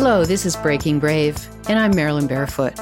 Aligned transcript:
Hello, 0.00 0.24
this 0.24 0.46
is 0.46 0.54
Breaking 0.54 1.00
Brave, 1.00 1.36
and 1.68 1.76
I'm 1.76 1.90
Marilyn 1.90 2.28
Barefoot. 2.28 2.76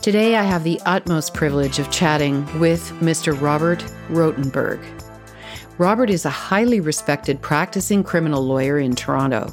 Today 0.00 0.36
I 0.36 0.42
have 0.44 0.64
the 0.64 0.80
utmost 0.86 1.34
privilege 1.34 1.78
of 1.78 1.90
chatting 1.90 2.46
with 2.58 2.80
Mr. 3.00 3.38
Robert 3.38 3.80
Rotenberg. 4.08 4.82
Robert 5.76 6.08
is 6.08 6.24
a 6.24 6.30
highly 6.30 6.80
respected 6.80 7.42
practicing 7.42 8.02
criminal 8.02 8.42
lawyer 8.42 8.78
in 8.78 8.94
Toronto. 8.94 9.52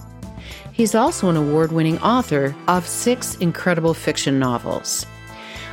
He's 0.71 0.95
also 0.95 1.27
an 1.27 1.36
award 1.36 1.73
winning 1.73 2.00
author 2.00 2.55
of 2.70 2.88
six 2.88 3.36
incredible 3.39 3.93
fiction 3.93 4.39
novels. 4.39 5.05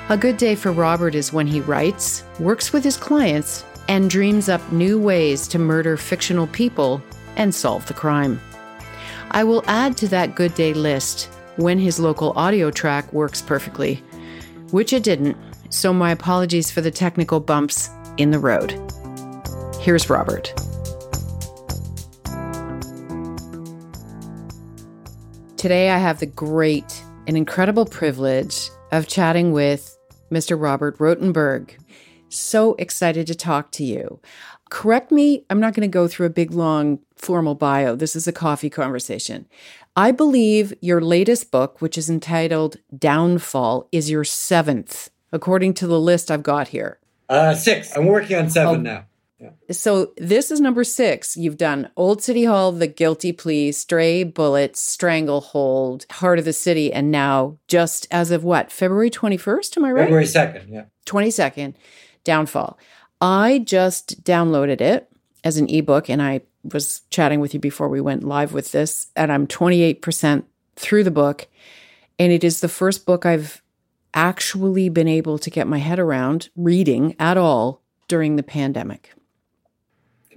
A 0.08 0.18
good 0.18 0.36
day 0.36 0.56
for 0.56 0.72
Robert 0.72 1.14
is 1.14 1.32
when 1.32 1.46
he 1.46 1.60
writes, 1.60 2.24
works 2.40 2.72
with 2.72 2.82
his 2.82 2.96
clients, 2.96 3.64
and 3.86 4.10
dreams 4.10 4.48
up 4.48 4.72
new 4.72 4.98
ways 4.98 5.46
to 5.48 5.58
murder 5.60 5.96
fictional 5.96 6.48
people 6.48 7.00
and 7.36 7.54
solve 7.54 7.86
the 7.86 7.94
crime. 7.94 8.40
I 9.36 9.44
will 9.44 9.62
add 9.66 9.98
to 9.98 10.08
that 10.08 10.34
good 10.34 10.54
day 10.54 10.72
list 10.72 11.28
when 11.56 11.78
his 11.78 12.00
local 12.00 12.32
audio 12.36 12.70
track 12.70 13.12
works 13.12 13.42
perfectly, 13.42 13.96
which 14.70 14.94
it 14.94 15.02
didn't, 15.02 15.36
so 15.68 15.92
my 15.92 16.10
apologies 16.10 16.70
for 16.70 16.80
the 16.80 16.90
technical 16.90 17.38
bumps 17.38 17.90
in 18.16 18.30
the 18.30 18.38
road. 18.38 18.72
Here's 19.78 20.08
Robert. 20.08 20.54
Today, 25.58 25.90
I 25.90 25.98
have 25.98 26.18
the 26.18 26.32
great 26.34 27.04
and 27.26 27.36
incredible 27.36 27.84
privilege 27.84 28.70
of 28.90 29.06
chatting 29.06 29.52
with 29.52 29.98
Mr. 30.32 30.58
Robert 30.58 30.96
Rotenberg. 30.96 31.72
So 32.30 32.74
excited 32.78 33.26
to 33.26 33.34
talk 33.34 33.70
to 33.72 33.84
you. 33.84 34.18
Correct 34.68 35.12
me, 35.12 35.44
I'm 35.48 35.60
not 35.60 35.74
going 35.74 35.88
to 35.88 35.92
go 35.92 36.08
through 36.08 36.26
a 36.26 36.30
big, 36.30 36.50
long, 36.50 36.98
formal 37.14 37.54
bio. 37.54 37.94
This 37.94 38.16
is 38.16 38.26
a 38.26 38.32
coffee 38.32 38.70
conversation. 38.70 39.46
I 39.94 40.10
believe 40.10 40.74
your 40.80 41.00
latest 41.00 41.50
book, 41.50 41.80
which 41.80 41.96
is 41.96 42.10
entitled 42.10 42.76
Downfall, 42.96 43.88
is 43.92 44.10
your 44.10 44.24
seventh, 44.24 45.10
according 45.32 45.74
to 45.74 45.86
the 45.86 46.00
list 46.00 46.30
I've 46.30 46.42
got 46.42 46.68
here. 46.68 46.98
Uh, 47.28 47.54
six. 47.54 47.96
I'm 47.96 48.06
working 48.06 48.36
on 48.36 48.50
seven 48.50 48.80
oh. 48.80 48.80
now. 48.80 49.04
Yeah. 49.38 49.50
So 49.70 50.12
this 50.16 50.50
is 50.50 50.60
number 50.60 50.82
six. 50.82 51.36
You've 51.36 51.58
done 51.58 51.90
Old 51.96 52.22
City 52.22 52.44
Hall, 52.44 52.72
The 52.72 52.86
Guilty 52.86 53.32
Plea, 53.32 53.70
Stray 53.72 54.24
Bullets, 54.24 54.80
Stranglehold, 54.80 56.06
Heart 56.10 56.38
of 56.38 56.44
the 56.46 56.54
City, 56.54 56.92
and 56.92 57.10
now 57.10 57.58
just 57.68 58.08
as 58.10 58.30
of 58.30 58.44
what 58.44 58.72
February 58.72 59.10
21st? 59.10 59.76
Am 59.76 59.84
I 59.84 59.92
right? 59.92 60.02
February 60.04 60.24
2nd. 60.24 60.70
Yeah. 60.70 60.84
22nd. 61.04 61.74
Downfall. 62.24 62.78
I 63.20 63.60
just 63.60 64.22
downloaded 64.24 64.80
it 64.80 65.08
as 65.44 65.56
an 65.56 65.68
ebook 65.70 66.08
and 66.08 66.20
I 66.20 66.42
was 66.72 67.02
chatting 67.10 67.40
with 67.40 67.54
you 67.54 67.60
before 67.60 67.88
we 67.88 68.00
went 68.00 68.24
live 68.24 68.52
with 68.52 68.72
this, 68.72 69.08
and 69.14 69.32
I'm 69.32 69.46
28% 69.46 70.44
through 70.76 71.04
the 71.04 71.10
book. 71.10 71.46
And 72.18 72.32
it 72.32 72.44
is 72.44 72.60
the 72.60 72.68
first 72.68 73.06
book 73.06 73.26
I've 73.26 73.62
actually 74.14 74.88
been 74.88 75.08
able 75.08 75.38
to 75.38 75.50
get 75.50 75.66
my 75.66 75.78
head 75.78 75.98
around 75.98 76.48
reading 76.56 77.14
at 77.18 77.36
all 77.36 77.82
during 78.08 78.36
the 78.36 78.42
pandemic. 78.42 79.12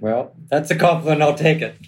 Well, 0.00 0.34
that's 0.50 0.70
a 0.70 0.76
compliment. 0.76 1.22
I'll 1.22 1.34
take 1.34 1.62
it. 1.62 1.78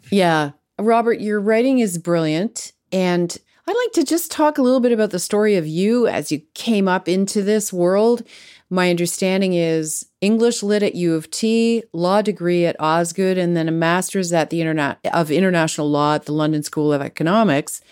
yeah. 0.10 0.52
Robert, 0.78 1.20
your 1.20 1.40
writing 1.40 1.78
is 1.78 1.98
brilliant. 1.98 2.72
And 2.90 3.36
I'd 3.66 3.76
like 3.76 3.92
to 3.92 4.04
just 4.04 4.30
talk 4.30 4.58
a 4.58 4.62
little 4.62 4.80
bit 4.80 4.92
about 4.92 5.10
the 5.10 5.18
story 5.18 5.56
of 5.56 5.66
you 5.66 6.06
as 6.06 6.32
you 6.32 6.40
came 6.54 6.88
up 6.88 7.08
into 7.08 7.42
this 7.42 7.72
world. 7.72 8.22
My 8.72 8.88
understanding 8.88 9.52
is 9.52 10.06
English 10.22 10.62
lit 10.62 10.82
at 10.82 10.94
U 10.94 11.14
of 11.14 11.30
T, 11.30 11.82
law 11.92 12.22
degree 12.22 12.64
at 12.64 12.80
Osgoode, 12.80 13.36
and 13.36 13.54
then 13.54 13.68
a 13.68 13.70
master's 13.70 14.32
at 14.32 14.48
the 14.48 14.62
Internet 14.62 14.98
of 15.12 15.30
International 15.30 15.90
Law 15.90 16.14
at 16.14 16.24
the 16.24 16.32
London 16.32 16.62
School 16.62 16.90
of 16.90 17.02
Economics. 17.02 17.82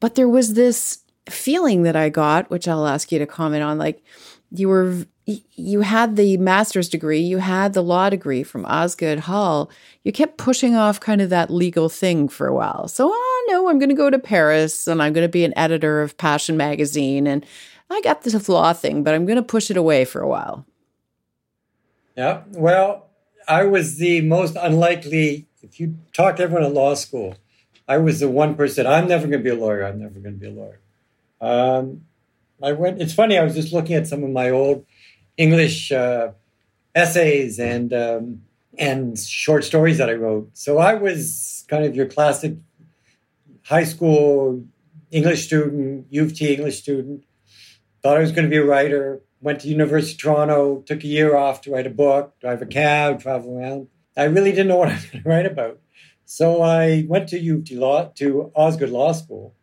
But 0.00 0.16
there 0.16 0.28
was 0.28 0.54
this 0.54 1.04
feeling 1.30 1.84
that 1.84 1.94
I 1.94 2.08
got, 2.08 2.50
which 2.50 2.66
I'll 2.66 2.84
ask 2.84 3.12
you 3.12 3.20
to 3.20 3.26
comment 3.26 3.62
on, 3.62 3.78
like 3.78 4.02
you 4.50 4.68
were 4.68 5.06
you 5.24 5.82
had 5.82 6.16
the 6.16 6.36
master's 6.36 6.88
degree, 6.88 7.20
you 7.20 7.38
had 7.38 7.72
the 7.72 7.82
law 7.82 8.10
degree 8.10 8.42
from 8.42 8.66
Osgoode 8.66 9.20
Hall. 9.20 9.70
You 10.02 10.10
kept 10.10 10.36
pushing 10.36 10.74
off 10.74 10.98
kind 10.98 11.20
of 11.20 11.30
that 11.30 11.50
legal 11.50 11.88
thing 11.88 12.28
for 12.28 12.48
a 12.48 12.54
while. 12.54 12.88
So, 12.88 13.08
oh 13.12 13.46
no, 13.48 13.68
I'm 13.68 13.78
going 13.78 13.88
to 13.88 13.94
go 13.94 14.10
to 14.10 14.18
Paris 14.18 14.88
and 14.88 15.00
I'm 15.00 15.12
going 15.12 15.24
to 15.24 15.30
be 15.30 15.44
an 15.44 15.56
editor 15.56 16.00
of 16.00 16.16
Passion 16.16 16.56
magazine 16.56 17.28
and 17.28 17.46
I 17.90 18.00
got 18.02 18.22
this 18.22 18.48
law 18.48 18.72
thing, 18.72 19.02
but 19.02 19.14
I'm 19.14 19.26
going 19.26 19.36
to 19.36 19.42
push 19.42 19.70
it 19.70 19.76
away 19.76 20.04
for 20.04 20.20
a 20.20 20.28
while. 20.28 20.66
Yeah. 22.16 22.42
Well, 22.52 23.08
I 23.48 23.64
was 23.64 23.98
the 23.98 24.22
most 24.22 24.56
unlikely 24.60 25.46
if 25.66 25.80
you 25.80 25.96
talk 26.12 26.36
to 26.36 26.42
everyone 26.44 26.64
at 26.64 26.72
law 26.72 26.94
school, 26.94 27.36
I 27.88 27.98
was 27.98 28.20
the 28.20 28.28
one 28.28 28.54
person 28.54 28.86
I'm 28.86 29.08
never 29.08 29.26
going 29.26 29.42
to 29.42 29.44
be 29.44 29.50
a 29.50 29.60
lawyer. 29.60 29.84
I'm 29.84 29.98
never 29.98 30.18
going 30.20 30.38
to 30.38 30.40
be 30.40 30.46
a 30.46 30.52
lawyer. 30.52 30.80
Um, 31.40 32.02
I 32.62 32.72
went. 32.72 33.02
It's 33.02 33.12
funny. 33.12 33.36
I 33.36 33.44
was 33.44 33.54
just 33.54 33.72
looking 33.72 33.96
at 33.96 34.06
some 34.06 34.24
of 34.24 34.30
my 34.30 34.50
old 34.50 34.86
English 35.36 35.92
uh, 35.92 36.30
essays 36.94 37.58
and 37.58 37.92
um, 37.92 38.42
and 38.78 39.18
short 39.18 39.64
stories 39.64 39.98
that 39.98 40.08
I 40.08 40.14
wrote. 40.14 40.50
So 40.54 40.78
I 40.78 40.94
was 40.94 41.64
kind 41.68 41.84
of 41.84 41.94
your 41.94 42.06
classic 42.06 42.54
high 43.64 43.84
school 43.84 44.64
English 45.10 45.44
student, 45.44 46.06
U 46.10 46.22
of 46.24 46.34
T 46.34 46.54
English 46.54 46.78
student. 46.78 47.24
Thought 48.02 48.16
I 48.16 48.20
was 48.20 48.32
going 48.32 48.44
to 48.44 48.50
be 48.50 48.56
a 48.56 48.64
writer. 48.64 49.22
Went 49.40 49.60
to 49.60 49.68
University 49.68 50.12
of 50.12 50.18
Toronto. 50.18 50.82
Took 50.86 51.04
a 51.04 51.08
year 51.08 51.36
off 51.36 51.60
to 51.62 51.72
write 51.72 51.86
a 51.86 51.90
book, 51.90 52.38
drive 52.40 52.62
a 52.62 52.66
cab, 52.66 53.20
travel 53.20 53.58
around. 53.58 53.88
I 54.16 54.24
really 54.24 54.50
didn't 54.50 54.68
know 54.68 54.76
what 54.78 54.88
I 54.88 54.94
was 54.94 55.06
going 55.06 55.22
to 55.22 55.28
write 55.28 55.46
about. 55.46 55.80
So 56.24 56.62
I 56.62 57.04
went 57.08 57.28
to 57.28 57.38
U 57.38 57.58
of 57.58 57.64
T 57.64 57.76
Law 57.76 58.06
to 58.16 58.50
Osgoode 58.54 58.90
Law 58.90 59.12
School. 59.12 59.54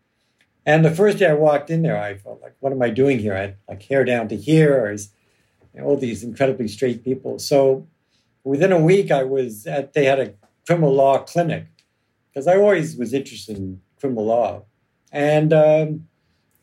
And 0.66 0.85
the 0.85 0.91
first 0.91 1.17
day 1.17 1.27
I 1.27 1.33
walked 1.33 1.69
in 1.69 1.81
there, 1.81 2.01
I 2.01 2.16
felt 2.16 2.41
like, 2.41 2.55
what 2.59 2.71
am 2.71 2.81
I 2.81 2.89
doing 2.89 3.19
here? 3.19 3.35
I 3.35 3.41
had 3.41 3.57
like 3.67 3.83
hair 3.83 4.05
down 4.05 4.29
to 4.29 4.38
here. 4.38 4.88
I 4.88 4.91
was 4.91 5.09
all 5.81 5.97
these 5.97 6.23
incredibly 6.23 6.67
straight 6.67 7.03
people. 7.03 7.39
So 7.39 7.88
within 8.44 8.71
a 8.71 8.79
week, 8.79 9.11
I 9.11 9.23
was 9.23 9.67
at, 9.67 9.94
they 9.94 10.05
had 10.05 10.19
a 10.19 10.33
criminal 10.65 10.94
law 10.94 11.17
clinic 11.19 11.65
because 12.29 12.47
I 12.47 12.55
always 12.55 12.95
was 12.95 13.13
interested 13.13 13.57
in 13.57 13.81
criminal 14.00 14.25
law. 14.25 14.63
And 15.11 15.51
um, 15.51 16.07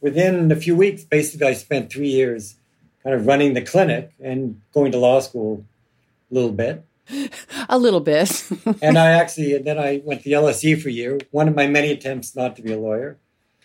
within 0.01 0.51
a 0.51 0.57
few 0.57 0.77
weeks, 0.77 1.05
basically, 1.05 1.49
I 1.49 1.55
spent 1.55 1.93
three 1.93 2.09
years 2.09 2.57
kind 3.03 3.15
of 3.15 3.27
running 3.27 3.55
the 3.55 3.63
clinic 3.63 4.13
and 4.21 4.61
going 4.73 4.93
to 4.93 4.99
law 4.99 5.21
school 5.21 5.65
a 6.31 6.35
little 6.35 6.53
bit. 6.53 6.85
A 7.69 7.77
little 7.77 8.01
bit. 8.01 8.49
and 8.83 8.97
I 8.97 9.11
actually, 9.11 9.55
and 9.55 9.65
then 9.65 9.79
I 9.79 10.01
went 10.05 10.23
to 10.23 10.31
LSE 10.31 10.81
for 10.81 10.89
a 10.89 10.93
year, 10.93 11.19
one 11.33 11.49
of 11.49 11.57
my 11.57 11.67
many 11.67 11.91
attempts 11.91 12.37
not 12.37 12.55
to 12.57 12.63
be 12.63 12.73
a 12.73 12.79
lawyer. 12.79 13.19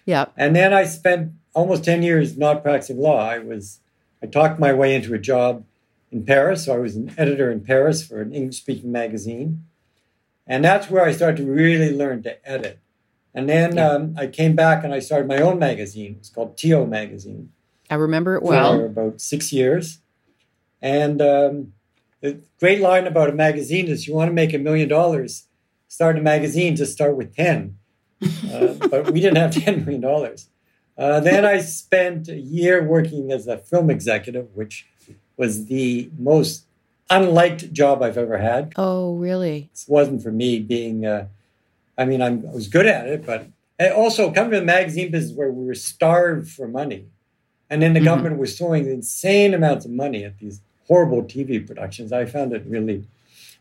Yeah. 0.05 0.25
And 0.35 0.55
then 0.55 0.73
I 0.73 0.85
spent 0.85 1.33
almost 1.53 1.83
10 1.83 2.01
years 2.01 2.37
not 2.37 2.63
practicing 2.63 2.97
law. 2.97 3.19
I 3.19 3.39
was 3.39 3.79
I 4.21 4.27
talked 4.27 4.59
my 4.59 4.73
way 4.73 4.95
into 4.95 5.13
a 5.13 5.19
job 5.19 5.63
in 6.11 6.25
Paris. 6.25 6.65
So 6.65 6.73
I 6.73 6.79
was 6.79 6.95
an 6.95 7.13
editor 7.17 7.51
in 7.51 7.61
Paris 7.61 8.05
for 8.05 8.21
an 8.21 8.33
English 8.33 8.57
speaking 8.57 8.91
magazine. 8.91 9.65
And 10.47 10.63
that's 10.63 10.89
where 10.89 11.03
I 11.03 11.11
started 11.11 11.37
to 11.37 11.51
really 11.51 11.95
learn 11.95 12.23
to 12.23 12.49
edit. 12.49 12.79
And 13.35 13.49
then 13.49 13.75
yeah. 13.75 13.89
um, 13.89 14.15
I 14.17 14.27
came 14.27 14.55
back 14.55 14.83
and 14.85 14.93
I 14.93 14.99
started 14.99 15.27
my 15.27 15.39
own 15.39 15.59
magazine. 15.59 16.15
It's 16.19 16.29
called 16.29 16.57
TO 16.57 16.87
Magazine. 16.87 17.51
I 17.89 17.95
remember 17.95 18.35
it 18.35 18.43
well. 18.43 18.77
For 18.77 18.85
about 18.85 19.21
six 19.21 19.51
years. 19.51 19.99
And 20.81 21.21
um, 21.21 21.73
the 22.21 22.41
great 22.59 22.79
line 22.79 23.05
about 23.07 23.29
a 23.29 23.33
magazine 23.33 23.87
is 23.87 24.07
you 24.07 24.15
want 24.15 24.29
to 24.29 24.33
make 24.33 24.53
a 24.53 24.57
million 24.57 24.87
dollars, 24.87 25.47
start 25.89 26.17
a 26.17 26.21
magazine, 26.21 26.77
just 26.77 26.93
start 26.93 27.15
with 27.15 27.35
10. 27.35 27.77
Uh, 28.51 28.73
but 28.89 29.11
we 29.11 29.19
didn't 29.19 29.35
have 29.35 29.51
$10 29.65 29.85
million. 29.85 30.35
Uh, 30.97 31.19
then 31.19 31.45
I 31.45 31.59
spent 31.59 32.29
a 32.29 32.37
year 32.37 32.81
working 32.81 33.31
as 33.31 33.45
a 33.47 33.57
film 33.57 33.89
executive, 33.89 34.47
which 34.55 34.87
was 35.35 35.65
the 35.65 36.09
most 36.17 36.65
unliked 37.09 37.73
job 37.73 38.01
I've 38.01 38.17
ever 38.17 38.37
had. 38.37 38.71
Oh, 38.77 39.15
really? 39.15 39.69
It 39.73 39.83
wasn't 39.87 40.23
for 40.23 40.31
me 40.31 40.59
being, 40.59 41.05
uh, 41.05 41.27
I 41.97 42.05
mean, 42.05 42.21
I'm, 42.21 42.45
i 42.47 42.53
was 42.53 42.67
good 42.67 42.85
at 42.85 43.07
it, 43.07 43.25
but 43.25 43.47
also 43.95 44.31
coming 44.31 44.51
to 44.51 44.59
the 44.59 44.65
magazine 44.65 45.11
business 45.11 45.35
where 45.35 45.51
we 45.51 45.65
were 45.65 45.75
starved 45.75 46.49
for 46.49 46.67
money. 46.67 47.07
And 47.69 47.81
then 47.81 47.93
the 47.93 47.99
mm-hmm. 47.99 48.05
government 48.05 48.37
was 48.37 48.57
throwing 48.57 48.85
insane 48.87 49.53
amounts 49.53 49.85
of 49.85 49.91
money 49.91 50.23
at 50.23 50.37
these 50.37 50.61
horrible 50.87 51.23
TV 51.23 51.65
productions. 51.65 52.11
I 52.11 52.25
found 52.25 52.53
it 52.53 52.63
really. 52.67 53.07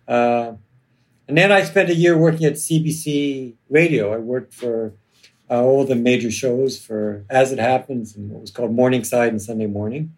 Uh, 0.06 0.52
and 1.26 1.38
then 1.38 1.50
I 1.50 1.62
spent 1.62 1.88
a 1.88 1.94
year 1.94 2.16
working 2.16 2.44
at 2.44 2.54
CBC 2.54 3.54
Radio. 3.70 4.12
I 4.12 4.18
worked 4.18 4.52
for 4.52 4.92
uh, 5.50 5.62
all 5.62 5.84
the 5.84 5.94
major 5.94 6.30
shows 6.30 6.78
for 6.78 7.24
As 7.30 7.50
It 7.50 7.58
Happens 7.58 8.14
and 8.14 8.30
what 8.30 8.42
was 8.42 8.50
called 8.50 8.72
Morningside 8.72 9.30
and 9.30 9.40
Sunday 9.40 9.66
Morning. 9.66 10.14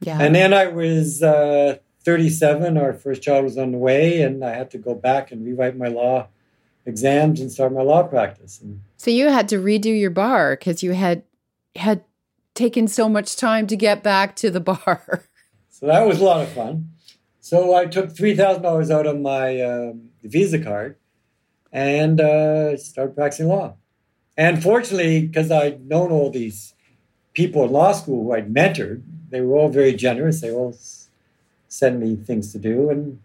Yeah. 0.00 0.18
And 0.20 0.34
then 0.34 0.52
I 0.52 0.66
was 0.68 1.22
uh, 1.22 1.78
37. 2.04 2.76
Our 2.76 2.92
first 2.92 3.22
child 3.22 3.44
was 3.44 3.58
on 3.58 3.72
the 3.72 3.78
way, 3.78 4.22
and 4.22 4.44
I 4.44 4.50
had 4.50 4.70
to 4.72 4.78
go 4.78 4.94
back 4.94 5.32
and 5.32 5.44
rewrite 5.44 5.76
my 5.76 5.88
law 5.88 6.28
exams 6.86 7.40
and 7.40 7.50
start 7.50 7.72
my 7.72 7.82
law 7.82 8.02
practice. 8.04 8.60
And 8.60 8.80
so 8.96 9.10
you 9.10 9.28
had 9.28 9.48
to 9.50 9.58
redo 9.58 9.98
your 9.98 10.10
bar 10.10 10.56
because 10.56 10.82
you 10.82 10.92
had 10.92 11.22
had 11.74 12.04
taken 12.54 12.88
so 12.88 13.08
much 13.08 13.36
time 13.36 13.66
to 13.66 13.76
get 13.76 14.02
back 14.02 14.34
to 14.36 14.50
the 14.50 14.60
bar. 14.72 15.24
so 15.68 15.86
that 15.86 16.06
was 16.06 16.20
a 16.20 16.24
lot 16.24 16.42
of 16.42 16.48
fun. 16.48 16.90
So 17.40 17.74
I 17.74 17.86
took 17.86 18.16
three 18.16 18.34
thousand 18.34 18.62
dollars 18.62 18.90
out 18.90 19.06
of 19.06 19.20
my 19.20 19.60
um, 19.60 20.10
Visa 20.22 20.58
card 20.58 20.96
and 21.72 22.20
uh, 22.20 22.76
started 22.76 23.14
practicing 23.14 23.48
law 23.48 23.74
And 24.36 24.62
fortunately, 24.62 25.26
because 25.26 25.50
I'd 25.50 25.86
known 25.86 26.10
all 26.10 26.30
these 26.30 26.74
people 27.34 27.64
in 27.64 27.72
law 27.72 27.92
school 27.92 28.24
who 28.24 28.32
I'd 28.32 28.52
mentored, 28.52 29.02
they 29.28 29.42
were 29.42 29.56
all 29.56 29.68
very 29.68 29.92
generous. 29.92 30.40
They 30.40 30.50
all 30.50 30.74
sent 31.68 32.00
me 32.00 32.16
things 32.16 32.52
to 32.52 32.58
do. 32.58 32.88
And 32.88 33.20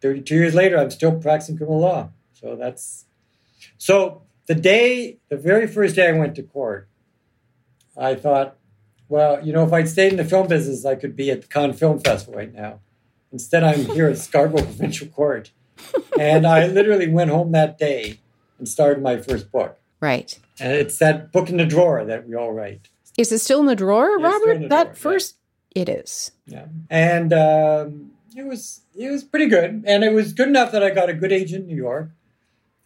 32 0.00 0.34
years 0.34 0.54
later, 0.54 0.78
I'm 0.78 0.90
still 0.90 1.12
practicing 1.12 1.56
criminal 1.56 1.80
law. 1.80 2.10
So 2.40 2.56
that's 2.56 3.06
so 3.78 4.22
the 4.46 4.54
day, 4.54 5.18
the 5.28 5.36
very 5.36 5.66
first 5.66 5.96
day 5.96 6.08
I 6.08 6.12
went 6.12 6.34
to 6.36 6.42
court, 6.42 6.88
I 7.96 8.14
thought, 8.14 8.56
well, 9.08 9.44
you 9.44 9.52
know, 9.52 9.64
if 9.64 9.72
I'd 9.72 9.88
stayed 9.88 10.12
in 10.12 10.16
the 10.18 10.24
film 10.24 10.46
business, 10.48 10.84
I 10.84 10.94
could 10.96 11.16
be 11.16 11.30
at 11.30 11.42
the 11.42 11.48
Cannes 11.48 11.74
Film 11.74 11.98
Festival 12.00 12.34
right 12.34 12.52
now. 12.52 12.80
Instead, 13.32 13.64
I'm 13.64 13.86
here 13.86 14.08
at 14.08 14.18
Scarborough 14.18 14.62
Provincial 14.72 15.08
Court. 15.08 15.50
And 16.18 16.46
I 16.46 16.66
literally 16.66 17.08
went 17.08 17.30
home 17.30 17.52
that 17.52 17.78
day 17.78 18.18
and 18.58 18.68
started 18.68 19.02
my 19.02 19.18
first 19.20 19.50
book. 19.50 19.78
Right. 20.00 20.38
And 20.60 20.72
it's 20.72 20.98
that 20.98 21.32
book 21.32 21.48
in 21.50 21.56
the 21.56 21.66
drawer 21.66 22.04
that 22.04 22.28
we 22.28 22.34
all 22.34 22.52
write. 22.52 22.88
Is 23.18 23.32
it 23.32 23.38
still 23.38 23.60
in 23.60 23.66
the 23.66 23.76
drawer, 23.76 24.18
Yeah, 24.18 24.26
Robert? 24.26 24.60
the 24.60 24.68
that 24.68 24.84
drawer, 24.84 24.86
yeah. 24.86 24.92
first, 24.92 25.36
it 25.74 25.88
is. 25.88 26.32
Yeah. 26.46 26.66
And 26.90 27.32
um, 27.32 28.12
it 28.36 28.46
was 28.46 28.82
it 28.94 29.10
was 29.10 29.24
pretty 29.24 29.46
good. 29.46 29.84
And 29.86 30.04
it 30.04 30.12
was 30.12 30.32
good 30.32 30.48
enough 30.48 30.72
that 30.72 30.82
I 30.82 30.90
got 30.90 31.08
a 31.08 31.14
good 31.14 31.32
agent 31.32 31.62
in 31.62 31.68
New 31.68 31.76
York. 31.76 32.10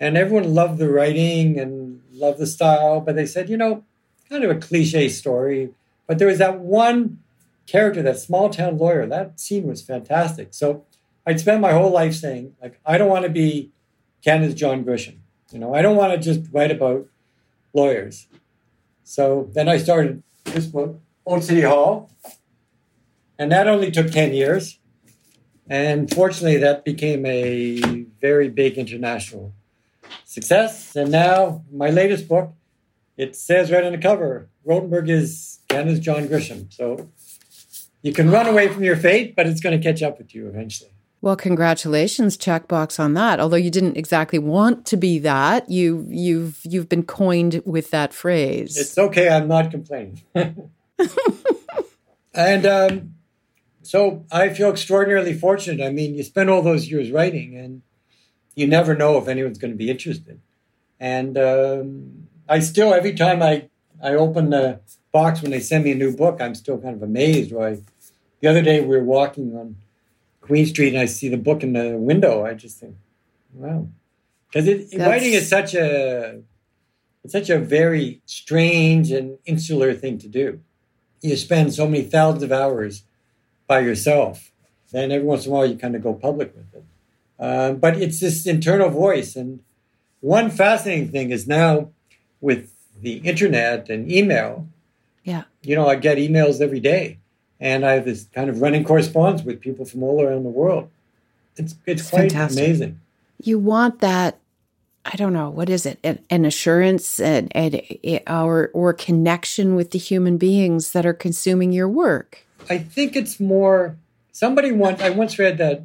And 0.00 0.17
everyone 0.17 0.55
loved 0.55 0.79
the 0.79 0.91
writing 0.91 1.61
and 1.61 2.00
loved 2.12 2.38
the 2.38 2.47
style. 2.47 3.00
But 3.00 3.17
they 3.17 3.26
said, 3.26 3.50
you 3.50 3.58
know, 3.58 3.85
kind 4.29 4.43
of 4.43 4.50
a 4.50 4.58
cliche 4.58 5.08
story. 5.08 5.75
But 6.06 6.19
there 6.19 6.29
was 6.29 6.38
that 6.38 6.58
one 6.58 7.19
character, 7.67 8.02
that 8.02 8.19
small 8.19 8.49
town 8.49 8.79
lawyer. 8.79 9.06
That 9.06 9.38
scene 9.38 9.67
was 9.67 9.82
fantastic. 9.82 10.49
So 10.52 10.85
I'd 11.26 11.38
spent 11.38 11.61
my 11.61 11.73
whole 11.73 11.91
life 11.91 12.14
saying, 12.14 12.56
like, 12.62 12.81
I 12.85 12.99
don't 12.99 13.11
want 13.11 13.25
to 13.25 13.31
be 13.31 13.70
Canada's 14.25 14.55
John 14.55 14.85
Grisham. 14.85 15.19
You 15.52 15.58
know, 15.58 15.75
I 15.75 15.82
don't 15.82 15.97
want 15.97 16.12
to 16.12 16.19
just 16.19 16.50
write 16.53 16.70
about 16.70 17.06
lawyers. 17.75 18.26
So 19.05 19.50
then 19.53 19.69
I 19.69 19.76
started 19.76 20.23
this 20.44 20.67
book, 20.67 21.00
Old 21.26 21.44
City 21.44 21.62
Hall. 21.62 22.11
And 23.38 23.53
that 23.53 23.69
only 23.69 23.91
took 23.91 24.11
10 24.11 24.32
years. 24.32 24.79
And 25.69 26.12
fortunately, 26.12 26.56
that 26.58 26.85
became 26.85 27.25
a 27.26 27.81
very 28.20 28.49
big 28.49 28.76
international 28.76 29.53
success. 30.24 30.96
And 30.96 31.10
now, 31.10 31.64
my 31.72 31.90
latest 31.90 32.28
book, 32.28 32.52
it 33.16 33.36
says 33.36 33.70
right 33.70 33.84
on 33.84 33.92
the 33.92 33.98
cover 33.98 34.48
Rotenberg 34.66 35.08
is 35.08 35.60
Canada's 35.68 36.00
John 36.00 36.28
Grisham. 36.28 36.72
So 36.72 37.10
you 38.02 38.12
can 38.12 38.30
run 38.30 38.46
away 38.46 38.68
from 38.68 38.84
your 38.84 38.96
fate, 38.96 39.36
but 39.36 39.46
it's 39.46 39.60
going 39.60 39.78
to 39.78 39.82
catch 39.82 40.02
up 40.02 40.18
with 40.18 40.34
you 40.34 40.48
eventually. 40.48 40.90
Well, 41.22 41.36
congratulations, 41.36 42.38
checkbox 42.38 42.98
on 42.98 43.12
that. 43.14 43.40
Although 43.40 43.56
you 43.56 43.70
didn't 43.70 43.98
exactly 43.98 44.38
want 44.38 44.86
to 44.86 44.96
be 44.96 45.18
that, 45.18 45.68
you 45.68 46.06
you've 46.08 46.60
you've 46.64 46.88
been 46.88 47.02
coined 47.02 47.60
with 47.66 47.90
that 47.90 48.14
phrase. 48.14 48.78
It's 48.78 48.96
okay. 48.96 49.28
I'm 49.28 49.46
not 49.46 49.70
complaining. 49.70 50.22
and 52.34 52.64
um, 52.64 53.14
so 53.82 54.24
I 54.32 54.48
feel 54.48 54.70
extraordinarily 54.70 55.34
fortunate. 55.34 55.84
I 55.84 55.90
mean, 55.90 56.14
you 56.14 56.22
spend 56.22 56.48
all 56.48 56.62
those 56.62 56.90
years 56.90 57.10
writing, 57.10 57.54
and 57.54 57.82
you 58.55 58.67
never 58.67 58.94
know 58.94 59.19
if 59.19 59.29
anyone's 59.29 59.58
going 59.58 59.73
to 59.73 59.76
be 59.76 59.91
interested. 59.91 60.41
And 60.99 61.38
um, 61.38 62.29
I 62.49 62.61
still, 62.61 62.93
every 62.93 63.14
time 63.14 63.43
I, 63.43 63.69
I 64.02 64.14
open 64.14 64.50
the 64.50 64.81
box 65.12 65.43
when 65.43 65.50
they 65.50 65.61
send 65.61 65.85
me 65.85 65.93
a 65.93 65.94
new 65.94 66.14
book, 66.14 66.41
I'm 66.41 66.55
still 66.55 66.79
kind 66.79 66.94
of 66.94 67.02
amazed. 67.02 67.52
Why? 67.52 67.79
The 68.41 68.49
other 68.49 68.62
day 68.62 68.81
we 68.81 68.97
were 68.97 69.05
walking 69.05 69.56
on 69.56 69.76
Queen 70.41 70.67
Street, 70.67 70.94
and 70.94 70.99
I 70.99 71.06
see 71.06 71.29
the 71.29 71.37
book 71.37 71.62
in 71.62 71.73
the 71.73 71.97
window. 71.97 72.44
I 72.44 72.55
just 72.55 72.79
think, 72.79 72.97
wow, 73.52 73.88
because 74.50 74.67
writing 74.94 75.32
is 75.32 75.49
such 75.49 75.75
a 75.75 76.41
it's 77.23 77.32
such 77.32 77.50
a 77.50 77.58
very 77.58 78.23
strange 78.25 79.11
and 79.11 79.38
insular 79.44 79.93
thing 79.94 80.19
to 80.19 80.29
do. 80.29 80.61
You 81.20 81.37
spend 81.37 81.75
so 81.75 81.87
many 81.87 82.03
thousands 82.03 82.43
of 82.43 82.53
hours 82.53 83.05
by 83.67 83.81
yourself, 83.81 84.50
then 84.91 85.12
every 85.12 85.26
once 85.26 85.44
in 85.44 85.53
a 85.53 85.55
while 85.55 85.67
you 85.67 85.76
kind 85.76 85.94
of 85.94 86.03
go 86.03 86.14
public 86.14 86.56
with 86.56 86.75
it. 86.75 86.85
Um, 87.40 87.76
but 87.76 87.96
it's 87.96 88.20
this 88.20 88.46
internal 88.46 88.90
voice. 88.90 89.34
And 89.34 89.60
one 90.20 90.50
fascinating 90.50 91.10
thing 91.10 91.31
is 91.31 91.48
now 91.48 91.90
with 92.40 92.70
the 93.00 93.14
internet 93.19 93.88
and 93.88 94.12
email, 94.12 94.69
yeah. 95.25 95.44
you 95.62 95.75
know, 95.75 95.88
I 95.88 95.96
get 95.96 96.19
emails 96.19 96.60
every 96.60 96.81
day, 96.81 97.19
and 97.58 97.84
I 97.84 97.92
have 97.92 98.04
this 98.04 98.26
kind 98.34 98.50
of 98.50 98.60
running 98.60 98.84
correspondence 98.84 99.42
with 99.42 99.60
people 99.60 99.87
from 99.87 100.02
all 100.02 100.22
around 100.22 100.44
the 100.44 100.50
world. 100.50 100.90
It's 101.56 101.75
it's, 101.87 102.02
It's 102.02 102.10
quite 102.10 102.32
fantastic. 102.32 102.62
amazing. 102.62 103.00
You 103.43 103.58
want 103.58 104.00
that 104.00 104.38
I 105.04 105.16
don't 105.16 105.32
know, 105.32 105.48
what 105.48 105.70
is 105.70 105.86
it? 105.86 105.98
An, 106.04 106.19
an 106.28 106.44
assurance 106.44 107.19
and, 107.20 107.50
and 107.56 107.81
or 108.28 108.70
or 108.75 108.93
connection 108.93 109.75
with 109.75 109.93
the 109.93 109.98
human 109.98 110.36
beings 110.36 110.93
that 110.93 111.06
are 111.06 111.14
consuming 111.14 111.72
your 111.72 111.88
work. 111.88 112.46
I 112.69 112.78
think 112.78 113.16
it's 113.16 113.40
more. 113.40 113.96
Somebody 114.32 114.72
once 114.72 115.00
I 115.02 115.10
once 115.10 115.38
read 115.38 115.58
that 115.58 115.82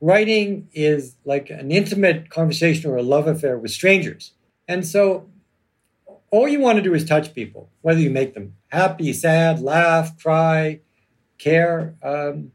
writing 0.00 0.68
is 0.72 1.16
like 1.24 1.50
an 1.50 1.70
intimate 1.70 2.30
conversation 2.30 2.90
or 2.90 2.96
a 2.96 3.02
love 3.02 3.26
affair 3.26 3.58
with 3.58 3.70
strangers, 3.70 4.32
and 4.66 4.86
so 4.86 5.28
all 6.30 6.48
you 6.48 6.60
want 6.60 6.76
to 6.76 6.82
do 6.82 6.94
is 6.94 7.04
touch 7.04 7.34
people, 7.34 7.70
whether 7.80 8.00
you 8.00 8.10
make 8.10 8.34
them 8.34 8.54
happy, 8.68 9.12
sad, 9.12 9.60
laugh, 9.60 10.18
cry, 10.18 10.80
care. 11.38 11.94
Um, 12.02 12.52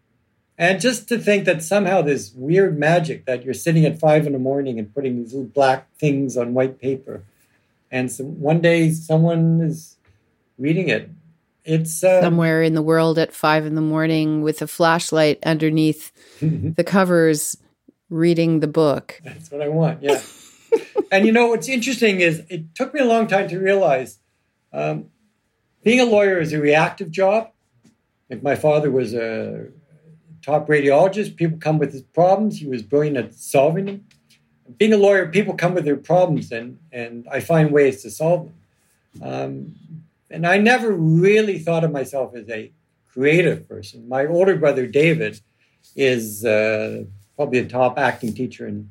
and 0.58 0.80
just 0.80 1.08
to 1.10 1.18
think 1.18 1.46
that 1.46 1.64
somehow 1.64 2.02
this 2.02 2.32
weird 2.36 2.78
magic 2.78 3.26
that 3.26 3.44
you're 3.44 3.56
sitting 3.56 3.86
at 3.86 4.00
five 4.00 4.28
in 4.28 4.34
the 4.34 4.40
morning 4.40 4.78
and 4.78 4.94
putting 4.94 5.18
these 5.18 5.34
little 5.34 5.48
black 5.48 5.92
things 5.98 6.38
on 6.38 6.54
white 6.54 6.80
paper, 6.80 7.24
and 7.90 8.12
some, 8.12 8.40
one 8.40 8.62
day 8.62 8.92
someone 8.92 9.62
is 9.62 9.98
reading 10.58 10.90
it. 10.90 11.10
It's 11.66 12.04
uh, 12.04 12.22
Somewhere 12.22 12.62
in 12.62 12.74
the 12.74 12.82
world 12.82 13.18
at 13.18 13.34
five 13.34 13.66
in 13.66 13.76
the 13.76 13.82
morning 13.82 14.42
with 14.42 14.62
a 14.62 14.68
flashlight 14.68 15.40
underneath 15.46 16.12
the 16.42 16.84
covers, 16.84 17.58
reading 18.10 18.60
the 18.60 18.68
book. 18.68 19.22
That's 19.24 19.50
what 19.50 19.62
I 19.62 19.70
want. 19.70 20.04
Yeah. 20.04 20.22
and 21.12 21.26
you 21.26 21.32
know 21.32 21.48
what's 21.48 21.70
interesting 21.70 22.20
is 22.20 22.44
it 22.50 22.76
took 22.76 22.94
me 22.94 23.00
a 23.00 23.06
long 23.06 23.28
time 23.28 23.48
to 23.50 23.60
realize 23.60 24.20
um, 24.74 25.06
being 25.84 26.00
a 26.00 26.06
lawyer 26.06 26.40
is 26.40 26.52
a 26.52 26.60
reactive 26.60 27.12
job. 27.12 27.52
Like 28.30 28.44
my 28.44 28.56
father 28.56 28.90
was 28.92 29.14
a 29.14 29.68
top 30.42 30.68
radiologist, 30.68 31.36
people 31.36 31.58
come 31.58 31.78
with 31.78 31.94
his 31.94 32.02
problems. 32.02 32.60
He 32.60 32.68
was 32.68 32.82
brilliant 32.82 33.18
at 33.18 33.34
solving 33.34 33.86
them. 33.86 34.06
Being 34.78 34.94
a 34.94 34.98
lawyer, 34.98 35.28
people 35.28 35.54
come 35.54 35.74
with 35.74 35.86
their 35.86 35.98
problems, 35.98 36.52
and 36.52 36.80
and 36.92 37.28
I 37.32 37.42
find 37.42 37.72
ways 37.72 38.02
to 38.04 38.10
solve 38.10 38.50
them. 39.22 39.22
Um, 39.22 39.76
and 40.34 40.48
I 40.48 40.58
never 40.58 40.92
really 40.92 41.60
thought 41.60 41.84
of 41.84 41.92
myself 41.92 42.36
as 42.36 42.50
a 42.50 42.72
creative 43.08 43.70
person. 43.70 44.10
My 44.10 44.26
older 44.26 44.58
brother 44.58 44.88
David 44.88 45.40
is 45.96 46.44
uh, 46.44 47.04
probably 47.36 47.60
a 47.60 47.66
top 47.66 48.00
acting 48.00 48.34
teacher 48.34 48.68
in 48.68 48.90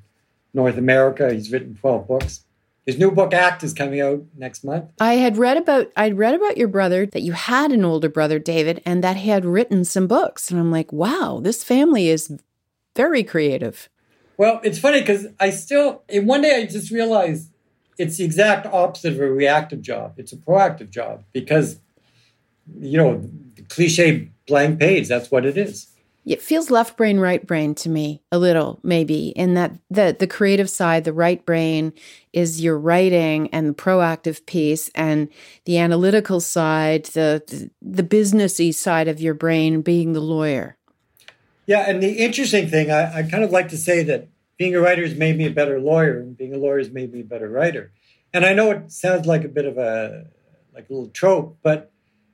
North 0.54 0.78
America. 0.78 1.34
He's 1.34 1.50
written 1.50 1.74
12 1.74 2.06
books. 2.06 2.44
His 2.86 2.98
new 2.98 3.10
book 3.10 3.34
Act 3.34 3.62
is 3.62 3.74
coming 3.74 4.00
out 4.00 4.24
next 4.36 4.64
month. 4.64 4.90
I 5.00 5.14
had 5.14 5.36
read 5.36 5.56
about 5.56 5.92
I'd 5.96 6.18
read 6.18 6.34
about 6.34 6.56
your 6.56 6.68
brother 6.68 7.06
that 7.06 7.22
you 7.22 7.32
had 7.32 7.70
an 7.72 7.84
older 7.84 8.08
brother, 8.08 8.38
David, 8.38 8.80
and 8.84 9.02
that 9.04 9.18
he 9.18 9.30
had 9.30 9.44
written 9.44 9.84
some 9.84 10.06
books. 10.06 10.50
And 10.50 10.58
I'm 10.58 10.70
like, 10.70 10.92
wow, 10.92 11.40
this 11.42 11.62
family 11.62 12.08
is 12.08 12.36
very 12.96 13.22
creative. 13.22 13.88
Well, 14.36 14.60
it's 14.64 14.78
funny 14.78 15.00
because 15.00 15.26
I 15.38 15.50
still, 15.50 16.02
and 16.08 16.26
one 16.26 16.42
day 16.42 16.60
I 16.60 16.66
just 16.66 16.90
realized 16.90 17.51
it's 17.98 18.16
the 18.16 18.24
exact 18.24 18.66
opposite 18.66 19.12
of 19.12 19.20
a 19.20 19.30
reactive 19.30 19.82
job. 19.82 20.14
It's 20.16 20.32
a 20.32 20.36
proactive 20.36 20.90
job 20.90 21.24
because, 21.32 21.78
you 22.78 22.96
know, 22.96 23.20
the 23.54 23.62
cliche 23.62 24.30
blank 24.46 24.80
page, 24.80 25.08
that's 25.08 25.30
what 25.30 25.44
it 25.44 25.56
is. 25.56 25.88
It 26.24 26.40
feels 26.40 26.70
left 26.70 26.96
brain, 26.96 27.18
right 27.18 27.44
brain 27.44 27.74
to 27.76 27.88
me 27.88 28.22
a 28.30 28.38
little, 28.38 28.78
maybe, 28.84 29.30
in 29.30 29.54
that 29.54 29.76
the 29.90 30.14
the 30.16 30.28
creative 30.28 30.70
side, 30.70 31.02
the 31.02 31.12
right 31.12 31.44
brain 31.44 31.92
is 32.32 32.62
your 32.62 32.78
writing 32.78 33.48
and 33.52 33.68
the 33.68 33.74
proactive 33.74 34.46
piece, 34.46 34.88
and 34.94 35.28
the 35.64 35.78
analytical 35.78 36.38
side, 36.38 37.06
the 37.06 37.42
the, 37.48 37.70
the 37.82 38.04
businessy 38.04 38.72
side 38.72 39.08
of 39.08 39.20
your 39.20 39.34
brain 39.34 39.82
being 39.82 40.12
the 40.12 40.20
lawyer. 40.20 40.76
Yeah, 41.66 41.90
and 41.90 42.00
the 42.00 42.12
interesting 42.12 42.68
thing, 42.68 42.92
I, 42.92 43.18
I 43.18 43.22
kind 43.24 43.42
of 43.42 43.50
like 43.50 43.68
to 43.70 43.76
say 43.76 44.04
that 44.04 44.28
being 44.62 44.76
a 44.76 44.80
writer 44.80 45.02
has 45.02 45.16
made 45.16 45.36
me 45.36 45.46
a 45.46 45.50
better 45.60 45.80
lawyer, 45.80 46.14
and 46.20 46.36
being 46.36 46.54
a 46.54 46.62
lawyer 46.66 46.78
has 46.78 46.92
made 46.98 47.10
me 47.12 47.20
a 47.26 47.30
better 47.34 47.48
writer. 47.56 47.84
And 48.32 48.46
I 48.46 48.52
know 48.54 48.70
it 48.70 48.92
sounds 48.92 49.26
like 49.26 49.44
a 49.44 49.48
bit 49.58 49.66
of 49.70 49.76
a 49.76 50.26
like 50.72 50.86
a 50.88 50.92
little 50.92 51.12
trope, 51.20 51.58
but 51.68 51.90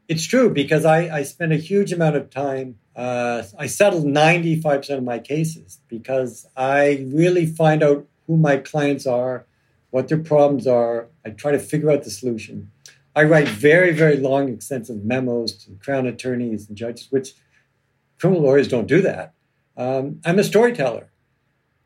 it's 0.08 0.26
true 0.32 0.48
because 0.62 0.84
I, 0.84 0.98
I 1.18 1.22
spend 1.22 1.54
a 1.54 1.56
huge 1.70 1.90
amount 1.90 2.16
of 2.16 2.28
time. 2.28 2.68
Uh, 2.94 3.44
I 3.64 3.66
settled 3.66 4.04
ninety 4.04 4.60
five 4.60 4.80
percent 4.80 4.98
of 4.98 5.04
my 5.04 5.20
cases 5.20 5.80
because 5.88 6.46
I 6.54 7.08
really 7.22 7.46
find 7.46 7.82
out 7.82 8.06
who 8.26 8.36
my 8.36 8.58
clients 8.58 9.06
are, 9.06 9.46
what 9.88 10.08
their 10.08 10.22
problems 10.32 10.66
are. 10.66 11.08
I 11.24 11.30
try 11.30 11.52
to 11.52 11.58
figure 11.58 11.90
out 11.90 12.02
the 12.04 12.10
solution. 12.10 12.70
I 13.16 13.22
write 13.24 13.48
very 13.48 13.92
very 14.02 14.18
long, 14.18 14.50
extensive 14.50 15.02
memos 15.02 15.50
to 15.64 15.70
crown 15.84 16.06
attorneys 16.06 16.68
and 16.68 16.76
judges, 16.76 17.06
which 17.10 17.28
criminal 18.20 18.42
lawyers 18.42 18.68
don't 18.68 18.86
do 18.96 19.00
that. 19.00 19.32
Um, 19.78 20.20
I'm 20.26 20.38
a 20.38 20.44
storyteller. 20.44 21.06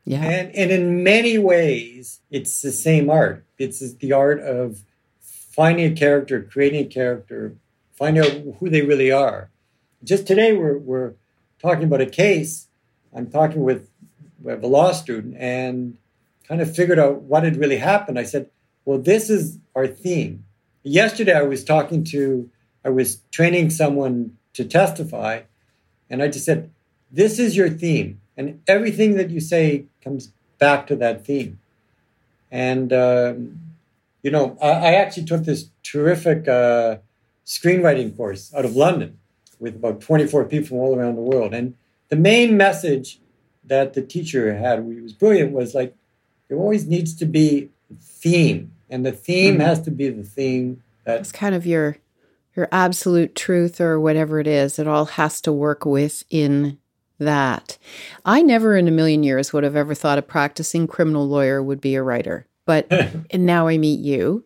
Yeah. 0.05 0.23
And, 0.23 0.55
and 0.55 0.71
in 0.71 1.05
many 1.05 1.39
ways, 1.39 2.21
it's 2.31 2.61
the 2.61 2.73
same 2.73 3.09
art. 3.09 3.45
It's 3.59 3.95
the 3.95 4.13
art 4.13 4.41
of 4.41 4.83
finding 5.21 5.93
a 5.93 5.95
character, 5.95 6.43
creating 6.43 6.87
a 6.87 6.89
character, 6.89 7.55
finding 7.93 8.25
out 8.25 8.57
who 8.59 8.69
they 8.71 8.83
really 8.83 9.13
are. 9.13 9.51
Just 10.03 10.27
today, 10.27 10.53
we're, 10.53 10.79
we're 10.79 11.13
talking 11.61 11.85
about 11.85 12.01
a 12.01 12.07
case. 12.07 12.69
I'm 13.15 13.31
talking 13.31 13.63
with, 13.63 13.89
with 14.41 14.65
a 14.65 14.67
law 14.67 14.93
student 14.93 15.37
and 15.39 15.99
kind 16.49 16.61
of 16.61 16.75
figured 16.75 16.99
out 16.99 17.23
what 17.23 17.45
had 17.45 17.57
really 17.57 17.77
happened. 17.77 18.19
I 18.19 18.25
said, 18.25 18.51
Well, 18.85 18.99
this 18.99 19.31
is 19.31 19.59
our 19.77 19.87
theme. 19.87 20.45
Yesterday, 20.83 21.35
I 21.35 21.43
was 21.43 21.63
talking 21.63 22.03
to, 22.05 22.51
I 22.85 22.89
was 22.89 23.21
training 23.31 23.71
someone 23.71 24.37
to 24.55 24.65
testify, 24.65 25.43
and 26.11 26.23
I 26.23 26.29
just 26.29 26.47
said, 26.47 26.71
This 27.11 27.39
is 27.39 27.57
your 27.57 27.69
theme. 27.69 28.22
And 28.49 28.63
everything 28.67 29.17
that 29.17 29.31
you 29.31 29.41
say 29.41 29.87
comes 30.03 30.33
back 30.59 30.87
to 30.89 30.97
that 30.97 31.25
theme. 31.25 31.59
And, 32.51 32.93
um, 32.93 33.61
you 34.23 34.31
know, 34.31 34.57
I, 34.61 34.71
I, 34.71 34.95
actually 34.95 35.25
took 35.25 35.45
this 35.45 35.71
terrific 35.83 36.47
uh, 36.47 36.99
screenwriting 37.47 38.17
course 38.17 38.53
out 38.55 38.65
of 38.65 38.77
London 38.77 39.19
with 39.59 39.77
about 39.77 40.01
24 40.01 40.45
people 40.45 40.69
from 40.69 40.77
all 40.79 40.95
around 40.95 41.17
the 41.17 41.23
world. 41.23 41.55
And 41.55 41.75
the 42.09 42.17
main 42.17 42.57
message 42.57 43.21
that 43.65 43.95
the 43.95 44.03
teacher 44.03 44.55
had, 44.55 44.81
who 44.81 45.03
was 45.03 45.13
brilliant, 45.13 45.53
was 45.53 45.75
like, 45.75 45.95
there 46.49 46.59
always 46.59 46.87
needs 46.87 47.15
to 47.17 47.25
be 47.25 47.71
a 47.91 47.95
theme. 47.99 48.73
And 48.91 49.07
the 49.07 49.13
theme 49.13 49.55
mm-hmm. 49.55 49.63
has 49.63 49.81
to 49.83 49.91
be 49.91 50.11
the 50.11 50.25
theme 50.25 50.83
that's 51.05 51.33
kind 51.33 51.55
of 51.55 51.67
your 51.67 51.97
your 52.55 52.69
absolute 52.71 53.35
truth 53.35 53.81
or 53.81 53.99
whatever 53.99 54.39
it 54.39 54.47
is. 54.47 54.79
It 54.79 54.87
all 54.87 55.07
has 55.07 55.41
to 55.43 55.53
work 55.53 55.87
within 55.87 56.79
that. 57.25 57.79
I 58.25 58.43
never 58.43 58.77
in 58.77 58.89
a 58.89 58.93
million 58.93 59.23
years 59.23 59.53
would 59.53 59.65
have 59.65 59.77
ever 59.77 59.95
thought 59.95 60.19
a 60.19 60.23
practicing 60.23 60.87
criminal 60.87 61.27
lawyer 61.27 61.63
would 61.63 61.81
be 61.81 61.95
a 61.95 62.03
writer. 62.03 62.47
But 62.65 62.87
and 63.31 63.47
now 63.47 63.69
I 63.69 63.79
meet 63.79 64.01
you. 64.01 64.45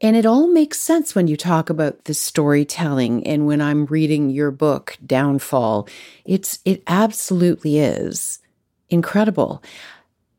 And 0.00 0.16
it 0.16 0.26
all 0.26 0.46
makes 0.46 0.78
sense 0.78 1.14
when 1.14 1.26
you 1.26 1.36
talk 1.36 1.70
about 1.70 2.04
the 2.04 2.14
storytelling 2.14 3.26
and 3.26 3.46
when 3.46 3.60
I'm 3.60 3.86
reading 3.86 4.30
your 4.30 4.52
book, 4.52 4.96
Downfall. 5.04 5.88
It's 6.24 6.60
it 6.64 6.82
absolutely 6.86 7.78
is 7.78 8.38
incredible. 8.88 9.62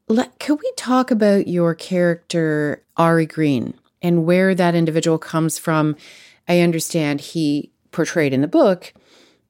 Let, 0.08 0.40
could 0.40 0.60
we 0.60 0.72
talk 0.76 1.12
about 1.12 1.48
your 1.48 1.76
character, 1.76 2.84
Ari 2.98 3.28
Green, 3.28 3.74
and 4.02 4.26
where 4.26 4.56
that 4.56 4.76
individual 4.76 5.20
comes 5.20 5.60
from? 5.60 5.96
I 6.48 6.62
understand 6.62 7.22
he 7.22 7.72
portrayed 7.92 8.34
in 8.34 8.42
the 8.42 8.48
book 8.48 8.94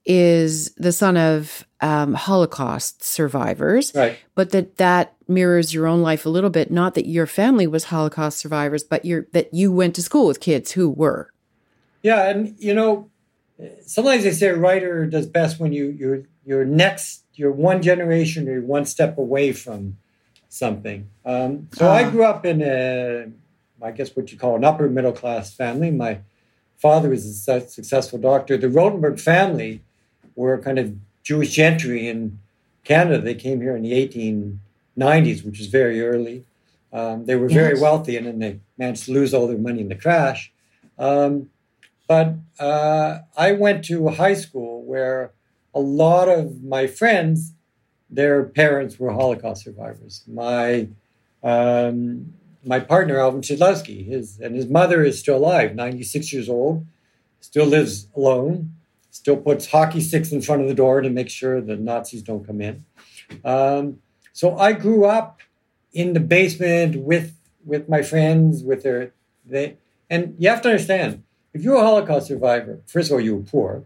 is 0.06 0.74
the 0.76 0.92
son 0.92 1.18
of 1.18 1.66
um, 1.82 2.14
Holocaust 2.14 3.04
survivors, 3.04 3.94
right. 3.96 4.18
but 4.36 4.52
that 4.52 4.78
that 4.78 5.16
mirrors 5.28 5.74
your 5.74 5.88
own 5.88 6.02
life 6.02 6.26
a 6.26 6.30
little 6.30 6.50
bit. 6.50 6.72
Not 6.72 6.96
that 6.96 7.08
your 7.08 7.26
family 7.26 7.68
was 7.68 7.86
Holocaust 7.86 8.38
survivors, 8.40 8.84
but 8.84 9.04
that 9.04 9.54
you 9.54 9.72
went 9.72 9.96
to 9.96 10.04
school 10.04 10.28
with 10.28 10.40
kids 10.40 10.72
who 10.72 10.90
were. 10.90 11.32
Yeah, 12.04 12.30
and 12.30 12.56
you 12.60 12.74
know, 12.74 13.10
sometimes 13.86 14.24
they 14.24 14.32
say 14.32 14.48
a 14.48 14.56
writer 14.56 15.06
does 15.06 15.28
best 15.28 15.60
when 15.60 15.74
you 15.74 15.86
you're 15.86 16.24
you're 16.46 16.66
next, 16.66 17.24
you're 17.36 17.52
one 17.52 17.82
generation 17.82 18.50
or 18.50 18.62
one 18.62 18.86
step 18.86 19.18
away 19.18 19.54
from 19.54 19.98
something. 20.50 21.10
Um, 21.26 21.70
so 21.74 21.88
uh. 21.88 21.92
I 21.92 22.04
ah. 22.04 22.10
grew 22.10 22.26
up 22.26 22.46
in 22.46 22.62
a, 22.62 23.28
I 23.82 23.92
guess 23.92 24.16
what 24.16 24.32
you 24.32 24.38
call 24.38 24.56
an 24.56 24.66
upper 24.66 24.90
middle 24.90 25.12
class 25.12 25.54
family. 25.54 25.92
My 25.92 26.20
father 26.78 27.10
was 27.10 27.26
a 27.26 27.62
successful 27.62 28.20
doctor. 28.20 28.58
The 28.58 28.68
Rotenberg 28.68 29.20
family 29.20 29.84
were 30.36 30.58
kind 30.58 30.80
of 30.80 30.94
Jewish 31.30 31.52
gentry 31.52 32.08
in 32.08 32.40
Canada. 32.84 33.22
They 33.22 33.36
came 33.36 33.62
here 33.62 33.76
in 33.76 33.84
the 33.84 33.92
1890s, 33.92 35.46
which 35.46 35.60
is 35.60 35.68
very 35.68 36.02
early. 36.02 36.44
Um, 36.92 37.28
they 37.28 37.36
were 37.36 37.48
very 37.48 37.74
yes. 37.74 37.82
wealthy, 37.82 38.18
and 38.18 38.26
then 38.26 38.40
they 38.40 38.60
managed 38.80 39.06
to 39.06 39.12
lose 39.12 39.32
all 39.32 39.46
their 39.46 39.60
money 39.60 39.82
in 39.82 39.90
the 39.90 39.96
crash. 39.96 40.52
Um, 40.98 41.52
but 42.08 42.34
uh, 42.60 43.20
I 43.38 43.52
went 43.52 43.86
to 43.86 44.08
a 44.08 44.12
high 44.12 44.34
school 44.34 44.82
where 44.82 45.30
a 45.76 45.80
lot 45.80 46.30
of 46.30 46.64
my 46.64 46.88
friends, 46.88 47.54
their 48.10 48.44
parents 48.44 48.98
were 48.98 49.12
Holocaust 49.12 49.66
survivors. 49.66 50.24
My 50.26 50.88
um, 51.44 52.34
my 52.66 52.80
partner 52.80 53.20
Alvin 53.20 53.42
Shidlowski, 53.42 54.04
his 54.04 54.40
and 54.40 54.56
his 54.56 54.66
mother 54.66 55.04
is 55.04 55.20
still 55.20 55.38
alive, 55.38 55.76
96 55.76 56.34
years 56.34 56.50
old, 56.50 56.88
still 57.40 57.68
lives 57.68 58.08
alone 58.16 58.74
still 59.20 59.36
puts 59.36 59.68
hockey 59.68 60.00
sticks 60.00 60.32
in 60.32 60.42
front 60.42 60.62
of 60.62 60.70
the 60.70 60.74
door 60.74 61.02
to 61.02 61.10
make 61.10 61.30
sure 61.30 61.60
the 61.60 61.76
Nazis 61.76 62.24
don't 62.24 62.48
come 62.48 62.62
in. 62.62 62.86
Um, 63.44 64.00
so 64.32 64.58
I 64.58 64.72
grew 64.72 65.04
up 65.04 65.42
in 65.92 66.14
the 66.14 66.22
basement 66.22 66.96
with 66.96 67.36
with 67.66 67.90
my 67.90 68.02
friends, 68.02 68.64
with 68.64 68.84
their 68.84 69.12
they, 69.46 69.76
and 70.10 70.36
you 70.40 70.48
have 70.48 70.62
to 70.62 70.70
understand 70.70 71.24
if 71.54 71.64
you're 71.64 71.76
a 71.76 71.82
Holocaust 71.82 72.28
survivor, 72.28 72.80
first 72.88 73.10
of 73.10 73.16
all, 73.16 73.20
you 73.20 73.36
were 73.36 73.44
poor. 73.44 73.84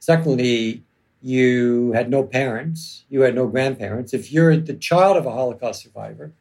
Secondly, 0.00 0.82
you 1.22 1.92
had 1.92 2.10
no 2.10 2.24
parents, 2.24 3.04
you 3.08 3.20
had 3.20 3.36
no 3.36 3.46
grandparents. 3.46 4.12
If 4.12 4.32
you're 4.32 4.56
the 4.56 4.74
child 4.74 5.16
of 5.16 5.24
a 5.24 5.30
Holocaust 5.30 5.84
survivor, 5.84 6.32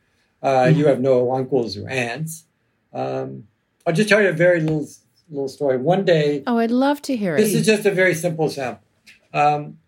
uh, 0.42 0.48
mm-hmm. 0.48 0.80
you 0.80 0.88
have 0.88 1.00
no 1.00 1.32
uncles 1.32 1.78
or 1.78 1.88
aunts. 1.88 2.46
Um, 2.92 3.48
I'll 3.86 3.94
just 3.94 4.10
tell 4.10 4.22
you 4.22 4.30
a 4.30 4.34
very 4.34 4.60
little 4.60 4.88
little 5.32 5.48
story. 5.48 5.78
One 5.78 6.06
day. 6.06 6.44
Oh, 6.46 6.58
I'd 6.58 6.72
love 6.72 7.02
to 7.04 7.16
hear 7.16 7.36
it. 7.36 7.42
This 7.42 7.54
is 7.54 7.66
just 7.66 7.86
a 7.86 7.92
very 7.92 8.14
simple 8.14 8.50
sample. 8.50 8.86
Um, 9.34 9.80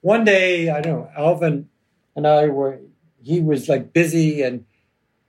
one 0.00 0.24
day, 0.24 0.70
I 0.70 0.80
don't 0.80 1.00
know, 1.00 1.10
Alvin 1.16 1.68
and 2.14 2.26
I 2.26 2.46
were, 2.46 2.80
he 3.22 3.40
was 3.40 3.68
like 3.68 3.92
busy 3.92 4.42
and 4.42 4.64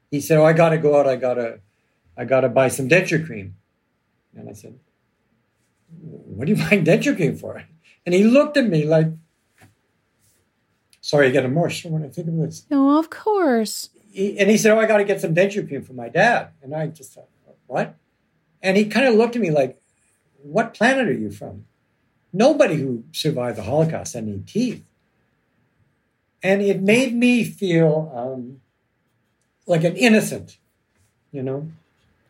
he 0.09 0.21
said, 0.21 0.37
Oh, 0.37 0.45
I 0.45 0.53
got 0.53 0.69
to 0.69 0.77
go 0.77 0.99
out. 0.99 1.07
I 1.07 1.15
got 1.15 1.35
to, 1.35 1.59
I 2.17 2.25
got 2.25 2.41
to 2.41 2.49
buy 2.49 2.69
some 2.69 2.87
denture 2.87 3.23
cream. 3.25 3.55
And 4.35 4.49
I 4.49 4.53
said, 4.53 4.79
What 5.99 6.47
are 6.47 6.51
you 6.51 6.57
buying 6.69 6.85
denture 6.85 7.15
cream 7.15 7.35
for? 7.35 7.63
And 8.05 8.15
he 8.15 8.23
looked 8.23 8.55
at 8.57 8.67
me 8.67 8.85
like, 8.85 9.07
Sorry, 11.01 11.27
I 11.27 11.31
get 11.31 11.45
emotional 11.45 11.93
when 11.93 12.03
I 12.03 12.09
think 12.09 12.27
of 12.27 12.37
this. 12.37 12.65
No, 12.69 12.99
of 12.99 13.09
course. 13.09 13.89
He, 14.11 14.37
and 14.39 14.49
he 14.49 14.57
said, 14.57 14.71
Oh, 14.71 14.79
I 14.79 14.85
got 14.85 14.97
to 14.97 15.05
get 15.05 15.21
some 15.21 15.35
denture 15.35 15.67
cream 15.67 15.81
for 15.81 15.93
my 15.93 16.09
dad. 16.09 16.49
And 16.61 16.73
I 16.73 16.87
just 16.87 17.13
thought, 17.13 17.29
What? 17.65 17.95
And 18.61 18.77
he 18.77 18.85
kind 18.85 19.07
of 19.07 19.15
looked 19.15 19.35
at 19.35 19.41
me 19.41 19.51
like, 19.51 19.79
What 20.41 20.73
planet 20.73 21.07
are 21.07 21.13
you 21.13 21.31
from? 21.31 21.65
Nobody 22.33 22.75
who 22.75 23.03
survived 23.11 23.57
the 23.57 23.63
Holocaust 23.63 24.13
had 24.13 24.23
any 24.23 24.39
teeth. 24.39 24.83
And 26.43 26.61
it 26.61 26.81
made 26.81 27.15
me 27.15 27.43
feel 27.43 28.11
um, 28.13 28.61
like 29.65 29.83
an 29.83 29.95
innocent, 29.95 30.57
you 31.31 31.41
know? 31.41 31.71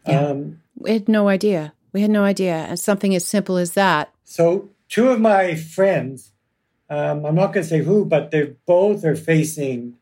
Yeah. 0.07 0.27
Um, 0.27 0.61
we 0.77 0.91
had 0.91 1.09
no 1.09 1.27
idea. 1.27 1.73
We 1.91 2.01
had 2.01 2.11
no 2.11 2.23
idea. 2.23 2.53
And 2.53 2.79
something 2.79 3.15
as 3.15 3.25
simple 3.25 3.57
as 3.57 3.73
that. 3.73 4.13
So, 4.23 4.69
two 4.87 5.09
of 5.09 5.19
my 5.19 5.55
friends, 5.55 6.31
um, 6.89 7.25
I'm 7.25 7.35
not 7.35 7.53
going 7.53 7.63
to 7.63 7.69
say 7.69 7.79
who, 7.79 8.05
but 8.05 8.31
they 8.31 8.55
both 8.65 9.03
are 9.03 9.15
facing 9.15 9.97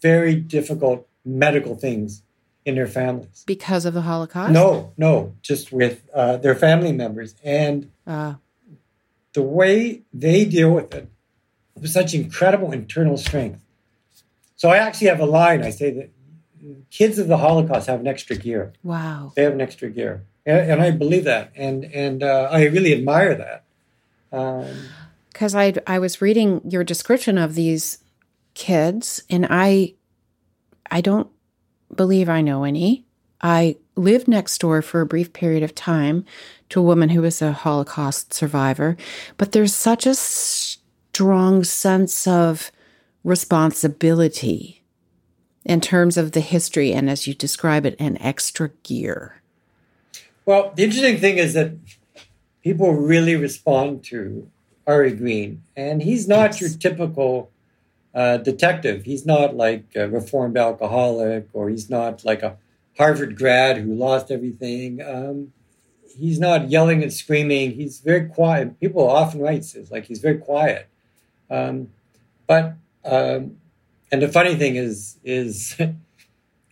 very 0.00 0.34
difficult 0.34 1.06
medical 1.24 1.74
things 1.74 2.22
in 2.64 2.74
their 2.74 2.86
families 2.86 3.44
because 3.46 3.84
of 3.84 3.94
the 3.94 4.02
Holocaust. 4.02 4.52
No, 4.52 4.92
no, 4.96 5.34
just 5.42 5.72
with 5.72 6.08
uh, 6.14 6.36
their 6.36 6.54
family 6.54 6.92
members 6.92 7.34
and 7.42 7.90
uh. 8.06 8.34
the 9.32 9.42
way 9.42 10.02
they 10.12 10.44
deal 10.44 10.72
with 10.72 10.94
it 10.94 11.08
with 11.74 11.90
such 11.90 12.14
incredible 12.14 12.72
internal 12.72 13.16
strength. 13.16 13.64
So 14.56 14.68
I 14.68 14.76
actually 14.76 15.08
have 15.08 15.20
a 15.20 15.26
line. 15.26 15.62
I 15.62 15.70
say 15.70 15.90
that 15.92 16.10
kids 16.90 17.18
of 17.18 17.28
the 17.28 17.38
Holocaust 17.38 17.86
have 17.86 18.00
an 18.00 18.06
extra 18.06 18.36
gear. 18.36 18.72
Wow, 18.82 19.32
they 19.34 19.42
have 19.42 19.54
an 19.54 19.60
extra 19.60 19.88
gear, 19.88 20.24
and, 20.44 20.72
and 20.72 20.82
I 20.82 20.90
believe 20.90 21.24
that, 21.24 21.52
and 21.56 21.84
and 21.84 22.22
uh, 22.22 22.48
I 22.50 22.64
really 22.66 22.92
admire 22.92 23.34
that. 23.34 23.64
Because 25.32 25.54
um, 25.54 25.60
I 25.60 25.74
I 25.86 25.98
was 25.98 26.20
reading 26.20 26.60
your 26.68 26.84
description 26.84 27.38
of 27.38 27.54
these 27.54 27.98
kids, 28.52 29.22
and 29.30 29.46
I 29.48 29.94
I 30.90 31.00
don't 31.00 31.30
believe 31.94 32.28
I 32.28 32.40
know 32.40 32.64
any. 32.64 33.04
I 33.42 33.76
lived 33.96 34.28
next 34.28 34.58
door 34.58 34.82
for 34.82 35.00
a 35.00 35.06
brief 35.06 35.32
period 35.32 35.62
of 35.62 35.74
time 35.74 36.24
to 36.70 36.80
a 36.80 36.84
woman 36.84 37.08
who 37.10 37.22
was 37.22 37.40
a 37.40 37.52
Holocaust 37.52 38.34
survivor, 38.34 38.96
but 39.36 39.52
there's 39.52 39.74
such 39.74 40.06
a 40.06 40.14
strong 40.14 41.64
sense 41.64 42.26
of 42.26 42.70
responsibility 43.24 44.82
in 45.64 45.80
terms 45.80 46.16
of 46.16 46.32
the 46.32 46.40
history 46.40 46.92
and, 46.92 47.10
as 47.10 47.26
you 47.26 47.34
describe 47.34 47.84
it, 47.84 47.96
an 47.98 48.16
extra 48.18 48.70
gear. 48.82 49.42
Well, 50.46 50.72
the 50.74 50.84
interesting 50.84 51.18
thing 51.18 51.38
is 51.38 51.54
that 51.54 51.72
people 52.62 52.92
really 52.94 53.36
respond 53.36 54.04
to 54.04 54.48
Ari 54.86 55.12
Green, 55.12 55.62
and 55.76 56.02
he's 56.02 56.26
not 56.26 56.52
yes. 56.52 56.60
your 56.60 56.70
typical 56.70 57.50
uh, 58.14 58.38
detective. 58.38 59.04
He's 59.04 59.24
not 59.24 59.56
like 59.56 59.84
a 59.94 60.08
reformed 60.08 60.56
alcoholic 60.56 61.48
or 61.52 61.68
he's 61.68 61.88
not 61.90 62.24
like 62.24 62.42
a 62.42 62.56
Harvard 62.98 63.36
grad 63.36 63.78
who 63.78 63.94
lost 63.94 64.30
everything. 64.30 65.00
Um, 65.02 65.52
he's 66.18 66.38
not 66.38 66.70
yelling 66.70 67.02
and 67.02 67.12
screaming. 67.12 67.72
He's 67.72 68.00
very 68.00 68.28
quiet. 68.28 68.78
People 68.80 69.08
often 69.08 69.40
write 69.40 69.64
says 69.64 69.90
like 69.90 70.04
he's 70.04 70.20
very 70.20 70.38
quiet. 70.38 70.88
Um, 71.48 71.90
but 72.46 72.74
um, 73.04 73.56
and 74.12 74.22
the 74.22 74.28
funny 74.28 74.54
thing 74.56 74.76
is 74.76 75.18
is 75.24 75.80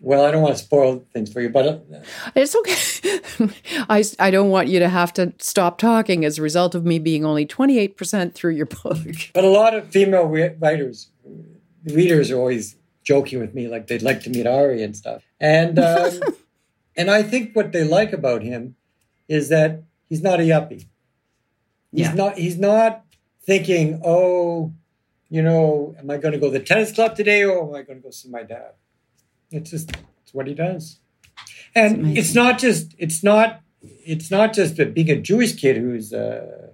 well, 0.00 0.24
I 0.24 0.30
don't 0.30 0.42
want 0.42 0.56
to 0.56 0.62
spoil 0.62 1.04
things 1.12 1.32
for 1.32 1.40
you, 1.40 1.48
but 1.48 1.66
uh, 1.66 1.78
it's 2.36 2.54
okay. 2.56 3.20
I, 3.88 4.04
I 4.18 4.30
don't 4.30 4.50
want 4.50 4.68
you 4.68 4.78
to 4.78 4.88
have 4.88 5.12
to 5.14 5.32
stop 5.38 5.78
talking 5.78 6.24
as 6.24 6.38
a 6.38 6.42
result 6.42 6.74
of 6.74 6.84
me 6.84 6.98
being 6.98 7.24
only 7.24 7.46
28% 7.46 8.34
through 8.34 8.52
your 8.52 8.66
book. 8.66 8.98
But 9.34 9.44
a 9.44 9.48
lot 9.48 9.74
of 9.74 9.88
female 9.88 10.26
re- 10.26 10.54
writers, 10.60 11.08
readers 11.84 12.30
are 12.30 12.36
always 12.38 12.76
joking 13.02 13.40
with 13.40 13.54
me, 13.54 13.68
like 13.68 13.86
they'd 13.86 14.02
like 14.02 14.22
to 14.22 14.30
meet 14.30 14.46
Ari 14.46 14.82
and 14.82 14.96
stuff. 14.96 15.22
And, 15.40 15.78
um, 15.78 16.12
and 16.96 17.10
I 17.10 17.22
think 17.22 17.54
what 17.56 17.72
they 17.72 17.84
like 17.84 18.12
about 18.12 18.42
him 18.42 18.76
is 19.28 19.48
that 19.48 19.82
he's 20.08 20.22
not 20.22 20.40
a 20.40 20.42
yuppie. 20.42 20.86
He's 21.90 22.06
Yeah. 22.08 22.14
not, 22.14 22.38
he's 22.38 22.58
not 22.58 23.04
thinking, 23.44 24.00
oh, 24.04 24.72
you 25.30 25.42
know, 25.42 25.94
am 25.98 26.10
I 26.10 26.18
going 26.18 26.32
to 26.32 26.38
go 26.38 26.50
to 26.50 26.58
the 26.58 26.64
tennis 26.64 26.92
club 26.92 27.16
today 27.16 27.44
or 27.44 27.62
am 27.68 27.74
I 27.74 27.82
going 27.82 27.98
to 27.98 28.02
go 28.04 28.10
see 28.10 28.28
my 28.28 28.42
dad? 28.42 28.72
It's 29.50 29.70
just 29.70 29.90
it's 30.22 30.34
what 30.34 30.46
he 30.46 30.54
does. 30.54 30.98
And 31.74 32.16
it's 32.16 32.34
not 32.34 32.58
just 32.58 32.94
it's 32.98 33.22
not 33.22 33.60
it's 33.82 34.30
not 34.30 34.52
just 34.52 34.76
being 34.94 35.10
a 35.10 35.20
Jewish 35.20 35.54
kid 35.54 35.76
who's 35.76 36.12
uh, 36.12 36.68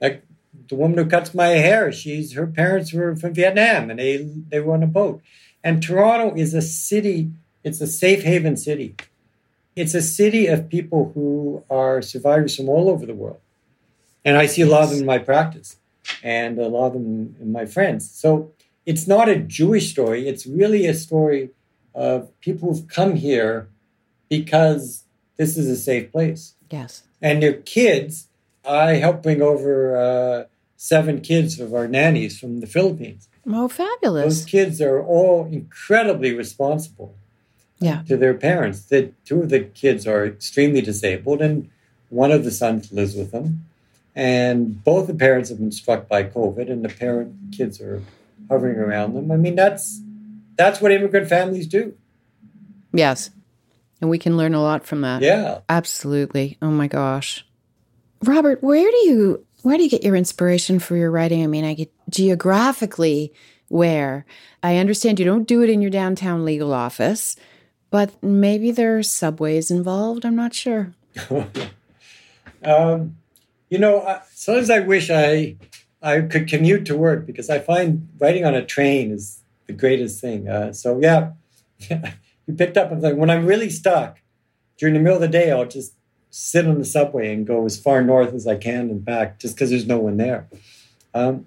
like 0.00 0.24
the 0.68 0.74
woman 0.74 0.98
who 0.98 1.06
cuts 1.06 1.34
my 1.34 1.48
hair. 1.48 1.92
She's 1.92 2.34
her 2.34 2.46
parents 2.46 2.92
were 2.92 3.14
from 3.16 3.34
Vietnam 3.34 3.90
and 3.90 3.98
they 3.98 4.16
they 4.48 4.60
were 4.60 4.74
on 4.74 4.82
a 4.82 4.86
boat. 4.86 5.22
And 5.62 5.82
Toronto 5.82 6.34
is 6.36 6.54
a 6.54 6.62
city. 6.62 7.30
It's 7.64 7.80
a 7.80 7.86
safe 7.86 8.22
haven 8.22 8.56
city. 8.56 8.96
It's 9.76 9.94
a 9.94 10.02
city 10.02 10.46
of 10.46 10.68
people 10.68 11.12
who 11.14 11.62
are 11.70 12.02
survivors 12.02 12.56
from 12.56 12.68
all 12.68 12.88
over 12.88 13.06
the 13.06 13.14
world. 13.14 13.40
And 14.24 14.36
I 14.36 14.46
see 14.46 14.62
a 14.62 14.66
lot 14.66 14.84
of 14.84 14.90
them 14.90 15.00
in 15.00 15.06
my 15.06 15.18
practice 15.18 15.76
and 16.22 16.58
a 16.58 16.68
lot 16.68 16.88
of 16.88 16.92
them 16.94 17.36
in 17.40 17.52
my 17.52 17.66
friends. 17.66 18.10
So 18.10 18.52
it's 18.86 19.06
not 19.06 19.28
a 19.28 19.36
Jewish 19.36 19.90
story. 19.90 20.26
It's 20.28 20.46
really 20.46 20.86
a 20.86 20.94
story 20.94 21.50
of 21.94 22.28
people 22.40 22.72
who've 22.72 22.88
come 22.88 23.16
here 23.16 23.68
because 24.28 25.04
this 25.36 25.56
is 25.56 25.68
a 25.68 25.76
safe 25.76 26.10
place. 26.12 26.54
Yes. 26.70 27.02
And 27.22 27.42
their 27.42 27.54
kids, 27.54 28.28
I 28.64 28.94
helped 28.94 29.22
bring 29.22 29.40
over 29.42 29.96
uh, 29.96 30.44
seven 30.76 31.20
kids 31.20 31.58
of 31.58 31.74
our 31.74 31.88
nannies 31.88 32.38
from 32.38 32.60
the 32.60 32.66
Philippines. 32.66 33.28
Oh, 33.50 33.68
fabulous. 33.68 34.24
Those 34.24 34.44
kids 34.44 34.80
are 34.80 35.02
all 35.02 35.46
incredibly 35.46 36.34
responsible 36.34 37.14
Yeah. 37.80 38.02
to 38.08 38.16
their 38.16 38.34
parents. 38.34 38.82
The 38.82 39.12
two 39.24 39.42
of 39.42 39.48
the 39.48 39.60
kids 39.60 40.06
are 40.06 40.26
extremely 40.26 40.80
disabled, 40.82 41.40
and 41.40 41.70
one 42.10 42.30
of 42.32 42.44
the 42.44 42.50
sons 42.50 42.92
lives 42.92 43.14
with 43.14 43.30
them. 43.30 43.64
And 44.14 44.82
both 44.84 45.06
the 45.06 45.14
parents 45.14 45.48
have 45.48 45.58
been 45.58 45.72
struck 45.72 46.08
by 46.08 46.24
COVID, 46.24 46.70
and 46.70 46.84
the 46.84 46.88
parent 46.88 47.34
kids 47.56 47.80
are 47.80 48.02
hovering 48.50 48.76
around 48.76 49.14
them. 49.14 49.30
I 49.30 49.36
mean, 49.36 49.54
that's 49.54 50.00
that's 50.58 50.80
what 50.80 50.92
immigrant 50.92 51.28
families 51.28 51.66
do. 51.66 51.94
Yes. 52.92 53.30
And 54.00 54.10
we 54.10 54.18
can 54.18 54.36
learn 54.36 54.54
a 54.54 54.60
lot 54.60 54.84
from 54.84 55.00
that. 55.00 55.22
Yeah. 55.22 55.60
Absolutely. 55.68 56.58
Oh 56.60 56.70
my 56.70 56.88
gosh. 56.88 57.46
Robert, 58.24 58.62
where 58.62 58.90
do 58.90 58.96
you 59.08 59.46
where 59.62 59.76
do 59.76 59.82
you 59.82 59.90
get 59.90 60.04
your 60.04 60.16
inspiration 60.16 60.78
for 60.78 60.96
your 60.96 61.10
writing? 61.10 61.42
I 61.42 61.46
mean, 61.46 61.64
I 61.64 61.74
get 61.74 61.92
geographically 62.10 63.32
where. 63.68 64.26
I 64.62 64.76
understand 64.76 65.18
you 65.18 65.24
don't 65.24 65.48
do 65.48 65.62
it 65.62 65.70
in 65.70 65.80
your 65.80 65.90
downtown 65.90 66.44
legal 66.44 66.72
office, 66.72 67.36
but 67.90 68.20
maybe 68.22 68.70
there 68.70 68.98
are 68.98 69.02
subways 69.02 69.70
involved. 69.70 70.24
I'm 70.24 70.36
not 70.36 70.54
sure. 70.54 70.92
um, 72.64 73.16
you 73.68 73.78
know, 73.78 74.02
I, 74.02 74.22
sometimes 74.32 74.70
I 74.70 74.80
wish 74.80 75.10
I 75.10 75.56
I 76.02 76.20
could 76.22 76.48
commute 76.48 76.86
to 76.86 76.96
work 76.96 77.26
because 77.26 77.50
I 77.50 77.58
find 77.58 78.08
writing 78.18 78.44
on 78.44 78.54
a 78.54 78.64
train 78.64 79.10
is 79.10 79.42
the 79.68 79.72
greatest 79.74 80.20
thing. 80.20 80.48
Uh, 80.48 80.72
so 80.72 80.98
yeah, 81.00 81.32
you 81.88 82.54
picked 82.56 82.76
up 82.76 82.90
on 82.90 83.00
something. 83.00 83.18
When 83.18 83.30
I'm 83.30 83.46
really 83.46 83.70
stuck 83.70 84.18
during 84.78 84.94
the 84.94 85.00
middle 85.00 85.16
of 85.16 85.22
the 85.22 85.28
day, 85.28 85.52
I'll 85.52 85.66
just 85.66 85.94
sit 86.30 86.66
on 86.66 86.78
the 86.78 86.84
subway 86.84 87.32
and 87.32 87.46
go 87.46 87.64
as 87.64 87.78
far 87.78 88.02
north 88.02 88.34
as 88.34 88.46
I 88.46 88.56
can 88.56 88.90
and 88.90 89.04
back, 89.04 89.38
just 89.38 89.54
because 89.54 89.70
there's 89.70 89.86
no 89.86 89.98
one 89.98 90.16
there. 90.16 90.48
Um, 91.14 91.46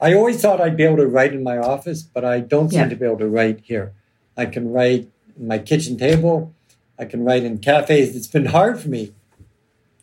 I 0.00 0.12
always 0.14 0.40
thought 0.42 0.60
I'd 0.60 0.76
be 0.76 0.82
able 0.84 0.98
to 0.98 1.06
write 1.06 1.32
in 1.32 1.42
my 1.42 1.56
office, 1.56 2.02
but 2.02 2.24
I 2.24 2.40
don't 2.40 2.70
seem 2.70 2.80
Yeah. 2.80 2.88
to 2.88 2.96
be 2.96 3.06
able 3.06 3.18
to 3.18 3.28
write 3.28 3.60
here. 3.62 3.92
I 4.36 4.44
can 4.46 4.70
write 4.70 5.08
my 5.38 5.58
kitchen 5.58 5.96
table. 5.96 6.52
I 6.98 7.06
can 7.06 7.24
write 7.24 7.44
in 7.44 7.58
cafes. 7.58 8.14
It's 8.16 8.26
been 8.26 8.46
hard 8.46 8.78
for 8.78 8.88
me 8.88 9.12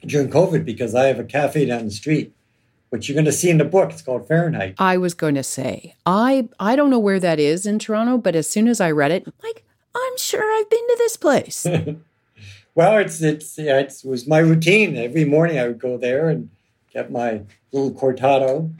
during 0.05 0.29
COVID 0.29 0.65
because 0.65 0.95
I 0.95 1.05
have 1.05 1.19
a 1.19 1.23
cafe 1.23 1.65
down 1.65 1.85
the 1.85 1.91
street, 1.91 2.33
which 2.93 3.09
you're 3.09 3.15
going 3.15 3.25
to 3.25 3.31
see 3.31 3.49
in 3.49 3.57
the 3.57 3.65
book. 3.65 3.91
It's 3.91 4.03
called 4.03 4.27
Fahrenheit. 4.27 4.75
I 4.77 4.97
was 4.97 5.15
going 5.15 5.33
to 5.33 5.41
say, 5.41 5.95
I 6.05 6.47
I 6.59 6.75
don't 6.75 6.91
know 6.91 6.99
where 6.99 7.19
that 7.19 7.39
is 7.39 7.65
in 7.65 7.79
Toronto, 7.79 8.19
but 8.19 8.35
as 8.35 8.47
soon 8.47 8.67
as 8.67 8.79
I 8.79 8.91
read 8.91 9.09
it, 9.11 9.25
like 9.41 9.65
I'm 9.95 10.17
sure 10.17 10.43
I've 10.43 10.69
been 10.69 10.87
to 10.87 10.95
this 10.99 11.17
place. 11.17 11.65
Well, 12.75 12.97
it's 12.97 13.21
it's 13.21 13.55
yeah, 13.57 13.79
it 13.79 14.01
was 14.03 14.27
my 14.27 14.39
routine. 14.39 14.97
Every 14.97 15.25
morning 15.25 15.59
I 15.59 15.67
would 15.67 15.77
go 15.77 15.95
there 15.95 16.29
and 16.29 16.49
get 16.91 17.11
my 17.11 17.43
little 17.71 17.91
cortado. 17.91 18.73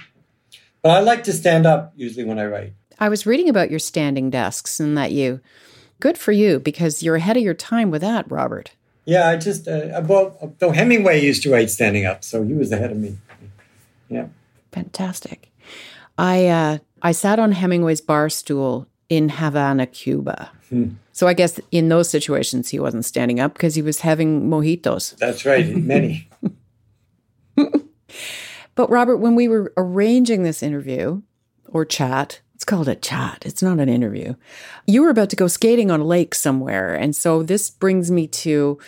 But 0.82 0.92
I 0.92 1.00
like 1.02 1.24
to 1.26 1.32
stand 1.32 1.68
up 1.68 1.94
usually 1.96 2.26
when 2.26 2.40
I 2.40 2.46
write. 2.48 2.74
I 3.00 3.10
was 3.10 3.28
reading 3.28 3.50
about 3.50 3.70
your 3.70 3.78
standing 3.78 4.32
desks 4.32 4.80
and 4.80 4.98
that 4.98 5.12
you 5.12 5.42
good 6.00 6.18
for 6.18 6.32
you 6.32 6.60
because 6.60 7.04
you're 7.04 7.18
ahead 7.18 7.38
of 7.38 7.44
your 7.44 7.54
time 7.54 7.92
with 7.92 8.02
that, 8.02 8.30
Robert. 8.32 8.72
Yeah, 9.06 9.30
I 9.30 9.38
just 9.38 9.68
uh, 9.68 10.02
well, 10.06 10.56
though 10.58 10.72
Hemingway 10.72 11.22
used 11.22 11.44
to 11.44 11.52
write 11.52 11.70
standing 11.70 12.06
up, 12.06 12.24
so 12.24 12.44
he 12.44 12.54
was 12.54 12.72
ahead 12.72 12.90
of 12.90 12.98
me. 12.98 13.18
Yeah. 14.14 14.28
Fantastic. 14.72 15.52
I 16.18 16.48
uh, 16.48 16.78
I 17.02 17.12
sat 17.12 17.40
on 17.40 17.52
Hemingway's 17.52 18.02
bar 18.02 18.30
stool 18.30 18.88
in 19.10 19.30
Havana, 19.30 19.86
Cuba. 19.88 20.52
So 21.12 21.28
I 21.28 21.34
guess 21.34 21.60
in 21.70 21.90
those 21.90 22.10
situations 22.10 22.70
he 22.70 22.80
wasn't 22.80 23.06
standing 23.06 23.40
up 23.40 23.54
because 23.54 23.76
he 23.76 23.84
was 23.84 24.00
having 24.00 24.50
mojitos. 24.50 25.16
That's 25.18 25.46
right. 25.46 25.68
Many. 25.76 26.28
But 28.76 28.90
Robert, 28.90 29.18
when 29.18 29.36
we 29.36 29.48
were 29.48 29.72
arranging 29.78 30.44
this 30.44 30.64
interview 30.64 31.22
or 31.68 31.86
chat, 31.86 32.42
it's 32.56 32.64
called 32.64 32.88
a 32.88 32.96
chat. 32.96 33.44
It's 33.46 33.62
not 33.62 33.80
an 33.80 33.90
interview. 33.90 34.36
You 34.88 35.04
were 35.04 35.10
about 35.10 35.30
to 35.32 35.36
go 35.36 35.48
skating 35.48 35.92
on 35.92 36.00
a 36.00 36.06
lake 36.06 36.34
somewhere, 36.34 36.96
and 36.96 37.16
so 37.16 37.44
this 37.44 37.70
brings 37.70 38.10
me 38.10 38.28
to 38.28 38.80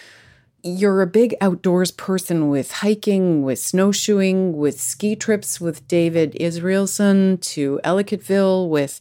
you're 0.65 1.03
a 1.03 1.07
big 1.07 1.35
outdoors 1.41 1.91
person 1.91 2.49
with 2.49 2.71
hiking, 2.71 3.43
with 3.43 3.59
snowshoeing, 3.59 4.57
with 4.57 4.81
ski 4.81 5.15
trips 5.15 5.61
with 5.61 5.87
David 5.87 6.35
Israelson 6.39 7.39
to 7.41 7.79
Ellicottville 7.83 8.67
with 8.67 8.99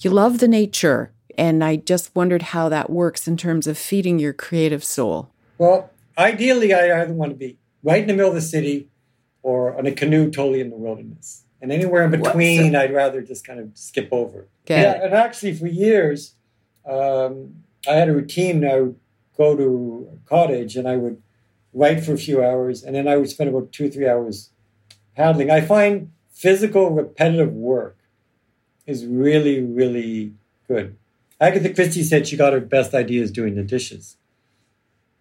you 0.00 0.10
love 0.10 0.38
the 0.38 0.46
nature. 0.46 1.12
And 1.36 1.64
I 1.64 1.76
just 1.76 2.14
wondered 2.14 2.42
how 2.42 2.68
that 2.68 2.88
works 2.88 3.26
in 3.26 3.36
terms 3.36 3.66
of 3.66 3.76
feeding 3.76 4.20
your 4.20 4.32
creative 4.32 4.84
soul. 4.84 5.30
Well, 5.58 5.90
ideally, 6.16 6.72
I 6.72 7.02
either 7.02 7.12
want 7.12 7.32
to 7.32 7.36
be 7.36 7.58
right 7.82 8.00
in 8.00 8.06
the 8.06 8.14
middle 8.14 8.30
of 8.30 8.36
the 8.36 8.40
city 8.40 8.88
or 9.42 9.76
on 9.76 9.86
a 9.86 9.92
canoe 9.92 10.30
totally 10.30 10.60
in 10.60 10.70
the 10.70 10.76
wilderness. 10.76 11.42
And 11.60 11.72
anywhere 11.72 12.04
in 12.04 12.12
between, 12.12 12.76
I'd 12.76 12.94
rather 12.94 13.22
just 13.22 13.44
kind 13.44 13.58
of 13.58 13.70
skip 13.74 14.08
over. 14.12 14.46
Okay. 14.64 14.82
Yeah, 14.82 15.02
and 15.02 15.14
actually, 15.14 15.54
for 15.54 15.66
years, 15.66 16.34
um, 16.88 17.56
I 17.88 17.94
had 17.94 18.08
a 18.08 18.12
routine. 18.12 18.64
I 18.64 18.80
would 18.80 18.96
go 19.36 19.56
to 19.56 20.08
a 20.12 20.28
cottage 20.28 20.76
and 20.76 20.88
I 20.88 20.96
would 20.96 21.22
write 21.72 22.02
for 22.02 22.14
a 22.14 22.18
few 22.18 22.42
hours, 22.42 22.82
and 22.82 22.94
then 22.96 23.06
I 23.06 23.16
would 23.16 23.28
spend 23.28 23.50
about 23.50 23.70
two 23.70 23.86
or 23.86 23.90
three 23.90 24.08
hours 24.08 24.50
paddling. 25.14 25.50
I 25.50 25.60
find 25.60 26.10
physical, 26.32 26.90
repetitive 26.90 27.52
work 27.52 27.98
is 28.86 29.04
really, 29.04 29.60
really 29.62 30.32
good. 30.68 30.96
Agatha 31.40 31.72
Christie 31.74 32.02
said 32.02 32.26
she 32.26 32.36
got 32.36 32.54
her 32.54 32.60
best 32.60 32.94
ideas 32.94 33.30
doing 33.30 33.56
the 33.56 33.62
dishes. 33.62 34.16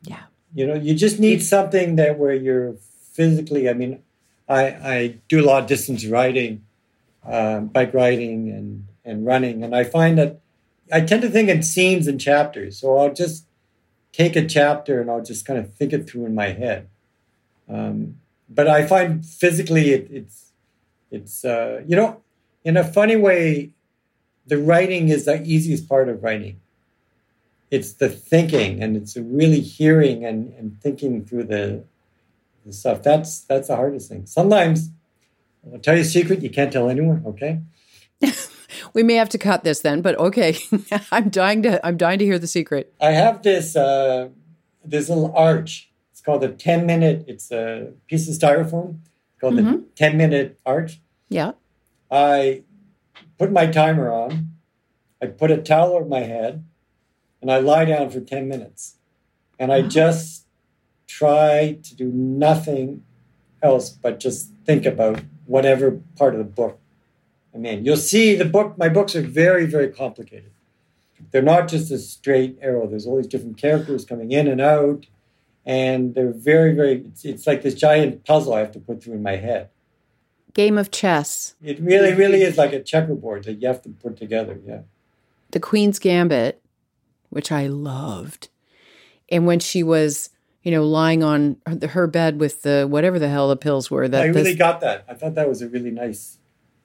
Yeah. 0.04 0.24
You 0.54 0.66
know, 0.68 0.76
you 0.76 0.96
just 0.96 1.20
need 1.20 1.44
something 1.44 1.98
that 1.98 2.18
where 2.18 2.34
you're 2.34 2.76
physically. 3.12 3.70
I 3.70 3.74
mean, 3.74 4.02
I 4.48 4.64
I 4.66 5.16
do 5.28 5.42
a 5.42 5.46
lot 5.46 5.64
of 5.64 5.68
distance 5.68 6.06
riding, 6.06 6.64
um, 7.26 7.68
bike 7.68 7.94
riding, 7.94 8.50
and 8.50 8.88
and 9.04 9.26
running, 9.26 9.64
and 9.64 9.76
I 9.76 9.84
find 9.84 10.18
that 10.18 10.40
I 10.92 11.02
tend 11.02 11.22
to 11.24 11.30
think 11.30 11.50
in 11.50 11.64
scenes 11.64 12.08
and 12.08 12.22
chapters. 12.22 12.78
So 12.80 12.98
I'll 12.98 13.14
just 13.14 13.46
take 14.16 14.36
a 14.36 14.46
chapter 14.46 15.02
and 15.02 15.10
I'll 15.10 15.24
just 15.24 15.46
kind 15.46 15.60
of 15.60 15.74
think 15.74 15.94
it 15.94 16.10
through 16.10 16.26
in 16.26 16.36
my 16.36 16.48
head. 16.48 16.90
Um, 17.70 18.20
but 18.50 18.68
I 18.68 18.86
find 18.86 19.26
physically 19.26 19.92
it, 19.92 20.08
it's 20.12 20.52
it's 21.12 21.44
uh, 21.44 21.82
you 21.88 21.96
know 21.96 22.22
in 22.64 22.78
a 22.78 22.84
funny 22.84 23.16
way, 23.16 23.72
the 24.48 24.58
writing 24.58 25.10
is 25.10 25.26
the 25.26 25.42
easiest 25.44 25.88
part 25.90 26.10
of 26.10 26.24
writing 26.24 26.60
it's 27.72 27.94
the 27.94 28.10
thinking 28.10 28.82
and 28.82 28.96
it's 28.96 29.18
really 29.18 29.60
hearing 29.60 30.26
and, 30.26 30.54
and 30.58 30.80
thinking 30.82 31.26
through 31.26 31.44
the, 31.44 31.84
the 32.66 32.72
stuff. 32.72 33.04
That's 33.04 33.42
that's 33.42 33.68
the 33.68 33.76
hardest 33.76 34.10
thing. 34.10 34.26
Sometimes 34.26 34.90
I'll 35.72 35.80
tell 35.80 35.96
you 35.96 36.02
a 36.02 36.06
secret 36.06 36.42
you 36.42 36.50
can't 36.50 36.72
tell 36.72 36.90
anyone, 36.90 37.24
okay? 37.26 37.62
We 38.96 39.04
may 39.04 39.16
have 39.16 39.30
to 39.30 39.38
cut 39.38 39.66
this 39.66 39.82
then, 39.82 40.02
but 40.02 40.18
okay. 40.18 40.58
I'm 41.12 41.30
dying 41.30 41.62
to 41.64 41.86
I'm 41.86 41.98
dying 41.98 42.18
to 42.18 42.26
hear 42.26 42.40
the 42.40 42.48
secret. 42.48 42.94
I 43.00 43.12
have 43.12 43.44
this 43.44 43.76
uh, 43.76 44.30
this 44.84 45.10
little 45.10 45.36
arch. 45.36 45.92
It's 46.12 46.22
called 46.22 46.44
a 46.46 46.50
10 46.50 46.86
minute, 46.86 47.26
it's 47.28 47.52
a 47.52 47.92
piece 48.08 48.28
of 48.28 48.36
styrofoam 48.36 49.00
called 49.40 49.58
the 49.58 49.84
10 49.96 50.18
minute 50.18 50.58
arch. 50.66 51.02
Yeah. 51.28 51.52
I 52.10 52.64
put 53.38 53.52
my 53.52 53.68
timer 53.68 54.10
on. 54.10 54.52
I 55.22 55.28
put 55.28 55.52
a 55.52 55.58
towel 55.58 55.94
over 55.94 56.06
my 56.06 56.22
head. 56.22 56.64
and 57.42 57.52
I 57.52 57.60
lie 57.60 57.86
down 57.86 58.10
for 58.10 58.22
10 58.22 58.48
minutes. 58.48 58.96
And 59.60 59.74
I 59.74 59.82
just 59.82 60.46
try 61.06 61.80
to 61.84 61.96
do 61.96 62.12
nothing 62.12 63.04
else 63.62 63.90
but 63.90 64.20
just 64.20 64.52
think 64.66 64.86
about 64.86 65.20
whatever 65.46 66.00
part 66.18 66.34
of 66.34 66.40
the 66.40 66.46
book 66.46 66.80
I'm 67.56 67.66
in. 67.66 67.86
You'll 67.86 67.98
see 67.98 68.36
the 68.36 68.46
book, 68.46 68.78
my 68.78 68.90
books 68.90 69.16
are 69.16 69.22
very, 69.22 69.66
very 69.66 69.90
complicated. 69.90 70.52
They're 71.32 71.42
not 71.42 71.68
just 71.68 71.90
a 71.92 71.98
straight 71.98 72.58
arrow, 72.62 72.86
there's 72.86 73.08
all 73.08 73.16
these 73.16 73.28
different 73.28 73.58
characters 73.58 74.06
coming 74.06 74.32
in 74.32 74.48
and 74.48 74.62
out. 74.62 75.08
And 75.66 76.14
they're 76.14 76.32
very, 76.32 76.76
very, 76.76 77.06
it's, 77.06 77.26
it's 77.26 77.48
like 77.48 77.64
this 77.64 77.74
giant 77.74 78.24
puzzle 78.24 78.54
I 78.54 78.60
have 78.60 78.72
to 78.74 78.80
put 78.80 79.04
through 79.04 79.16
in 79.16 79.24
my 79.24 79.38
head. 79.38 79.70
Game 80.54 80.78
of 80.78 80.92
chess. 80.92 81.56
It 81.64 81.80
really, 81.80 82.14
really 82.14 82.42
is 82.44 82.58
like 82.58 82.72
a 82.72 82.84
checkerboard 82.84 83.46
that 83.46 83.54
you 83.62 83.68
have 83.68 83.82
to 83.82 83.90
put 83.90 84.16
together. 84.16 84.60
Yeah. 84.66 84.82
The 85.52 85.60
Queen's 85.60 85.98
Gambit, 85.98 86.62
which 87.30 87.52
I 87.52 87.68
loved. 87.68 88.50
And 89.30 89.48
when 89.48 89.60
she 89.60 89.82
was, 89.82 90.30
you 90.62 90.72
know, 90.72 90.86
lying 90.86 91.24
on 91.24 91.58
her 91.90 92.06
bed 92.08 92.40
with 92.40 92.62
the 92.62 92.86
whatever 92.88 93.18
the 93.18 93.30
hell 93.30 93.50
the 93.50 93.58
pills 93.58 93.90
were, 93.90 94.08
that 94.08 94.22
I 94.22 94.26
really 94.28 94.44
this, 94.44 94.56
got 94.58 94.82
that. 94.82 95.04
I 95.10 95.16
thought 95.16 95.36
that 95.36 95.50
was 95.50 95.62
a 95.62 95.68
really 95.68 95.92
nice, 95.92 96.38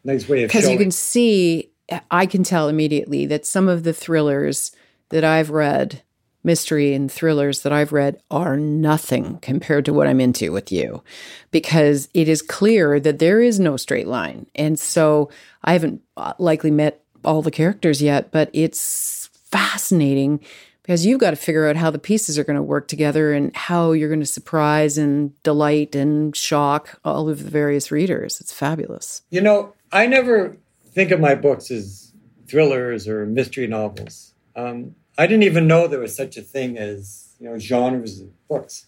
nice 0.04 0.28
way 0.28 0.44
of 0.44 0.48
because 0.48 0.68
you 0.68 0.78
can 0.78 0.90
see, 0.90 1.70
I 2.10 2.26
can 2.26 2.44
tell 2.44 2.68
immediately 2.68 3.26
that 3.26 3.46
some 3.46 3.68
of 3.68 3.82
the 3.82 3.92
thrillers 3.92 4.72
that 5.10 5.24
I've 5.24 5.50
read, 5.50 6.02
mystery 6.42 6.94
and 6.94 7.10
thrillers 7.10 7.62
that 7.62 7.72
I've 7.72 7.92
read, 7.92 8.20
are 8.30 8.56
nothing 8.56 9.38
compared 9.38 9.84
to 9.86 9.92
what 9.92 10.06
I'm 10.06 10.20
into 10.20 10.52
with 10.52 10.72
you, 10.72 11.02
because 11.50 12.08
it 12.14 12.28
is 12.28 12.42
clear 12.42 13.00
that 13.00 13.18
there 13.18 13.40
is 13.40 13.60
no 13.60 13.76
straight 13.76 14.06
line, 14.06 14.46
and 14.54 14.78
so 14.78 15.30
I 15.64 15.72
haven't 15.72 16.02
uh, 16.16 16.34
likely 16.38 16.70
met 16.70 17.02
all 17.24 17.42
the 17.42 17.50
characters 17.50 18.00
yet, 18.00 18.30
but 18.30 18.48
it's 18.52 19.28
fascinating 19.50 20.40
because 20.82 21.04
you've 21.04 21.20
got 21.20 21.30
to 21.30 21.36
figure 21.36 21.68
out 21.68 21.76
how 21.76 21.90
the 21.90 21.98
pieces 21.98 22.38
are 22.38 22.44
going 22.44 22.56
to 22.56 22.62
work 22.62 22.88
together 22.88 23.32
and 23.32 23.54
how 23.54 23.92
you're 23.92 24.08
going 24.08 24.20
to 24.20 24.26
surprise 24.26 24.96
and 24.96 25.40
delight 25.42 25.94
and 25.94 26.34
shock 26.34 26.98
all 27.04 27.28
of 27.28 27.44
the 27.44 27.50
various 27.50 27.90
readers. 27.90 28.40
It's 28.40 28.52
fabulous. 28.52 29.22
You 29.30 29.40
know, 29.40 29.74
I 29.92 30.06
never 30.06 30.56
think 30.92 31.10
of 31.10 31.18
my 31.18 31.34
books 31.34 31.70
as 31.70 32.12
thrillers 32.46 33.08
or 33.08 33.26
mystery 33.26 33.66
novels. 33.66 34.34
Um, 34.54 34.94
I 35.18 35.26
didn't 35.26 35.42
even 35.42 35.66
know 35.66 35.86
there 35.86 36.00
was 36.00 36.14
such 36.14 36.36
a 36.36 36.42
thing 36.42 36.78
as 36.78 37.34
you 37.40 37.48
know 37.48 37.58
genres 37.58 38.20
of 38.20 38.48
books. 38.48 38.86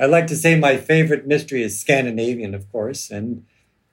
I 0.00 0.06
like 0.06 0.26
to 0.28 0.36
say 0.36 0.58
my 0.58 0.76
favorite 0.78 1.26
mystery 1.26 1.62
is 1.62 1.78
Scandinavian, 1.78 2.54
of 2.54 2.70
course, 2.72 3.10
and 3.10 3.44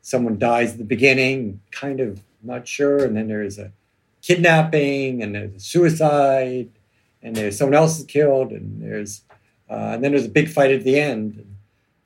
someone 0.02 0.40
dies 0.40 0.72
at 0.72 0.78
the 0.80 0.84
beginning, 0.84 1.62
kind 1.72 2.00
of 2.00 2.24
not 2.42 2.68
sure, 2.68 3.04
and 3.04 3.16
then 3.16 3.28
there's 3.28 3.60
a 3.60 3.72
kidnapping 4.22 5.22
and 5.22 5.36
there's 5.36 5.56
a 5.56 5.60
suicide 5.60 6.70
and 7.22 7.36
there's 7.36 7.58
someone 7.58 7.76
else 7.76 8.00
is 8.00 8.06
killed 8.06 8.52
and 8.52 8.82
there's 8.82 9.22
uh, 9.70 9.92
and 9.94 10.04
then 10.04 10.12
there's 10.12 10.26
a 10.26 10.30
big 10.30 10.50
fight 10.50 10.72
at 10.72 10.84
the 10.84 11.00
end. 11.00 11.46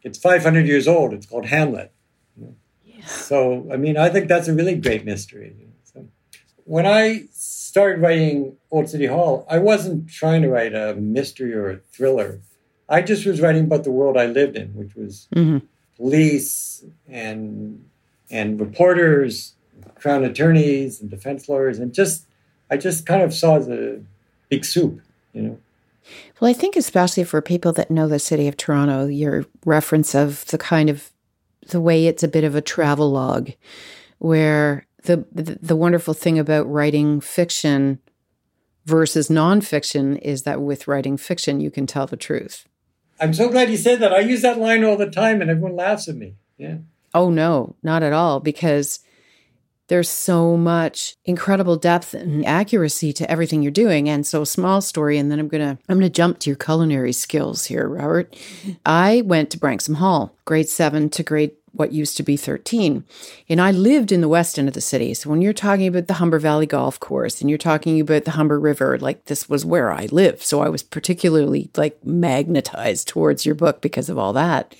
It's 0.01 0.17
500 0.17 0.67
years 0.67 0.85
old. 0.85 1.13
It's 1.13 1.25
called 1.25 1.45
Hamlet. 1.45 1.93
So 3.05 3.67
I 3.71 3.77
mean, 3.77 3.97
I 3.97 4.09
think 4.09 4.27
that's 4.27 4.47
a 4.47 4.53
really 4.53 4.75
great 4.75 5.05
mystery. 5.05 5.55
So, 5.83 6.05
when 6.65 6.85
I 6.85 7.25
started 7.31 8.01
writing 8.01 8.57
Old 8.71 8.89
City 8.89 9.05
Hall, 9.05 9.45
I 9.49 9.59
wasn't 9.59 10.09
trying 10.09 10.41
to 10.43 10.49
write 10.49 10.73
a 10.73 10.95
mystery 10.95 11.53
or 11.53 11.69
a 11.69 11.77
thriller. 11.77 12.39
I 12.89 13.01
just 13.01 13.25
was 13.25 13.41
writing 13.41 13.65
about 13.65 13.83
the 13.83 13.91
world 13.91 14.17
I 14.17 14.25
lived 14.25 14.55
in, 14.55 14.69
which 14.75 14.95
was 14.95 15.27
hmm 15.33 15.59
police 15.97 16.83
and 17.07 17.85
and 18.29 18.59
reporters, 18.59 19.53
crown 19.95 20.23
attorneys 20.23 20.99
and 20.99 21.09
defense 21.09 21.47
lawyers, 21.47 21.79
and 21.79 21.93
just 21.93 22.25
I 22.69 22.77
just 22.77 23.05
kind 23.05 23.21
of 23.21 23.33
saw 23.33 23.59
the 23.59 24.01
big 24.49 24.65
soup, 24.65 25.01
you 25.33 25.41
know. 25.41 25.57
Well, 26.39 26.49
I 26.49 26.53
think 26.53 26.75
especially 26.75 27.23
for 27.23 27.41
people 27.41 27.71
that 27.73 27.89
know 27.89 28.07
the 28.07 28.19
city 28.19 28.47
of 28.47 28.57
Toronto, 28.57 29.07
your 29.07 29.45
reference 29.65 30.13
of 30.13 30.45
the 30.47 30.57
kind 30.57 30.89
of 30.89 31.12
the 31.67 31.81
way 31.81 32.07
it's 32.07 32.23
a 32.23 32.27
bit 32.27 32.43
of 32.43 32.55
a 32.55 32.61
travel 32.61 33.11
log, 33.11 33.51
where 34.19 34.85
the 35.03 35.25
the, 35.31 35.57
the 35.61 35.75
wonderful 35.75 36.13
thing 36.13 36.39
about 36.39 36.71
writing 36.71 37.21
fiction 37.21 37.99
versus 38.85 39.29
nonfiction 39.29 40.19
is 40.21 40.43
that 40.43 40.61
with 40.61 40.87
writing 40.87 41.17
fiction, 41.17 41.59
you 41.59 41.71
can 41.71 41.87
tell 41.87 42.07
the 42.07 42.17
truth. 42.17 42.67
I'm 43.19 43.33
so 43.33 43.49
glad 43.49 43.69
you 43.69 43.77
said 43.77 43.99
that. 43.99 44.11
I 44.11 44.19
use 44.19 44.41
that 44.41 44.59
line 44.59 44.83
all 44.83 44.97
the 44.97 45.09
time, 45.09 45.41
and 45.41 45.49
everyone 45.49 45.75
laughs 45.75 46.07
at 46.07 46.15
me. 46.15 46.35
Yeah. 46.57 46.77
Oh 47.13 47.29
no, 47.29 47.75
not 47.83 48.03
at 48.03 48.13
all, 48.13 48.39
because 48.39 48.99
there's 49.87 50.09
so 50.09 50.55
much 50.57 51.15
incredible 51.25 51.75
depth 51.75 52.13
and 52.13 52.45
accuracy 52.45 53.13
to 53.13 53.29
everything 53.29 53.61
you're 53.61 53.71
doing. 53.71 54.09
And 54.09 54.25
so 54.25 54.43
small 54.43 54.81
story, 54.81 55.17
and 55.17 55.31
then 55.31 55.39
I'm 55.39 55.47
gonna 55.47 55.77
I'm 55.89 55.97
gonna 55.97 56.09
jump 56.09 56.39
to 56.39 56.49
your 56.49 56.57
culinary 56.57 57.13
skills 57.13 57.65
here, 57.65 57.87
Robert. 57.87 58.35
I 58.85 59.21
went 59.25 59.49
to 59.51 59.59
Branksome 59.59 59.95
Hall, 59.95 60.35
grade 60.45 60.69
seven 60.69 61.09
to 61.11 61.23
grade 61.23 61.51
what 61.73 61.91
used 61.91 62.15
to 62.17 62.23
be 62.23 62.37
13. 62.37 63.03
And 63.49 63.59
I 63.59 63.71
lived 63.71 64.11
in 64.11 64.21
the 64.21 64.29
west 64.29 64.57
end 64.57 64.67
of 64.67 64.75
the 64.75 64.81
city. 64.81 65.13
So 65.15 65.29
when 65.29 65.41
you're 65.41 65.53
talking 65.53 65.87
about 65.87 66.07
the 66.07 66.15
Humber 66.15 66.39
Valley 66.39 66.67
Golf 66.67 66.99
Course 66.99 67.41
and 67.41 67.49
you're 67.49 67.57
talking 67.57 67.99
about 67.99 68.25
the 68.25 68.31
Humber 68.31 68.59
River, 68.59 68.97
like 68.99 69.25
this 69.25 69.49
was 69.49 69.65
where 69.65 69.91
I 69.91 70.05
lived. 70.11 70.43
So 70.43 70.61
I 70.61 70.69
was 70.69 70.83
particularly 70.83 71.71
like 71.75 72.03
magnetized 72.05 73.07
towards 73.07 73.45
your 73.45 73.55
book 73.55 73.81
because 73.81 74.07
of 74.07 74.19
all 74.19 74.33
that. 74.33 74.75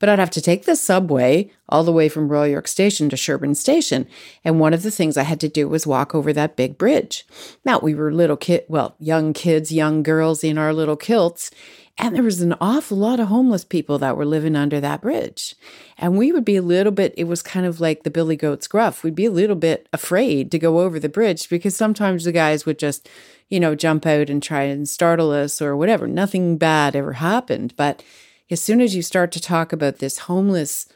But 0.00 0.08
I'd 0.08 0.18
have 0.18 0.30
to 0.30 0.40
take 0.40 0.64
the 0.64 0.74
subway 0.74 1.52
all 1.68 1.84
the 1.84 1.92
way 1.92 2.08
from 2.08 2.28
Royal 2.28 2.48
York 2.48 2.66
Station 2.66 3.08
to 3.10 3.16
Sherbourne 3.16 3.54
Station. 3.54 4.08
And 4.44 4.58
one 4.58 4.74
of 4.74 4.82
the 4.82 4.90
things 4.90 5.16
I 5.16 5.22
had 5.22 5.38
to 5.40 5.48
do 5.48 5.68
was 5.68 5.86
walk 5.86 6.14
over 6.14 6.32
that 6.32 6.56
big 6.56 6.76
bridge. 6.76 7.24
Now, 7.64 7.78
we 7.78 7.94
were 7.94 8.12
little 8.12 8.36
kid, 8.36 8.64
well, 8.66 8.96
young 8.98 9.32
kids, 9.32 9.70
young 9.70 10.02
girls 10.02 10.42
in 10.42 10.58
our 10.58 10.72
little 10.72 10.96
kilts. 10.96 11.52
And 11.98 12.16
there 12.16 12.22
was 12.22 12.40
an 12.40 12.54
awful 12.62 12.96
lot 12.96 13.20
of 13.20 13.28
homeless 13.28 13.62
people 13.62 13.98
that 13.98 14.16
were 14.16 14.24
living 14.24 14.56
under 14.56 14.80
that 14.80 15.02
bridge. 15.02 15.54
And 15.98 16.16
we 16.16 16.32
would 16.32 16.46
be 16.46 16.56
a 16.56 16.62
little 16.62 16.92
bit, 16.92 17.12
it 17.18 17.24
was 17.24 17.42
kind 17.42 17.66
of 17.66 17.78
like 17.78 18.02
the 18.02 18.10
Billy 18.10 18.36
Goat's 18.36 18.66
gruff. 18.66 19.04
We'd 19.04 19.14
be 19.14 19.26
a 19.26 19.30
little 19.30 19.54
bit 19.54 19.86
afraid 19.92 20.50
to 20.50 20.58
go 20.58 20.80
over 20.80 20.98
the 20.98 21.10
bridge 21.10 21.50
because 21.50 21.76
sometimes 21.76 22.24
the 22.24 22.32
guys 22.32 22.64
would 22.64 22.78
just, 22.78 23.06
you 23.50 23.60
know, 23.60 23.74
jump 23.74 24.06
out 24.06 24.30
and 24.30 24.42
try 24.42 24.62
and 24.62 24.88
startle 24.88 25.30
us 25.30 25.60
or 25.60 25.76
whatever. 25.76 26.08
Nothing 26.08 26.56
bad 26.56 26.96
ever 26.96 27.14
happened. 27.14 27.74
But 27.76 28.02
as 28.50 28.60
soon 28.60 28.80
as 28.80 28.94
you 28.94 29.02
start 29.02 29.32
to 29.32 29.40
talk 29.40 29.72
about 29.72 29.98
this 29.98 30.18
homeless 30.18 30.86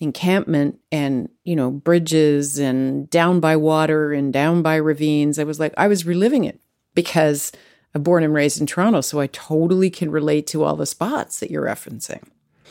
encampment 0.00 0.78
and 0.90 1.28
you 1.44 1.54
know 1.54 1.70
bridges 1.70 2.58
and 2.58 3.10
down 3.10 3.38
by 3.38 3.54
water 3.54 4.12
and 4.12 4.32
down 4.32 4.62
by 4.62 4.76
ravines 4.76 5.38
i 5.38 5.44
was 5.44 5.60
like 5.60 5.74
i 5.76 5.86
was 5.86 6.06
reliving 6.06 6.44
it 6.44 6.58
because 6.94 7.52
i'm 7.94 8.02
born 8.02 8.24
and 8.24 8.32
raised 8.32 8.58
in 8.58 8.66
toronto 8.66 9.02
so 9.02 9.20
i 9.20 9.26
totally 9.26 9.90
can 9.90 10.10
relate 10.10 10.46
to 10.46 10.64
all 10.64 10.74
the 10.74 10.86
spots 10.86 11.38
that 11.40 11.50
you're 11.50 11.66
referencing 11.66 12.22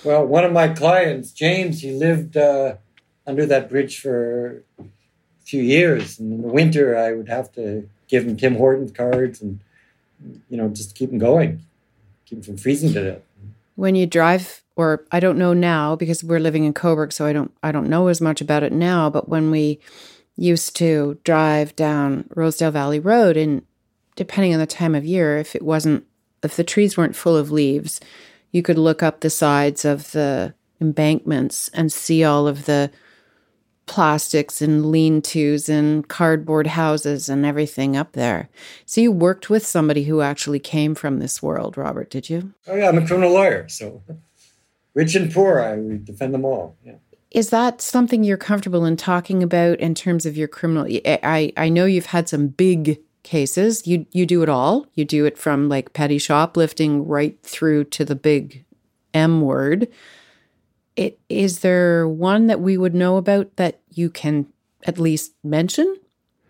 Well, 0.04 0.26
one 0.26 0.46
of 0.46 0.54
my 0.54 0.70
clients, 0.70 1.32
James, 1.32 1.82
he 1.82 1.92
lived 1.92 2.38
uh, 2.38 2.76
under 3.28 3.46
that 3.46 3.70
bridge 3.70 4.00
for 4.00 4.64
a 4.80 4.86
few 5.44 5.62
years. 5.62 6.20
And 6.20 6.32
in 6.32 6.42
the 6.42 6.48
winter, 6.48 6.98
I 6.98 7.12
would 7.14 7.28
have 7.28 7.52
to 7.54 7.90
give 8.08 8.26
him 8.26 8.38
Tim 8.38 8.56
Hortons 8.56 8.92
cards 8.92 9.42
and, 9.42 9.60
you 10.50 10.58
know, 10.58 10.70
just 10.70 10.96
keep 10.96 11.12
him 11.12 11.20
going, 11.20 11.64
keep 12.26 12.38
him 12.40 12.44
from 12.44 12.58
freezing 12.58 12.94
to 12.94 13.04
death. 13.04 13.22
When 13.80 13.96
you 13.96 14.06
drive 14.06 14.62
or 14.76 15.06
I 15.10 15.22
don't 15.22 15.38
know 15.38 15.54
now 15.54 15.96
because 15.96 16.22
we're 16.22 16.42
living 16.42 16.66
in 16.66 16.74
Cobourg 16.74 17.14
so 17.14 17.26
I 17.26 17.32
don't 17.32 17.54
I 17.64 17.72
don't 17.72 17.88
know 17.88 18.08
as 18.08 18.20
much 18.20 18.42
about 18.42 18.62
it 18.62 18.74
now 18.74 19.10
but 19.10 19.30
when 19.30 19.52
we 19.52 19.80
used 20.36 20.76
to 20.76 21.18
drive 21.24 21.78
down 21.78 22.30
Rosedale 22.36 22.72
Valley 22.72 23.00
Road 23.00 23.38
and 23.38 23.62
depending 24.18 24.54
on 24.54 24.60
the 24.60 24.68
time 24.68 24.96
of 24.96 25.06
year 25.06 25.38
if 25.38 25.56
it 25.56 25.62
wasn't 25.62 26.06
if 26.44 26.58
the 26.58 26.64
trees 26.66 26.98
weren't 26.98 27.16
full 27.16 27.38
of 27.38 27.52
leaves 27.52 28.02
you 28.52 28.62
could 28.62 28.78
look 28.78 29.02
up 29.02 29.22
the 29.22 29.30
sides 29.30 29.86
of 29.86 30.12
the 30.12 30.54
embankments 30.82 31.70
and 31.70 31.90
see 31.90 32.22
all 32.22 32.50
of 32.50 32.66
the 32.66 32.92
plastics 33.90 34.62
and 34.62 34.92
lean-tos 34.92 35.68
and 35.68 36.08
cardboard 36.08 36.68
houses 36.68 37.28
and 37.28 37.44
everything 37.44 37.98
up 37.98 38.14
there. 38.14 38.48
So 38.86 39.02
you 39.02 39.12
worked 39.12 39.50
with 39.50 39.66
somebody 39.66 40.04
who 40.04 40.22
actually 40.22 40.60
came 40.60 40.94
from 40.94 41.18
this 41.18 41.42
world, 41.42 41.76
Robert, 41.76 42.12
did 42.12 42.30
you? 42.30 42.54
Oh, 42.68 42.76
yeah, 42.76 42.88
I'm 42.88 43.00
a 43.00 43.06
criminal 43.06 43.34
lawyer. 43.34 43.68
So 43.68 44.04
rich 44.94 45.16
and 45.16 45.34
poor, 45.34 45.60
I 45.60 46.00
defend 46.04 46.36
them 46.36 46.46
all. 46.46 46.78
Yeah. 46.86 46.96
Is 47.32 47.50
that 47.50 47.82
something 47.82 48.24
you're 48.24 48.38
comfortable 48.38 48.86
in 48.86 48.96
talking 48.96 49.42
about 49.42 49.80
in 49.80 49.96
terms 49.96 50.26
of 50.26 50.38
your 50.38 50.48
criminal? 50.48 50.88
Eh, 50.88 51.18
I 51.24 51.52
I 51.58 51.70
know 51.70 51.86
you've 51.86 52.08
had 52.08 52.30
some 52.30 52.48
big 52.48 53.00
cases. 53.24 53.86
You 53.86 54.06
you 54.12 54.26
do 54.26 54.42
it 54.42 54.50
all. 54.50 54.88
You 54.94 55.06
do 55.06 55.26
it 55.26 55.38
from 55.38 55.70
like 55.70 55.94
petty 55.94 56.18
shoplifting 56.18 57.08
right 57.08 57.38
through 57.44 57.86
to 57.86 58.06
the 58.06 58.16
big 58.16 58.66
M 59.14 59.42
word. 59.42 59.88
It, 61.00 61.20
is 61.30 61.60
there 61.60 62.08
one 62.08 62.48
that 62.48 62.60
we 62.60 62.76
would 62.78 62.94
know 62.94 63.16
about 63.16 63.56
that 63.56 63.80
you 64.00 64.10
can 64.10 64.48
at 64.84 65.00
least 65.00 65.32
mention? 65.44 65.88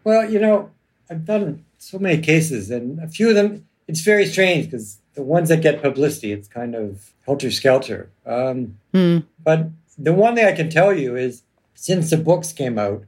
Well, 0.04 0.24
you 0.34 0.40
know, 0.40 0.72
I've 1.10 1.26
done 1.26 1.66
so 1.78 2.00
many 2.00 2.20
cases, 2.22 2.72
and 2.72 3.00
a 3.00 3.08
few 3.08 3.30
of 3.30 3.36
them, 3.36 3.68
it's 3.88 4.02
very 4.02 4.26
strange 4.26 4.66
because 4.66 4.98
the 5.14 5.22
ones 5.22 5.50
that 5.50 5.62
get 5.62 5.82
publicity, 5.84 6.32
it's 6.32 6.48
kind 6.48 6.74
of 6.74 7.14
helter 7.26 7.52
skelter. 7.52 8.10
Um, 8.26 8.78
Hmm. 8.94 9.20
But 9.44 9.70
the 9.98 10.14
one 10.14 10.34
thing 10.36 10.46
I 10.46 10.54
can 10.62 10.70
tell 10.70 10.94
you 10.94 11.16
is 11.16 11.44
since 11.76 12.10
the 12.10 12.18
books 12.18 12.52
came 12.52 12.80
out, 12.80 13.04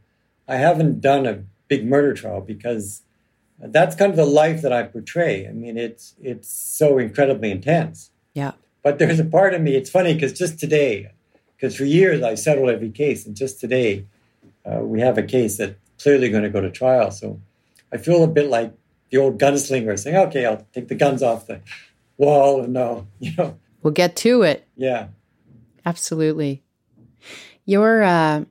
I 0.48 0.58
haven't 0.58 1.02
done 1.02 1.26
a 1.26 1.44
big 1.68 1.86
murder 1.88 2.14
trial 2.14 2.42
because 2.42 3.02
That's 3.64 3.96
kind 3.96 4.10
of 4.10 4.18
the 4.18 4.26
life 4.44 4.64
that 4.64 4.74
I 4.74 4.82
portray. 4.96 5.48
I 5.48 5.54
mean, 5.54 5.78
it's 5.78 6.16
it's 6.32 6.50
so 6.80 6.98
incredibly 6.98 7.52
intense. 7.52 8.10
Yeah. 8.34 8.54
But 8.84 8.98
there's 8.98 9.20
a 9.20 9.24
part 9.38 9.54
of 9.54 9.62
me. 9.62 9.76
It's 9.76 9.90
funny 9.98 10.14
because 10.16 10.34
just 10.34 10.58
today, 10.58 11.12
because 11.62 11.76
for 11.76 11.86
years 11.86 12.24
I 12.24 12.34
settled 12.34 12.70
every 12.70 12.90
case, 12.90 13.26
and 13.28 13.36
just 13.36 13.60
today 13.60 14.06
uh, 14.66 14.80
we 14.80 15.00
have 15.02 15.18
a 15.18 15.24
case 15.24 15.58
that's 15.58 15.76
clearly 16.02 16.30
going 16.30 16.44
to 16.44 16.50
go 16.50 16.60
to 16.60 16.72
trial. 16.72 17.12
So 17.12 17.40
I 17.94 17.98
feel 17.98 18.24
a 18.24 18.28
bit 18.28 18.50
like 18.50 18.74
the 19.12 19.18
old 19.18 19.40
gunslinger 19.40 19.98
saying, 20.00 20.18
"Okay, 20.18 20.46
I'll 20.46 20.66
take 20.74 20.88
the 20.88 20.96
guns 20.96 21.22
off 21.22 21.46
the 21.46 21.62
wall," 22.18 22.62
and 22.62 22.74
no, 22.74 23.08
you 23.20 23.34
know. 23.38 23.58
We'll 23.84 23.94
get 23.94 24.16
to 24.18 24.44
it. 24.44 24.68
Yeah. 24.76 25.08
Absolutely. 25.86 26.64
Your 27.66 28.04
uh, 28.04 28.46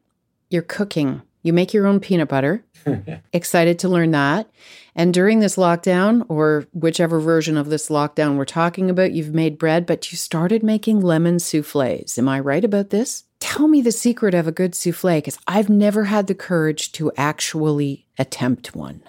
your 0.49 0.63
cooking. 0.63 1.23
You 1.43 1.53
make 1.53 1.73
your 1.73 1.87
own 1.87 2.01
peanut 2.01 2.29
butter. 2.29 2.65
Excited 3.33 3.79
to 3.81 3.89
learn 3.89 4.11
that. 4.11 4.51
And 4.95 5.15
during 5.15 5.41
this 5.41 5.57
lockdown, 5.57 6.27
or 6.29 6.67
whichever 6.73 7.21
version 7.21 7.57
of 7.57 7.71
this 7.71 7.89
lockdown 7.89 8.37
we're 8.37 8.45
talking 8.45 8.91
about, 8.91 9.13
you've 9.13 9.35
made 9.35 9.59
bread, 9.59 9.87
but 9.87 10.11
you 10.13 10.19
started 10.19 10.63
making 10.63 11.01
lemon 11.01 11.39
souffles. 11.39 12.19
Am 12.19 12.29
I 12.29 12.41
right 12.41 12.65
about 12.65 12.91
this? 12.91 13.25
Tell 13.39 13.69
me 13.69 13.81
the 13.81 13.93
secret 13.93 14.35
of 14.35 14.47
a 14.47 14.53
good 14.53 14.75
souffle, 14.75 15.17
because 15.17 15.39
I've 15.47 15.71
never 15.71 16.05
had 16.05 16.27
the 16.27 16.35
courage 16.35 16.93
to 16.93 17.13
actually 17.17 18.07
attempt 18.19 18.75
one. 18.75 19.03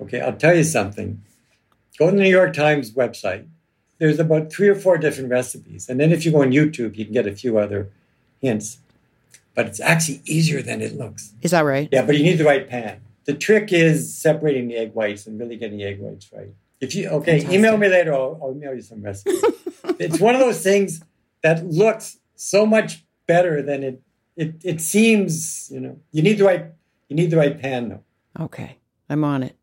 Okay, 0.00 0.20
I'll 0.20 0.36
tell 0.36 0.54
you 0.54 0.64
something. 0.64 1.22
Go 1.98 2.10
to 2.10 2.16
the 2.16 2.22
New 2.22 2.28
York 2.28 2.52
Times 2.52 2.92
website. 2.92 3.46
There's 3.98 4.20
about 4.20 4.52
three 4.52 4.68
or 4.68 4.76
four 4.76 4.98
different 4.98 5.30
recipes. 5.30 5.88
And 5.88 5.98
then 5.98 6.12
if 6.12 6.24
you 6.24 6.30
go 6.30 6.42
on 6.42 6.52
YouTube, 6.52 6.96
you 6.96 7.04
can 7.04 7.14
get 7.14 7.26
a 7.26 7.34
few 7.34 7.58
other 7.58 7.90
hints 8.40 8.78
but 9.58 9.66
it's 9.66 9.80
actually 9.80 10.22
easier 10.24 10.62
than 10.62 10.80
it 10.80 10.96
looks. 10.96 11.34
Is 11.42 11.50
that 11.50 11.62
right? 11.62 11.88
Yeah, 11.90 12.06
but 12.06 12.16
you 12.16 12.22
need 12.22 12.38
the 12.38 12.44
right 12.44 12.68
pan. 12.68 13.00
The 13.24 13.34
trick 13.34 13.72
is 13.72 14.14
separating 14.14 14.68
the 14.68 14.76
egg 14.76 14.94
whites 14.94 15.26
and 15.26 15.36
really 15.36 15.56
getting 15.56 15.78
the 15.78 15.84
egg 15.84 15.98
whites 15.98 16.30
right. 16.32 16.54
If 16.80 16.94
you 16.94 17.08
okay, 17.08 17.40
Fantastic. 17.40 17.58
email 17.58 17.76
me 17.76 17.88
later. 17.88 18.14
I'll, 18.14 18.38
I'll 18.40 18.52
email 18.52 18.72
you 18.72 18.82
some 18.82 19.02
recipes. 19.02 19.42
it's 19.98 20.20
one 20.20 20.36
of 20.36 20.40
those 20.40 20.62
things 20.62 21.02
that 21.42 21.66
looks 21.66 22.20
so 22.36 22.66
much 22.66 23.04
better 23.26 23.60
than 23.60 23.82
it 23.82 24.00
it 24.36 24.54
it 24.62 24.80
seems. 24.80 25.68
You 25.72 25.80
know, 25.80 25.98
you 26.12 26.22
need 26.22 26.38
the 26.38 26.44
right 26.44 26.66
you 27.08 27.16
need 27.16 27.32
the 27.32 27.36
right 27.36 27.60
pan 27.60 27.88
though. 27.88 28.44
Okay, 28.44 28.78
I'm 29.10 29.24
on 29.24 29.42
it. 29.42 29.56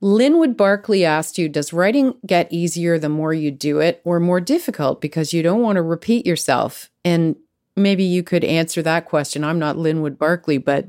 Linwood 0.00 0.56
Barclay 0.56 1.04
asked 1.04 1.38
you, 1.38 1.48
does 1.48 1.72
writing 1.72 2.14
get 2.26 2.52
easier 2.52 2.98
the 2.98 3.08
more 3.08 3.32
you 3.32 3.52
do 3.52 3.78
it 3.78 4.02
or 4.04 4.18
more 4.18 4.40
difficult 4.40 5.00
because 5.00 5.32
you 5.32 5.44
don't 5.44 5.62
want 5.62 5.76
to 5.76 5.82
repeat 5.82 6.26
yourself? 6.26 6.90
And 7.04 7.36
maybe 7.76 8.04
you 8.04 8.22
could 8.22 8.44
answer 8.44 8.82
that 8.82 9.06
question. 9.06 9.44
I'm 9.44 9.58
not 9.58 9.78
Linwood 9.78 10.18
Barclay, 10.18 10.58
but 10.58 10.86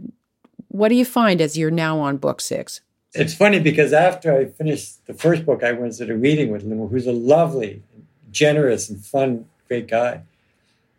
what 0.67 0.89
do 0.89 0.95
you 0.95 1.05
find 1.05 1.41
as 1.41 1.57
you're 1.57 1.71
now 1.71 1.99
on 1.99 2.17
book 2.17 2.41
six? 2.41 2.81
It's 3.13 3.33
funny 3.33 3.59
because 3.59 3.93
after 3.93 4.35
I 4.35 4.45
finished 4.45 5.05
the 5.05 5.13
first 5.13 5.45
book, 5.45 5.63
I 5.63 5.71
went 5.71 5.93
to 5.93 6.11
a 6.11 6.15
reading 6.15 6.51
with 6.51 6.63
Linwood, 6.63 6.91
who's 6.91 7.05
a 7.05 7.11
lovely, 7.11 7.83
generous, 8.31 8.89
and 8.89 9.03
fun, 9.05 9.45
great 9.67 9.87
guy. 9.87 10.23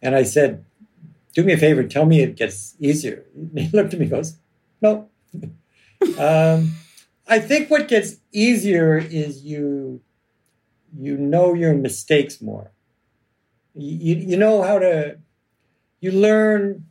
And 0.00 0.14
I 0.14 0.22
said, 0.22 0.64
Do 1.34 1.42
me 1.42 1.54
a 1.54 1.58
favor, 1.58 1.82
tell 1.82 2.06
me 2.06 2.20
it 2.20 2.36
gets 2.36 2.76
easier. 2.78 3.24
And 3.34 3.58
he 3.58 3.68
looked 3.76 3.92
at 3.92 3.98
me 3.98 4.06
and 4.06 4.10
goes, 4.10 4.36
No. 4.80 5.08
um, 6.18 6.74
I 7.26 7.38
think 7.38 7.70
what 7.70 7.88
gets 7.88 8.16
easier 8.32 8.98
is 8.98 9.44
you 9.44 10.00
you 10.96 11.16
know 11.16 11.54
your 11.54 11.74
mistakes 11.74 12.40
more. 12.40 12.70
You, 13.74 14.14
you 14.14 14.36
know 14.36 14.62
how 14.62 14.78
to 14.78 15.18
you 16.04 16.12
learn 16.12 16.84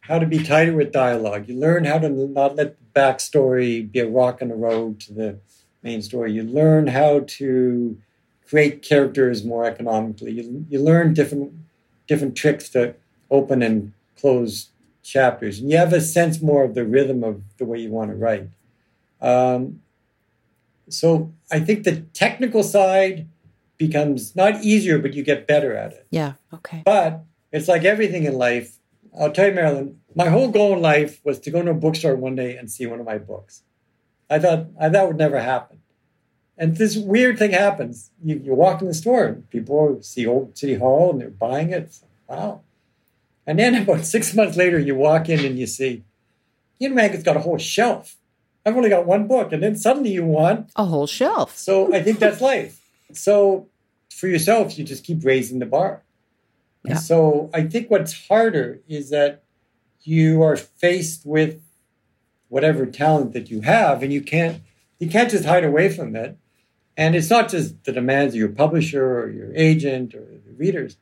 how 0.00 0.18
to 0.18 0.26
be 0.26 0.42
tighter 0.42 0.74
with 0.74 0.90
dialogue. 0.90 1.48
You 1.48 1.54
learn 1.54 1.84
how 1.84 1.98
to 1.98 2.08
not 2.08 2.56
let 2.56 2.76
the 2.76 3.00
backstory 3.00 3.88
be 3.88 4.00
a 4.00 4.08
rock 4.08 4.42
in 4.42 4.48
the 4.48 4.56
road 4.56 4.98
to 5.02 5.12
the 5.12 5.38
main 5.84 6.02
story. 6.02 6.32
You 6.32 6.42
learn 6.42 6.88
how 6.88 7.20
to 7.38 7.96
create 8.48 8.82
characters 8.82 9.44
more 9.44 9.64
economically. 9.64 10.32
You, 10.32 10.66
you 10.68 10.80
learn 10.80 11.14
different 11.14 11.52
different 12.08 12.36
tricks 12.36 12.68
to 12.70 12.94
open 13.30 13.62
and 13.62 13.92
close 14.18 14.70
chapters, 15.04 15.60
and 15.60 15.70
you 15.70 15.76
have 15.76 15.92
a 15.92 16.00
sense 16.00 16.42
more 16.42 16.64
of 16.64 16.74
the 16.74 16.84
rhythm 16.84 17.22
of 17.22 17.40
the 17.58 17.64
way 17.64 17.78
you 17.78 17.90
want 17.90 18.10
to 18.10 18.16
write. 18.16 18.48
Um, 19.20 19.82
so 20.88 21.32
I 21.52 21.60
think 21.60 21.84
the 21.84 22.00
technical 22.12 22.64
side 22.64 23.28
becomes 23.76 24.34
not 24.34 24.64
easier, 24.64 24.98
but 24.98 25.14
you 25.14 25.22
get 25.22 25.46
better 25.46 25.76
at 25.76 25.92
it. 25.92 26.06
Yeah. 26.10 26.32
Okay. 26.52 26.82
But 26.84 27.24
it's 27.52 27.68
like 27.68 27.84
everything 27.84 28.24
in 28.24 28.34
life. 28.34 28.78
I'll 29.18 29.32
tell 29.32 29.48
you, 29.48 29.54
Marilyn, 29.54 30.00
my 30.14 30.28
whole 30.28 30.48
goal 30.48 30.74
in 30.74 30.82
life 30.82 31.20
was 31.24 31.38
to 31.40 31.50
go 31.50 31.62
to 31.62 31.70
a 31.70 31.74
bookstore 31.74 32.16
one 32.16 32.36
day 32.36 32.56
and 32.56 32.70
see 32.70 32.86
one 32.86 33.00
of 33.00 33.06
my 33.06 33.18
books. 33.18 33.62
I 34.30 34.38
thought 34.38 34.66
I, 34.80 34.88
that 34.88 35.06
would 35.06 35.16
never 35.16 35.40
happen. 35.40 35.80
And 36.56 36.76
this 36.76 36.96
weird 36.96 37.38
thing 37.38 37.52
happens. 37.52 38.10
You, 38.22 38.40
you 38.44 38.54
walk 38.54 38.82
in 38.82 38.88
the 38.88 38.94
store 38.94 39.24
and 39.24 39.48
people 39.48 40.02
see 40.02 40.26
Old 40.26 40.58
City 40.58 40.74
Hall 40.74 41.12
and 41.12 41.20
they're 41.20 41.30
buying 41.30 41.70
it. 41.70 41.96
Wow. 42.28 42.62
And 43.46 43.58
then 43.58 43.74
about 43.76 44.04
six 44.04 44.34
months 44.34 44.56
later, 44.56 44.78
you 44.78 44.94
walk 44.94 45.28
in 45.28 45.44
and 45.44 45.58
you 45.58 45.66
see, 45.66 46.04
Ian 46.80 46.94
Rankin's 46.94 47.22
got 47.22 47.36
a 47.36 47.40
whole 47.40 47.58
shelf. 47.58 48.16
I've 48.66 48.76
only 48.76 48.90
got 48.90 49.06
one 49.06 49.26
book. 49.26 49.52
And 49.52 49.62
then 49.62 49.76
suddenly 49.76 50.10
you 50.10 50.24
want 50.24 50.70
a 50.76 50.84
whole 50.84 51.06
shelf. 51.06 51.56
So 51.56 51.94
I 51.94 52.02
think 52.02 52.18
that's 52.18 52.40
life. 52.40 52.84
So 53.12 53.68
for 54.10 54.26
yourself, 54.26 54.76
you 54.78 54.84
just 54.84 55.04
keep 55.04 55.24
raising 55.24 55.60
the 55.60 55.66
bar. 55.66 56.02
Yeah. 56.90 56.96
So 56.96 57.50
I 57.52 57.62
think 57.62 57.90
what's 57.90 58.28
harder 58.28 58.80
is 58.88 59.10
that 59.10 59.42
you 60.02 60.42
are 60.42 60.56
faced 60.56 61.26
with 61.26 61.62
whatever 62.48 62.86
talent 62.86 63.32
that 63.34 63.50
you 63.50 63.60
have, 63.62 64.02
and 64.02 64.12
you 64.12 64.22
can't 64.22 64.62
you 64.98 65.08
can't 65.08 65.30
just 65.30 65.44
hide 65.44 65.64
away 65.64 65.88
from 65.88 66.16
it. 66.16 66.36
And 66.96 67.14
it's 67.14 67.30
not 67.30 67.48
just 67.48 67.84
the 67.84 67.92
demands 67.92 68.34
of 68.34 68.40
your 68.40 68.48
publisher 68.48 69.20
or 69.20 69.30
your 69.30 69.54
agent 69.54 70.14
or 70.14 70.26
the 70.46 70.52
readers. 70.56 70.96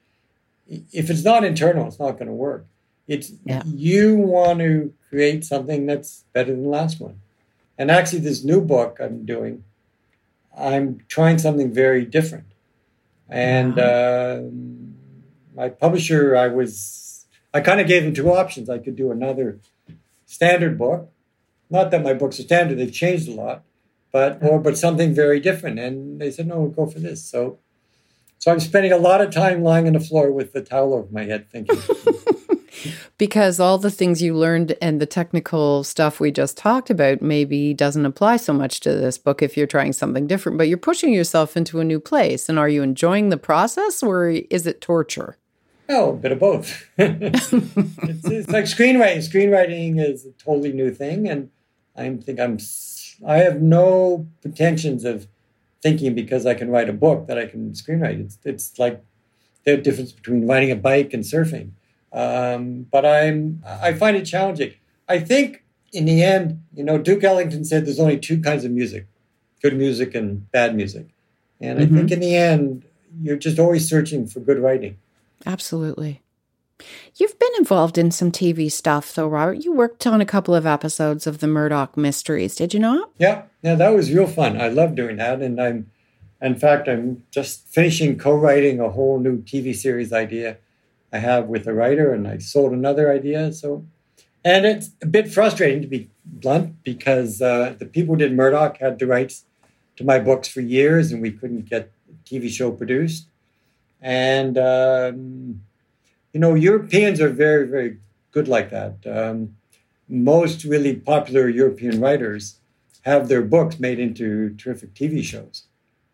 If 0.68 1.08
it's 1.08 1.24
not 1.24 1.44
internal, 1.44 1.86
it's 1.86 1.98
not 1.98 2.12
going 2.12 2.26
to 2.26 2.34
work. 2.34 2.66
It's 3.08 3.32
yeah. 3.44 3.62
you 3.64 4.16
want 4.16 4.58
to 4.58 4.92
create 5.08 5.44
something 5.44 5.86
that's 5.86 6.24
better 6.32 6.50
than 6.52 6.64
the 6.64 6.68
last 6.68 7.00
one. 7.00 7.20
And 7.78 7.90
actually, 7.90 8.20
this 8.20 8.44
new 8.44 8.60
book 8.60 8.98
I'm 9.00 9.24
doing, 9.24 9.64
I'm 10.56 11.00
trying 11.08 11.38
something 11.38 11.72
very 11.72 12.04
different. 12.04 12.46
And 13.28 13.78
uh, 13.78 14.40
my 15.56 15.70
publisher, 15.70 16.36
I 16.36 16.48
was, 16.48 17.26
I 17.52 17.60
kind 17.60 17.80
of 17.80 17.88
gave 17.88 18.04
them 18.04 18.14
two 18.14 18.30
options. 18.30 18.68
I 18.68 18.78
could 18.78 18.94
do 18.94 19.10
another 19.10 19.58
standard 20.26 20.78
book. 20.78 21.10
Not 21.70 21.90
that 21.90 22.04
my 22.04 22.12
books 22.12 22.38
are 22.38 22.42
standard; 22.42 22.78
they've 22.78 22.92
changed 22.92 23.28
a 23.28 23.32
lot, 23.32 23.64
but 24.12 24.38
or 24.42 24.60
but 24.60 24.78
something 24.78 25.14
very 25.14 25.40
different. 25.40 25.78
And 25.78 26.20
they 26.20 26.30
said, 26.30 26.46
no, 26.46 26.60
we'll 26.60 26.70
go 26.70 26.86
for 26.86 27.00
this. 27.00 27.24
So, 27.24 27.58
so 28.38 28.52
I'm 28.52 28.60
spending 28.60 28.92
a 28.92 28.98
lot 28.98 29.20
of 29.20 29.30
time 29.30 29.62
lying 29.62 29.86
on 29.86 29.94
the 29.94 30.00
floor 30.00 30.30
with 30.30 30.52
the 30.52 30.60
towel 30.60 30.94
over 30.94 31.08
my 31.10 31.24
head, 31.24 31.50
thinking. 31.50 31.76
because 33.18 33.58
all 33.58 33.78
the 33.78 33.90
things 33.90 34.22
you 34.22 34.34
learned 34.34 34.76
and 34.80 35.00
the 35.00 35.06
technical 35.06 35.82
stuff 35.82 36.20
we 36.20 36.30
just 36.30 36.56
talked 36.56 36.90
about 36.90 37.22
maybe 37.22 37.74
doesn't 37.74 38.06
apply 38.06 38.36
so 38.36 38.52
much 38.52 38.80
to 38.80 38.92
this 38.92 39.18
book 39.18 39.42
if 39.42 39.56
you're 39.56 39.66
trying 39.66 39.92
something 39.92 40.26
different, 40.26 40.58
but 40.58 40.68
you're 40.68 40.78
pushing 40.78 41.12
yourself 41.12 41.56
into 41.56 41.80
a 41.80 41.84
new 41.84 41.98
place. 41.98 42.48
And 42.48 42.58
are 42.58 42.68
you 42.68 42.82
enjoying 42.82 43.30
the 43.30 43.36
process 43.36 44.02
or 44.02 44.28
is 44.28 44.66
it 44.66 44.80
torture? 44.80 45.36
Oh, 45.88 46.10
a 46.10 46.16
bit 46.16 46.32
of 46.32 46.38
both. 46.38 46.88
it's, 46.98 47.52
it's, 47.52 48.48
like 48.48 48.64
screenwriting. 48.64 49.18
Screenwriting 49.18 50.04
is 50.04 50.26
a 50.26 50.32
totally 50.32 50.72
new 50.72 50.90
thing, 50.92 51.28
and 51.28 51.50
I 51.96 52.10
think 52.16 52.40
I'm. 52.40 52.58
I 53.26 53.38
have 53.38 53.62
no 53.62 54.26
pretensions 54.42 55.04
of 55.04 55.26
thinking 55.82 56.14
because 56.14 56.44
I 56.44 56.54
can 56.54 56.70
write 56.70 56.88
a 56.88 56.92
book 56.92 57.28
that 57.28 57.38
I 57.38 57.46
can 57.46 57.70
screenwrite. 57.72 58.20
It's 58.20 58.38
it's 58.44 58.78
like 58.78 59.02
the 59.64 59.76
difference 59.76 60.12
between 60.12 60.46
riding 60.46 60.70
a 60.70 60.76
bike 60.76 61.14
and 61.14 61.22
surfing. 61.22 61.70
Um, 62.12 62.86
but 62.90 63.06
I'm 63.06 63.62
I 63.64 63.92
find 63.92 64.16
it 64.16 64.24
challenging. 64.24 64.74
I 65.08 65.20
think 65.20 65.64
in 65.92 66.04
the 66.04 66.22
end, 66.22 66.62
you 66.74 66.84
know, 66.84 66.98
Duke 66.98 67.22
Ellington 67.22 67.64
said 67.64 67.86
there's 67.86 68.00
only 68.00 68.18
two 68.18 68.40
kinds 68.40 68.64
of 68.64 68.72
music: 68.72 69.06
good 69.62 69.76
music 69.76 70.14
and 70.14 70.50
bad 70.50 70.74
music. 70.74 71.06
And 71.60 71.78
mm-hmm. 71.78 71.94
I 71.94 71.98
think 71.98 72.10
in 72.10 72.20
the 72.20 72.36
end, 72.36 72.84
you're 73.22 73.36
just 73.36 73.58
always 73.58 73.88
searching 73.88 74.26
for 74.26 74.40
good 74.40 74.58
writing. 74.58 74.98
Absolutely. 75.44 76.22
You've 77.16 77.38
been 77.38 77.52
involved 77.58 77.96
in 77.96 78.10
some 78.10 78.30
TV 78.30 78.70
stuff, 78.70 79.14
though, 79.14 79.28
Robert. 79.28 79.64
You 79.64 79.72
worked 79.72 80.06
on 80.06 80.20
a 80.20 80.26
couple 80.26 80.54
of 80.54 80.66
episodes 80.66 81.26
of 81.26 81.38
the 81.38 81.46
Murdoch 81.46 81.96
Mysteries, 81.96 82.54
did 82.54 82.74
you 82.74 82.80
not? 82.80 83.10
Yeah, 83.18 83.42
yeah, 83.62 83.74
that 83.76 83.94
was 83.94 84.12
real 84.12 84.26
fun. 84.26 84.60
I 84.60 84.68
love 84.68 84.94
doing 84.94 85.16
that, 85.16 85.40
and 85.40 85.60
I'm, 85.60 85.90
in 86.42 86.56
fact, 86.56 86.88
I'm 86.88 87.24
just 87.30 87.66
finishing 87.68 88.18
co-writing 88.18 88.80
a 88.80 88.90
whole 88.90 89.18
new 89.18 89.38
TV 89.42 89.74
series 89.74 90.12
idea 90.12 90.58
I 91.12 91.18
have 91.18 91.46
with 91.46 91.66
a 91.66 91.72
writer, 91.72 92.12
and 92.12 92.28
I 92.28 92.38
sold 92.38 92.72
another 92.72 93.10
idea. 93.10 93.52
So, 93.52 93.86
and 94.44 94.66
it's 94.66 94.90
a 95.00 95.06
bit 95.06 95.32
frustrating 95.32 95.80
to 95.80 95.88
be 95.88 96.10
blunt 96.24 96.82
because 96.84 97.40
uh, 97.40 97.74
the 97.78 97.86
people 97.86 98.14
who 98.14 98.18
did 98.18 98.34
Murdoch 98.34 98.76
had 98.78 98.98
the 98.98 99.06
rights 99.06 99.44
to 99.96 100.04
my 100.04 100.18
books 100.18 100.48
for 100.48 100.60
years, 100.60 101.10
and 101.10 101.22
we 101.22 101.30
couldn't 101.30 101.70
get 101.70 101.90
TV 102.26 102.50
show 102.50 102.70
produced. 102.70 103.28
And, 104.00 104.58
um, 104.58 105.62
you 106.32 106.40
know, 106.40 106.54
Europeans 106.54 107.20
are 107.20 107.30
very, 107.30 107.66
very 107.66 107.98
good 108.30 108.48
like 108.48 108.70
that. 108.70 108.98
Um, 109.06 109.56
most 110.08 110.64
really 110.64 110.94
popular 110.94 111.48
European 111.48 112.00
writers 112.00 112.60
have 113.02 113.28
their 113.28 113.42
books 113.42 113.78
made 113.78 113.98
into 113.98 114.54
terrific 114.56 114.94
TV 114.94 115.22
shows. 115.22 115.64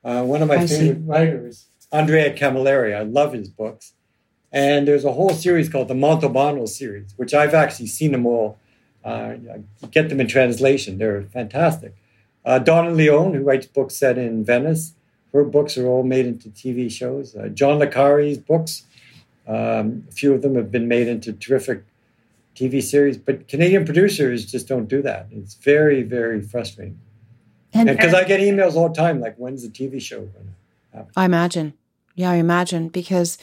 Uh, 0.04 0.22
one 0.22 0.42
of 0.42 0.48
my 0.48 0.56
I 0.56 0.66
favorite 0.66 0.96
see. 0.96 1.02
writers, 1.04 1.66
Andrea 1.90 2.34
Camilleri, 2.34 2.94
I 2.96 3.02
love 3.02 3.32
his 3.32 3.48
books. 3.48 3.92
And 4.52 4.86
there's 4.86 5.04
a 5.04 5.12
whole 5.12 5.30
series 5.30 5.68
called 5.68 5.88
the 5.88 5.94
Montalbano 5.94 6.68
series, 6.68 7.14
which 7.16 7.32
I've 7.32 7.54
actually 7.54 7.86
seen 7.86 8.12
them 8.12 8.26
all. 8.26 8.58
Uh, 9.04 9.34
get 9.90 10.08
them 10.08 10.20
in 10.20 10.28
translation. 10.28 10.98
They're 10.98 11.22
fantastic. 11.22 11.94
Uh, 12.44 12.58
Donna 12.58 12.90
Leon, 12.90 13.34
who 13.34 13.42
writes 13.42 13.66
books 13.66 13.96
set 13.96 14.18
in 14.18 14.44
Venice, 14.44 14.94
her 15.32 15.44
books 15.44 15.78
are 15.78 15.86
all 15.86 16.02
made 16.02 16.26
into 16.26 16.48
TV 16.50 16.90
shows. 16.90 17.34
Uh, 17.34 17.48
John 17.48 17.78
Le 17.78 17.86
Carre's 17.86 18.38
books, 18.38 18.84
um, 19.46 20.04
a 20.08 20.12
few 20.12 20.34
of 20.34 20.42
them 20.42 20.54
have 20.54 20.70
been 20.70 20.88
made 20.88 21.08
into 21.08 21.32
terrific 21.32 21.84
TV 22.54 22.82
series, 22.82 23.16
but 23.16 23.48
Canadian 23.48 23.84
producers 23.84 24.50
just 24.50 24.68
don't 24.68 24.86
do 24.86 25.02
that. 25.02 25.26
It's 25.30 25.54
very, 25.54 26.02
very 26.02 26.42
frustrating. 26.42 26.98
And 27.72 27.88
Because 27.88 28.12
I 28.12 28.24
get 28.24 28.40
emails 28.40 28.74
all 28.74 28.88
the 28.90 28.94
time, 28.94 29.20
like, 29.20 29.36
when's 29.36 29.62
the 29.62 29.70
TV 29.70 30.00
show 30.00 30.20
going 30.20 30.32
to 30.32 30.96
happen? 30.96 31.12
I 31.16 31.24
imagine. 31.24 31.72
Yeah, 32.14 32.30
I 32.30 32.34
imagine. 32.34 32.88
Because 32.88 33.38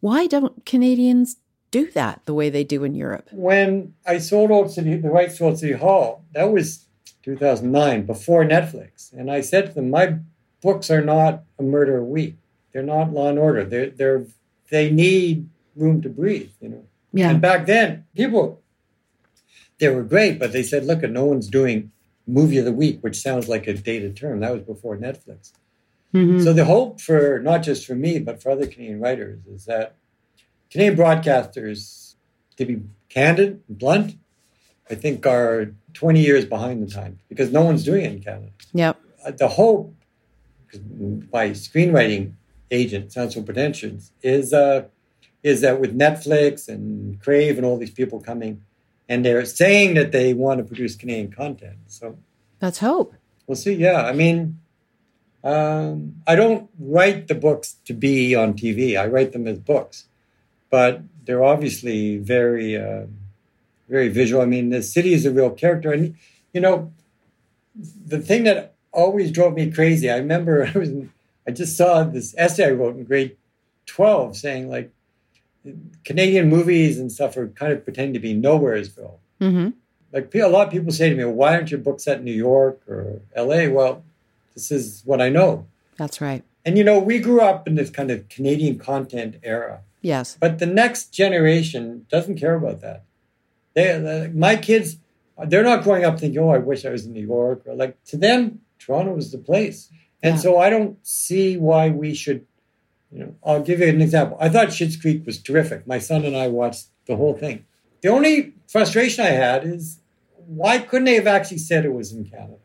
why 0.00 0.26
don't 0.26 0.66
Canadians 0.66 1.36
do 1.70 1.90
that 1.92 2.20
the 2.26 2.34
way 2.34 2.50
they 2.50 2.64
do 2.64 2.84
in 2.84 2.94
Europe? 2.94 3.28
When 3.32 3.94
I 4.06 4.18
sold 4.18 4.50
Old 4.50 4.70
City, 4.70 4.96
the 4.96 5.08
rights 5.08 5.38
to 5.38 5.44
Old 5.44 5.58
City 5.58 5.72
Hall, 5.72 6.22
that 6.34 6.52
was 6.52 6.84
2009, 7.22 8.04
before 8.04 8.44
Netflix. 8.44 9.10
And 9.12 9.30
I 9.30 9.40
said 9.40 9.68
to 9.68 9.72
them, 9.72 9.88
my 9.88 10.18
books 10.62 10.90
are 10.90 11.02
not 11.02 11.42
a 11.58 11.62
murder 11.62 12.02
week. 12.02 12.36
They're 12.72 12.82
not 12.82 13.12
Law 13.12 13.28
and 13.28 13.38
Order. 13.38 13.64
They're, 13.64 13.90
they're, 13.90 14.24
they 14.70 14.90
need 14.90 15.48
room 15.76 16.00
to 16.02 16.08
breathe, 16.08 16.50
you 16.60 16.70
know. 16.70 16.84
Yeah. 17.12 17.30
And 17.30 17.40
back 17.42 17.66
then, 17.66 18.06
people, 18.16 18.62
they 19.78 19.88
were 19.90 20.02
great, 20.02 20.38
but 20.38 20.52
they 20.52 20.62
said, 20.62 20.86
look, 20.86 21.02
at 21.02 21.10
no 21.10 21.24
one's 21.26 21.48
doing 21.48 21.90
movie 22.26 22.56
of 22.58 22.64
the 22.64 22.72
week, 22.72 23.00
which 23.02 23.16
sounds 23.16 23.48
like 23.48 23.66
a 23.66 23.74
dated 23.74 24.16
term. 24.16 24.40
That 24.40 24.52
was 24.52 24.62
before 24.62 24.96
Netflix. 24.96 25.52
Mhm. 26.14 26.42
So 26.44 26.52
the 26.52 26.64
hope 26.64 27.00
for 27.00 27.40
not 27.42 27.62
just 27.62 27.86
for 27.86 27.94
me, 27.94 28.18
but 28.18 28.42
for 28.42 28.50
other 28.50 28.66
Canadian 28.66 29.00
writers 29.00 29.40
is 29.46 29.64
that 29.64 29.96
Canadian 30.70 30.96
broadcasters, 30.96 32.14
to 32.56 32.64
be 32.64 32.82
candid, 33.08 33.60
and 33.68 33.78
blunt, 33.78 34.16
I 34.90 34.94
think 34.94 35.26
are 35.26 35.72
20 35.94 36.20
years 36.20 36.44
behind 36.44 36.86
the 36.86 36.90
times 36.90 37.18
because 37.28 37.50
no 37.50 37.62
one's 37.62 37.84
doing 37.84 38.04
it 38.04 38.12
in 38.12 38.22
Canada. 38.22 38.50
Yep. 38.72 39.00
Uh, 39.24 39.30
The 39.32 39.48
hope, 39.48 39.94
my 41.32 41.50
screenwriting 41.50 42.32
agent 42.70 43.12
sounds 43.12 43.34
so 43.34 43.42
pretentious, 43.42 44.12
is 44.22 44.52
uh, 44.52 44.84
is 45.42 45.60
that 45.60 45.80
with 45.80 45.96
Netflix 45.96 46.68
and 46.68 47.20
Crave 47.20 47.56
and 47.56 47.66
all 47.66 47.78
these 47.78 47.90
people 47.90 48.20
coming, 48.20 48.62
and 49.08 49.24
they're 49.24 49.44
saying 49.44 49.94
that 49.94 50.12
they 50.12 50.34
want 50.34 50.58
to 50.58 50.64
produce 50.64 50.96
Canadian 50.96 51.32
content. 51.32 51.76
So 51.86 52.18
That's 52.58 52.78
hope. 52.78 53.14
We'll 53.46 53.56
see. 53.56 53.74
Yeah, 53.74 54.04
I 54.04 54.12
mean, 54.12 54.60
um, 55.44 56.22
I 56.26 56.36
don't 56.36 56.70
write 56.78 57.28
the 57.28 57.34
books 57.34 57.76
to 57.86 57.92
be 57.92 58.34
on 58.34 58.54
TV. 58.54 58.98
I 58.98 59.06
write 59.06 59.32
them 59.32 59.46
as 59.46 59.58
books, 59.58 60.06
but 60.70 61.02
they're 61.24 61.44
obviously 61.44 62.18
very, 62.18 62.76
uh, 62.76 63.06
very 63.88 64.08
visual. 64.08 64.42
I 64.42 64.46
mean, 64.46 64.70
the 64.70 64.82
city 64.82 65.12
is 65.12 65.26
a 65.26 65.32
real 65.32 65.50
character, 65.50 65.92
and 65.92 66.14
you 66.52 66.60
know, 66.60 66.92
the 67.74 68.18
thing 68.18 68.44
that 68.44 68.71
always 68.92 69.30
drove 69.32 69.54
me 69.54 69.70
crazy. 69.70 70.10
I 70.10 70.16
remember 70.18 70.66
I 70.74 70.78
was, 70.78 70.88
in, 70.90 71.12
I 71.46 71.50
just 71.50 71.76
saw 71.76 72.04
this 72.04 72.34
essay 72.38 72.66
I 72.66 72.70
wrote 72.70 72.96
in 72.96 73.04
grade 73.04 73.36
twelve 73.86 74.36
saying 74.36 74.68
like, 74.70 74.92
Canadian 76.04 76.48
movies 76.48 76.98
and 76.98 77.10
stuff 77.10 77.36
are 77.36 77.48
kind 77.48 77.72
of 77.72 77.84
pretending 77.84 78.14
to 78.14 78.20
be 78.20 78.34
nowheresville 78.34 79.14
hmm 79.40 79.68
like 80.12 80.34
a 80.34 80.46
lot 80.46 80.66
of 80.66 80.72
people 80.72 80.92
say 80.92 81.08
to 81.08 81.14
me, 81.16 81.24
"Why 81.24 81.54
aren't 81.54 81.70
your 81.70 81.80
books 81.80 82.04
set 82.04 82.18
in 82.18 82.24
New 82.24 82.32
York 82.34 82.82
or 82.86 83.22
L.A.?" 83.34 83.68
Well, 83.68 84.04
this 84.52 84.70
is 84.70 85.00
what 85.06 85.22
I 85.22 85.30
know, 85.30 85.64
That's 85.96 86.20
right. 86.20 86.44
and 86.66 86.76
you 86.76 86.84
know, 86.84 86.98
we 86.98 87.18
grew 87.18 87.40
up 87.40 87.66
in 87.66 87.76
this 87.76 87.88
kind 87.88 88.10
of 88.10 88.28
Canadian 88.28 88.78
content 88.78 89.36
era, 89.42 89.80
Yes. 90.02 90.36
but 90.38 90.58
the 90.58 90.66
next 90.66 91.14
generation 91.14 92.04
doesn't 92.10 92.36
care 92.38 92.54
about 92.56 92.82
that. 92.82 93.04
They, 93.72 93.90
uh, 93.92 94.28
my 94.34 94.56
kids, 94.56 94.98
they're 95.46 95.62
not 95.62 95.82
growing 95.82 96.04
up 96.04 96.20
thinking, 96.20 96.40
"Oh, 96.40 96.50
I 96.50 96.58
wish 96.58 96.84
I 96.84 96.90
was 96.90 97.06
in 97.06 97.14
New 97.14 97.26
York," 97.26 97.62
or 97.66 97.74
like 97.74 97.96
to 98.04 98.18
them, 98.18 98.60
Toronto 98.84 99.16
is 99.16 99.30
the 99.32 99.38
place, 99.38 99.88
and 100.22 100.34
Yeah. 100.34 100.40
so 100.40 100.58
I 100.58 100.70
don't 100.70 100.96
see 101.06 101.56
why 101.56 101.88
we 101.90 102.14
should. 102.14 102.46
You 103.12 103.18
know, 103.20 103.34
I'll 103.44 103.62
give 103.62 103.80
you 103.80 103.88
an 103.88 104.00
example. 104.00 104.36
I 104.40 104.48
thought 104.48 104.68
Schitt's 104.68 104.96
Creek 104.96 105.26
was 105.26 105.38
terrific. 105.38 105.86
My 105.86 105.98
son 105.98 106.24
and 106.24 106.34
I 106.36 106.48
watched 106.48 106.86
the 107.06 107.16
whole 107.16 107.34
thing. 107.34 107.64
The 108.00 108.08
only 108.08 108.54
frustration 108.68 109.24
I 109.24 109.30
had 109.46 109.64
is 109.64 109.98
why 110.46 110.78
couldn't 110.78 111.04
they 111.04 111.14
have 111.16 111.26
actually 111.26 111.58
said 111.58 111.84
it 111.84 111.92
was 111.92 112.12
in 112.12 112.24
Canada? 112.24 112.56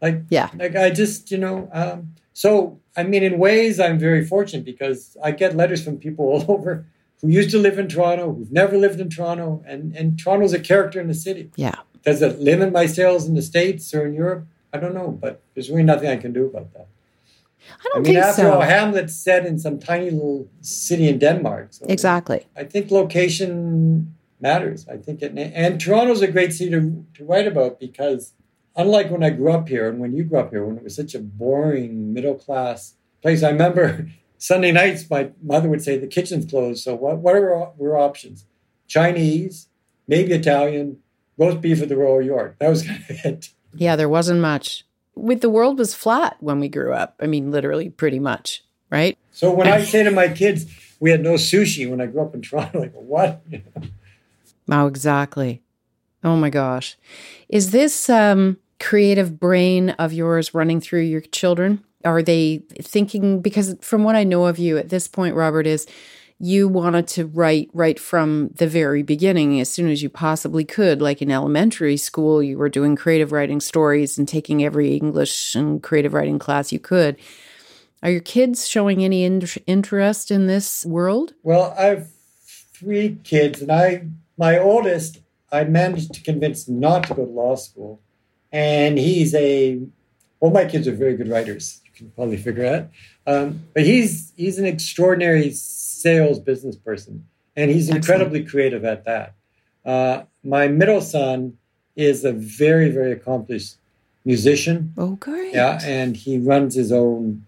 Like, 0.00 0.22
Yeah. 0.30 0.48
like 0.58 0.74
I 0.74 0.88
just, 0.90 1.30
you 1.30 1.36
know, 1.38 1.68
um, 1.72 2.14
so 2.32 2.78
I 2.96 3.02
mean, 3.04 3.22
in 3.22 3.38
ways, 3.38 3.78
I'm 3.78 3.98
very 3.98 4.24
fortunate 4.24 4.64
because 4.64 5.16
I 5.22 5.30
get 5.32 5.54
letters 5.54 5.82
from 5.84 5.98
people 5.98 6.24
all 6.32 6.44
over 6.48 6.86
who 7.20 7.28
used 7.28 7.50
to 7.50 7.58
live 7.58 7.78
in 7.78 7.86
Toronto, 7.88 8.32
who've 8.32 8.50
never 8.50 8.76
lived 8.78 8.98
in 9.00 9.10
Toronto, 9.10 9.62
and 9.66 9.94
and 9.98 10.18
Toronto's 10.18 10.54
a 10.54 10.58
character 10.58 10.98
in 11.00 11.08
the 11.08 11.14
city. 11.28 11.50
Yeah. 11.56 11.76
Does 12.02 12.22
it 12.22 12.40
limit 12.40 12.72
my 12.72 12.86
sales 12.86 13.28
in 13.28 13.34
the 13.34 13.42
states 13.42 13.92
or 13.94 14.06
in 14.06 14.14
Europe? 14.14 14.46
I 14.72 14.78
don't 14.78 14.94
know, 14.94 15.10
but 15.10 15.42
there's 15.54 15.70
really 15.70 15.82
nothing 15.82 16.08
I 16.08 16.16
can 16.16 16.32
do 16.32 16.46
about 16.46 16.72
that. 16.74 16.88
I 17.68 17.84
don't 17.84 17.96
I 17.96 17.98
mean, 17.98 18.04
think 18.04 18.18
after 18.18 18.42
so. 18.42 18.52
all, 18.52 18.60
Hamlet's 18.62 19.14
set 19.16 19.46
in 19.46 19.58
some 19.58 19.78
tiny 19.78 20.10
little 20.10 20.48
city 20.60 21.08
in 21.08 21.18
Denmark. 21.18 21.68
So 21.70 21.86
exactly. 21.88 22.46
I 22.56 22.64
think 22.64 22.90
location 22.90 24.14
matters. 24.40 24.88
I 24.88 24.96
think 24.96 25.22
it, 25.22 25.36
and 25.36 25.80
Toronto's 25.80 26.22
a 26.22 26.28
great 26.28 26.52
city 26.52 26.70
to, 26.70 27.04
to 27.14 27.24
write 27.24 27.46
about 27.46 27.78
because 27.78 28.32
unlike 28.76 29.10
when 29.10 29.22
I 29.22 29.30
grew 29.30 29.52
up 29.52 29.68
here 29.68 29.88
and 29.88 29.98
when 29.98 30.12
you 30.12 30.24
grew 30.24 30.38
up 30.38 30.50
here, 30.50 30.64
when 30.64 30.78
it 30.78 30.84
was 30.84 30.96
such 30.96 31.14
a 31.14 31.18
boring 31.18 32.12
middle 32.12 32.34
class 32.34 32.94
place, 33.22 33.42
I 33.42 33.50
remember 33.50 34.08
Sunday 34.38 34.72
nights 34.72 35.08
my 35.10 35.30
mother 35.42 35.68
would 35.68 35.82
say 35.82 35.98
the 35.98 36.06
kitchen's 36.06 36.46
closed. 36.46 36.82
So 36.82 36.94
what 36.94 37.18
what 37.18 37.36
are 37.36 37.54
our, 37.54 37.72
were 37.76 37.98
options? 37.98 38.46
Chinese, 38.88 39.68
maybe 40.08 40.32
Italian, 40.32 40.98
roast 41.36 41.60
beef 41.60 41.82
at 41.82 41.88
the 41.88 41.96
Royal 41.96 42.22
York. 42.22 42.56
That 42.58 42.70
was 42.70 42.82
kind 42.86 43.04
of 43.08 43.24
it. 43.24 43.50
Yeah, 43.74 43.96
there 43.96 44.08
wasn't 44.08 44.40
much. 44.40 44.84
With 45.14 45.40
the 45.40 45.50
world 45.50 45.78
was 45.78 45.94
flat 45.94 46.36
when 46.40 46.60
we 46.60 46.68
grew 46.68 46.92
up. 46.92 47.16
I 47.20 47.26
mean, 47.26 47.50
literally, 47.50 47.90
pretty 47.90 48.18
much, 48.18 48.64
right? 48.90 49.18
So 49.32 49.52
when 49.52 49.68
I 49.68 49.82
say 49.82 50.02
to 50.02 50.10
my 50.10 50.28
kids, 50.28 50.66
we 50.98 51.10
had 51.10 51.22
no 51.22 51.34
sushi 51.34 51.88
when 51.88 52.00
I 52.00 52.06
grew 52.06 52.22
up 52.22 52.34
in 52.34 52.42
Toronto, 52.42 52.80
like 52.80 52.92
what? 52.92 53.42
Oh, 54.72 54.86
exactly. 54.86 55.62
Oh 56.22 56.36
my 56.36 56.48
gosh. 56.48 56.96
Is 57.48 57.72
this 57.72 58.08
um, 58.08 58.58
creative 58.78 59.40
brain 59.40 59.90
of 59.90 60.12
yours 60.12 60.54
running 60.54 60.80
through 60.80 61.00
your 61.00 61.22
children? 61.22 61.82
Are 62.04 62.22
they 62.22 62.62
thinking? 62.80 63.40
Because 63.40 63.76
from 63.80 64.04
what 64.04 64.14
I 64.14 64.22
know 64.22 64.46
of 64.46 64.58
you 64.58 64.78
at 64.78 64.88
this 64.88 65.08
point, 65.08 65.34
Robert, 65.34 65.66
is 65.66 65.86
you 66.40 66.66
wanted 66.66 67.06
to 67.06 67.26
write 67.26 67.68
right 67.74 68.00
from 68.00 68.48
the 68.54 68.66
very 68.66 69.02
beginning 69.02 69.60
as 69.60 69.68
soon 69.68 69.90
as 69.90 70.02
you 70.02 70.08
possibly 70.08 70.64
could. 70.64 71.02
Like 71.02 71.20
in 71.20 71.30
elementary 71.30 71.98
school, 71.98 72.42
you 72.42 72.56
were 72.56 72.70
doing 72.70 72.96
creative 72.96 73.30
writing 73.30 73.60
stories 73.60 74.16
and 74.16 74.26
taking 74.26 74.64
every 74.64 74.96
English 74.96 75.54
and 75.54 75.82
creative 75.82 76.14
writing 76.14 76.38
class 76.38 76.72
you 76.72 76.80
could. 76.80 77.18
Are 78.02 78.10
your 78.10 78.22
kids 78.22 78.66
showing 78.66 79.04
any 79.04 79.24
in- 79.24 79.46
interest 79.66 80.30
in 80.30 80.46
this 80.46 80.86
world? 80.86 81.34
Well, 81.42 81.74
I 81.78 81.82
have 81.84 82.08
three 82.72 83.18
kids, 83.22 83.60
and 83.60 83.70
I 83.70 84.06
my 84.38 84.58
oldest 84.58 85.20
I 85.52 85.64
managed 85.64 86.14
to 86.14 86.22
convince 86.22 86.66
not 86.66 87.02
to 87.04 87.14
go 87.14 87.26
to 87.26 87.30
law 87.30 87.56
school, 87.56 88.00
and 88.50 88.98
he's 88.98 89.34
a 89.34 89.82
well, 90.40 90.50
my 90.50 90.64
kids 90.64 90.88
are 90.88 90.94
very 90.94 91.16
good 91.16 91.28
writers. 91.28 91.82
You 91.84 91.90
can 91.92 92.10
probably 92.12 92.38
figure 92.38 92.64
out, 92.64 92.88
um, 93.26 93.64
but 93.74 93.82
he's 93.82 94.32
he's 94.38 94.58
an 94.58 94.64
extraordinary 94.64 95.50
sales 96.00 96.38
business 96.38 96.76
person, 96.76 97.26
and 97.56 97.70
he's 97.70 97.88
Excellent. 97.90 98.04
incredibly 98.04 98.44
creative 98.44 98.84
at 98.84 99.04
that. 99.04 99.34
Uh, 99.84 100.22
my 100.44 100.68
middle 100.68 101.00
son 101.00 101.56
is 101.96 102.24
a 102.24 102.32
very 102.32 102.90
very 102.90 103.12
accomplished 103.12 103.76
musician. 104.24 104.92
Oh, 104.98 105.12
great. 105.16 105.54
Yeah, 105.54 105.80
and 105.82 106.16
he 106.16 106.38
runs 106.38 106.74
his 106.74 106.92
own 106.92 107.46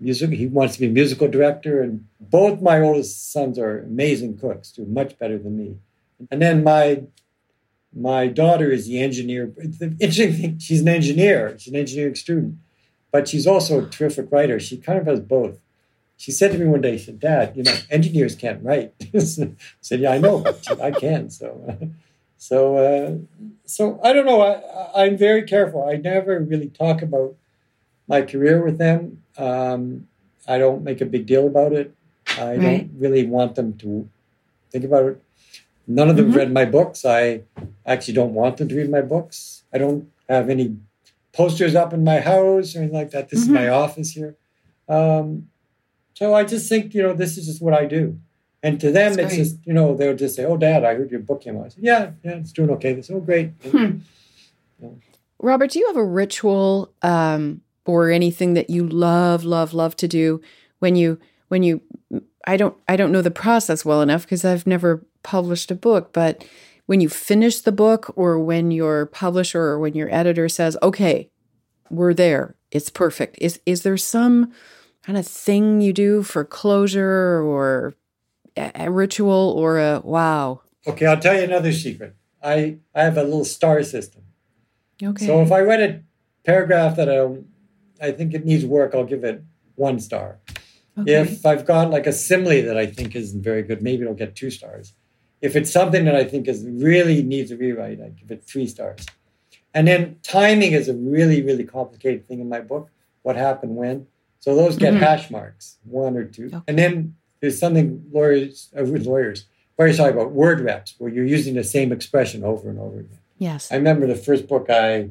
music. 0.00 0.30
He 0.30 0.46
wants 0.46 0.74
to 0.74 0.80
be 0.80 0.86
a 0.86 0.90
musical 0.90 1.28
director, 1.28 1.82
and 1.82 2.06
both 2.20 2.60
my 2.60 2.80
oldest 2.80 3.32
sons 3.32 3.58
are 3.58 3.80
amazing 3.80 4.38
cooks, 4.38 4.72
do 4.72 4.84
much 4.86 5.18
better 5.18 5.38
than 5.38 5.56
me. 5.56 5.76
And 6.30 6.40
then 6.40 6.64
my 6.64 7.02
my 7.96 8.26
daughter 8.26 8.70
is 8.72 8.86
the 8.86 9.00
engineer. 9.00 9.52
The 9.56 9.94
interesting 10.00 10.32
thing, 10.32 10.58
she's 10.58 10.80
an 10.80 10.88
engineer. 10.88 11.56
She's 11.58 11.72
an 11.72 11.78
engineering 11.78 12.16
student, 12.16 12.56
but 13.12 13.28
she's 13.28 13.46
also 13.46 13.84
a 13.84 13.88
terrific 13.88 14.32
writer. 14.32 14.58
She 14.58 14.76
kind 14.78 14.98
of 14.98 15.06
has 15.06 15.20
both. 15.20 15.58
She 16.24 16.32
said 16.32 16.52
to 16.52 16.58
me 16.58 16.64
one 16.64 16.80
day, 16.80 16.96
she 16.96 17.04
said, 17.04 17.20
"Dad, 17.20 17.54
you 17.54 17.62
know, 17.64 17.74
engineers 17.90 18.34
can't 18.34 18.62
write." 18.64 18.94
I 19.14 19.18
said, 19.18 20.00
"Yeah, 20.00 20.12
I 20.12 20.18
know, 20.18 20.38
but 20.66 20.80
I 20.80 20.90
can." 20.92 21.28
So, 21.28 21.76
so, 22.38 22.76
uh, 22.78 23.18
so 23.66 24.00
I 24.02 24.14
don't 24.14 24.24
know. 24.24 24.40
I, 24.40 25.04
I'm 25.04 25.18
very 25.18 25.42
careful. 25.42 25.86
I 25.86 25.96
never 25.96 26.40
really 26.40 26.70
talk 26.70 27.02
about 27.02 27.36
my 28.08 28.22
career 28.22 28.64
with 28.64 28.78
them. 28.78 29.22
Um, 29.36 30.08
I 30.48 30.56
don't 30.56 30.82
make 30.82 31.02
a 31.02 31.06
big 31.06 31.26
deal 31.26 31.46
about 31.46 31.74
it. 31.74 31.92
I 32.38 32.52
Right. 32.52 32.62
don't 32.62 32.90
really 32.98 33.26
want 33.26 33.54
them 33.54 33.74
to 33.84 34.08
think 34.72 34.84
about 34.86 35.04
it. 35.10 35.16
None 35.86 36.08
of 36.08 36.16
them 36.16 36.30
Mhm. 36.32 36.36
read 36.36 36.52
my 36.52 36.64
books. 36.64 37.04
I 37.04 37.42
actually 37.84 38.14
don't 38.14 38.32
want 38.32 38.56
them 38.56 38.68
to 38.70 38.74
read 38.80 38.88
my 38.90 39.02
books. 39.02 39.64
I 39.74 39.76
don't 39.76 40.08
have 40.30 40.48
any 40.48 40.76
posters 41.34 41.74
up 41.74 41.92
in 41.92 42.02
my 42.02 42.20
house 42.20 42.74
or 42.74 42.78
anything 42.78 42.96
like 42.96 43.10
that. 43.10 43.28
This 43.28 43.40
Mm-hmm. 43.40 43.56
is 43.56 43.60
my 43.62 43.68
office 43.68 44.12
here. 44.12 44.36
Um, 44.88 45.50
so 46.14 46.34
I 46.34 46.44
just 46.44 46.68
think, 46.68 46.94
you 46.94 47.02
know, 47.02 47.12
this 47.12 47.36
is 47.36 47.46
just 47.46 47.62
what 47.62 47.74
I 47.74 47.86
do. 47.86 48.18
And 48.62 48.80
to 48.80 48.90
them, 48.90 49.14
That's 49.14 49.18
it's 49.18 49.34
great. 49.34 49.44
just, 49.44 49.66
you 49.66 49.74
know, 49.74 49.94
they'll 49.94 50.16
just 50.16 50.34
say, 50.34 50.44
oh, 50.46 50.56
Dad, 50.56 50.84
I 50.84 50.94
heard 50.94 51.10
your 51.10 51.20
book 51.20 51.42
came 51.42 51.58
out. 51.58 51.66
I 51.66 51.68
said, 51.68 51.84
yeah, 51.84 52.10
yeah, 52.24 52.36
it's 52.36 52.52
doing 52.52 52.70
okay. 52.70 52.94
They 52.94 53.02
say, 53.02 53.14
oh, 53.14 53.20
great. 53.20 53.50
Hmm. 53.70 53.98
Robert, 55.38 55.70
do 55.70 55.78
you 55.78 55.86
have 55.88 55.96
a 55.96 56.04
ritual 56.04 56.92
um, 57.02 57.60
or 57.84 58.10
anything 58.10 58.54
that 58.54 58.70
you 58.70 58.88
love, 58.88 59.44
love, 59.44 59.74
love 59.74 59.96
to 59.96 60.08
do 60.08 60.40
when 60.78 60.96
you 60.96 61.18
when 61.48 61.62
you 61.62 61.82
I 62.46 62.56
don't 62.56 62.76
I 62.88 62.96
don't 62.96 63.12
know 63.12 63.22
the 63.22 63.30
process 63.30 63.84
well 63.84 64.02
enough 64.02 64.22
because 64.22 64.44
I've 64.44 64.66
never 64.66 65.06
published 65.22 65.70
a 65.70 65.74
book, 65.74 66.12
but 66.12 66.44
when 66.86 67.00
you 67.00 67.08
finish 67.08 67.60
the 67.60 67.72
book 67.72 68.12
or 68.16 68.38
when 68.38 68.70
your 68.70 69.06
publisher 69.06 69.62
or 69.62 69.78
when 69.78 69.94
your 69.94 70.12
editor 70.12 70.48
says, 70.48 70.76
"Okay, 70.82 71.30
we're 71.90 72.14
there. 72.14 72.56
It's 72.70 72.90
perfect." 72.90 73.36
Is 73.40 73.60
is 73.66 73.82
there 73.82 73.96
some 73.96 74.52
kind 75.04 75.18
of 75.18 75.26
thing 75.26 75.80
you 75.80 75.92
do 75.92 76.22
for 76.22 76.44
closure 76.44 77.42
or 77.42 77.94
a, 78.56 78.90
ritual 78.90 79.54
or 79.56 79.78
a 79.78 80.00
wow? 80.02 80.62
Okay, 80.86 81.06
I'll 81.06 81.20
tell 81.20 81.36
you 81.36 81.42
another 81.42 81.72
secret. 81.72 82.16
I, 82.42 82.78
I 82.94 83.04
have 83.04 83.16
a 83.16 83.22
little 83.22 83.44
star 83.44 83.82
system. 83.82 84.22
Okay. 85.02 85.26
So 85.26 85.40
if 85.42 85.52
I 85.52 85.60
read 85.60 85.80
a 85.80 86.02
paragraph 86.44 86.96
that 86.96 87.08
I, 87.08 88.06
I 88.06 88.12
think 88.12 88.34
it 88.34 88.44
needs 88.44 88.64
work, 88.64 88.94
I'll 88.94 89.04
give 89.04 89.24
it 89.24 89.42
one 89.74 89.98
star. 90.00 90.38
okay. 90.98 91.14
If 91.14 91.44
I've 91.44 91.66
got 91.66 91.90
like 91.90 92.06
a 92.06 92.12
simile 92.12 92.62
that 92.62 92.76
I 92.76 92.86
think 92.86 93.14
isn't 93.14 93.42
very 93.42 93.62
good, 93.62 93.82
maybe 93.82 94.02
it'll 94.02 94.14
get 94.14 94.36
two 94.36 94.50
stars. 94.50 94.94
If 95.40 95.56
it's 95.56 95.70
something 95.70 96.06
that 96.06 96.14
I 96.14 96.24
think 96.24 96.48
is 96.48 96.64
really 96.66 97.22
needs 97.22 97.50
a 97.50 97.56
rewrite, 97.56 98.00
I 98.00 98.08
give 98.08 98.30
it 98.30 98.44
three 98.44 98.66
stars. 98.66 99.04
And 99.74 99.88
then 99.88 100.18
timing 100.22 100.72
is 100.72 100.88
a 100.88 100.94
really, 100.94 101.42
really 101.42 101.64
complicated 101.64 102.26
thing 102.28 102.40
in 102.40 102.48
my 102.48 102.60
book. 102.60 102.90
What 103.22 103.36
happened 103.36 103.76
when? 103.76 104.06
So 104.44 104.54
those 104.54 104.76
get 104.76 104.92
Mhm. 104.92 104.98
hash 104.98 105.30
marks, 105.30 105.78
one 105.84 106.18
or 106.18 106.24
two. 106.26 106.48
Okay. 106.52 106.60
And 106.68 106.78
then 106.78 107.14
there's 107.40 107.58
something 107.58 108.04
lawyers, 108.12 108.68
uh, 108.78 108.84
with 108.84 109.06
lawyers, 109.06 109.46
lawyers 109.78 109.96
talking 109.96 110.12
about 110.12 110.32
word 110.32 110.60
reps, 110.60 110.96
where 110.98 111.10
you're 111.10 111.24
using 111.24 111.54
the 111.54 111.64
same 111.64 111.92
expression 111.92 112.44
over 112.44 112.68
and 112.68 112.78
over 112.78 113.00
again. 113.00 113.18
yes. 113.38 113.72
I 113.72 113.76
remember 113.76 114.06
the 114.06 114.14
first 114.14 114.46
book 114.46 114.68
I 114.68 115.08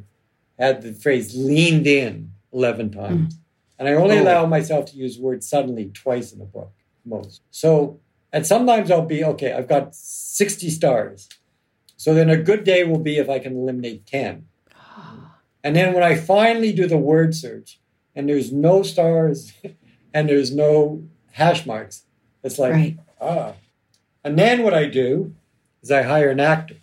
had 0.60 0.84
the 0.84 0.94
phrase 0.94 1.36
leaned 1.36 1.88
in 1.88 2.30
11 2.54 2.92
times. 2.92 3.40
And 3.80 3.88
I 3.88 3.94
only 3.96 4.20
Oh. 4.20 4.22
allow 4.24 4.46
myself 4.46 4.86
to 4.92 4.98
use 4.98 5.18
word 5.20 5.44
suddenly 5.44 5.90
twice 5.92 6.32
in 6.32 6.40
a 6.40 6.46
book, 6.46 6.72
most. 7.04 7.42
So, 7.50 8.00
and 8.32 8.46
sometimes 8.46 8.92
I'll 8.92 9.02
be, 9.04 9.24
okay, 9.26 9.52
I've 9.54 9.68
got 9.68 9.96
60 9.96 10.70
stars. 10.70 11.28
So 11.98 12.14
then 12.14 12.30
a 12.30 12.38
good 12.38 12.64
day 12.64 12.84
will 12.84 13.00
be 13.00 13.18
if 13.18 13.30
I 13.32 13.40
can 13.40 13.56
eliminate 13.58 14.06
10. 14.06 14.46
And 15.64 15.76
then 15.76 15.94
when 15.96 16.04
I 16.04 16.16
finally 16.16 16.72
do 16.72 16.86
the 16.88 16.98
word 17.00 17.34
search 17.34 17.80
and 18.16 18.28
there's 18.30 18.52
no 18.52 18.84
stars 18.84 19.54
and 20.14 20.30
there's 20.30 20.54
no 20.54 21.04
hash 21.32 21.66
marks, 21.66 22.04
it's 22.44 22.60
like, 22.60 22.74
Right. 22.74 22.98
ah. 23.22 23.54
And 24.24 24.38
then 24.40 24.64
what 24.64 24.74
I 24.74 24.86
do 24.86 25.34
is 25.82 25.92
I 25.92 26.04
hire 26.04 26.30
an 26.30 26.40
actor. 26.40 26.76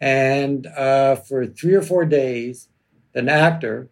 And 0.00 0.66
uh, 0.66 1.16
for 1.16 1.46
three 1.46 1.74
or 1.74 1.82
four 1.82 2.04
days, 2.04 2.68
an 3.14 3.28
actor, 3.28 3.88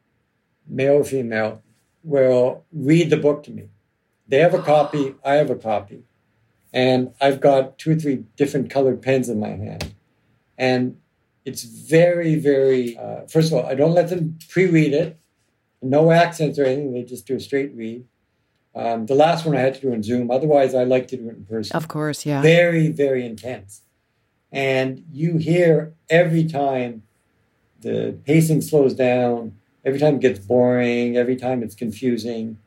male 0.67 0.95
or 0.95 1.05
female, 1.05 1.63
will 2.03 2.65
read 2.73 3.11
the 3.11 3.17
book 3.17 3.43
to 3.45 3.51
me. 3.51 3.69
They 4.29 4.39
have 4.39 4.55
a 4.55 4.63
copy, 4.63 5.15
I 5.25 5.35
have 5.35 5.51
a 5.51 5.57
copy. 5.57 6.05
And 6.73 7.13
I've 7.21 7.41
got 7.41 7.79
two 7.79 7.93
or 7.93 7.95
three 7.97 8.25
different 8.37 8.71
colored 8.71 9.03
pens 9.03 9.29
in 9.29 9.39
my 9.39 9.51
hand. 9.51 9.95
And 10.57 10.99
it's 11.45 11.63
very, 11.65 12.37
very, 12.37 12.97
uh, 12.97 13.27
first 13.27 13.53
of 13.53 13.59
all, 13.59 13.67
I 13.67 13.75
don't 13.75 13.93
let 13.93 14.09
them 14.09 14.39
pre 14.49 14.67
read 14.67 14.95
it, 14.95 15.19
no 15.83 16.11
accents 16.11 16.59
or 16.59 16.65
anything, 16.65 16.93
they 16.93 17.03
just 17.03 17.27
do 17.27 17.37
a 17.37 17.41
straight 17.41 17.75
read. 17.75 18.05
Um, 18.75 19.07
the 19.07 19.15
last 19.15 19.45
one 19.45 19.57
I 19.57 19.61
had 19.61 19.75
to 19.75 19.81
do 19.81 19.93
in 19.93 20.03
Zoom, 20.03 20.31
otherwise, 20.31 20.75
I 20.75 20.85
like 20.85 21.09
to 21.09 21.17
do 21.17 21.29
it 21.29 21.37
in 21.37 21.45
person 21.45 21.77
Of 21.77 21.89
course, 21.89 22.25
yeah. 22.25 22.41
very, 22.41 22.89
very 22.89 23.27
intense. 23.27 23.83
And 24.51 25.05
you 25.13 25.37
hear 25.37 25.93
every 26.09 26.45
time 26.45 27.03
the 27.81 28.17
pacing 28.25 28.63
slows 28.63 28.95
down, 28.95 29.57
every 29.85 29.99
time 29.99 30.15
it 30.15 30.21
gets 30.21 30.39
boring, 30.39 31.17
every 31.17 31.37
time 31.37 31.63
it's 31.63 31.75
confusing, 31.75 32.59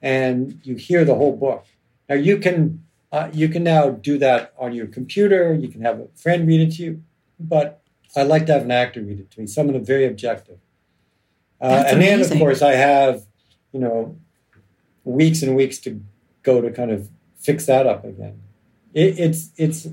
and 0.00 0.60
you 0.62 0.76
hear 0.76 1.04
the 1.04 1.14
whole 1.14 1.36
book. 1.36 1.66
Now 2.08 2.14
you 2.14 2.38
can 2.38 2.84
uh, 3.12 3.28
you 3.32 3.48
can 3.48 3.64
now 3.64 3.90
do 3.90 4.18
that 4.18 4.54
on 4.58 4.72
your 4.72 4.86
computer. 4.86 5.52
You 5.54 5.68
can 5.68 5.82
have 5.82 5.98
a 6.00 6.06
friend 6.14 6.46
read 6.46 6.60
it 6.60 6.76
to 6.76 6.82
you, 6.82 7.02
but 7.38 7.82
I 8.16 8.22
like 8.22 8.46
to 8.46 8.52
have 8.52 8.62
an 8.62 8.70
actor 8.70 9.00
read 9.02 9.20
it 9.20 9.30
to 9.32 9.40
me. 9.40 9.46
Someone 9.46 9.82
very 9.84 10.06
objective. 10.06 10.58
Uh, 11.60 11.84
and 11.86 12.00
then, 12.00 12.20
of 12.20 12.30
course, 12.30 12.62
I 12.62 12.72
have 12.72 13.22
you 13.72 13.80
know 13.80 14.16
weeks 15.04 15.42
and 15.42 15.56
weeks 15.56 15.78
to 15.78 16.00
go 16.42 16.60
to 16.60 16.70
kind 16.70 16.90
of 16.90 17.08
fix 17.36 17.66
that 17.66 17.86
up 17.86 18.04
again. 18.04 18.40
It, 18.94 19.18
it's 19.18 19.50
it's 19.56 19.88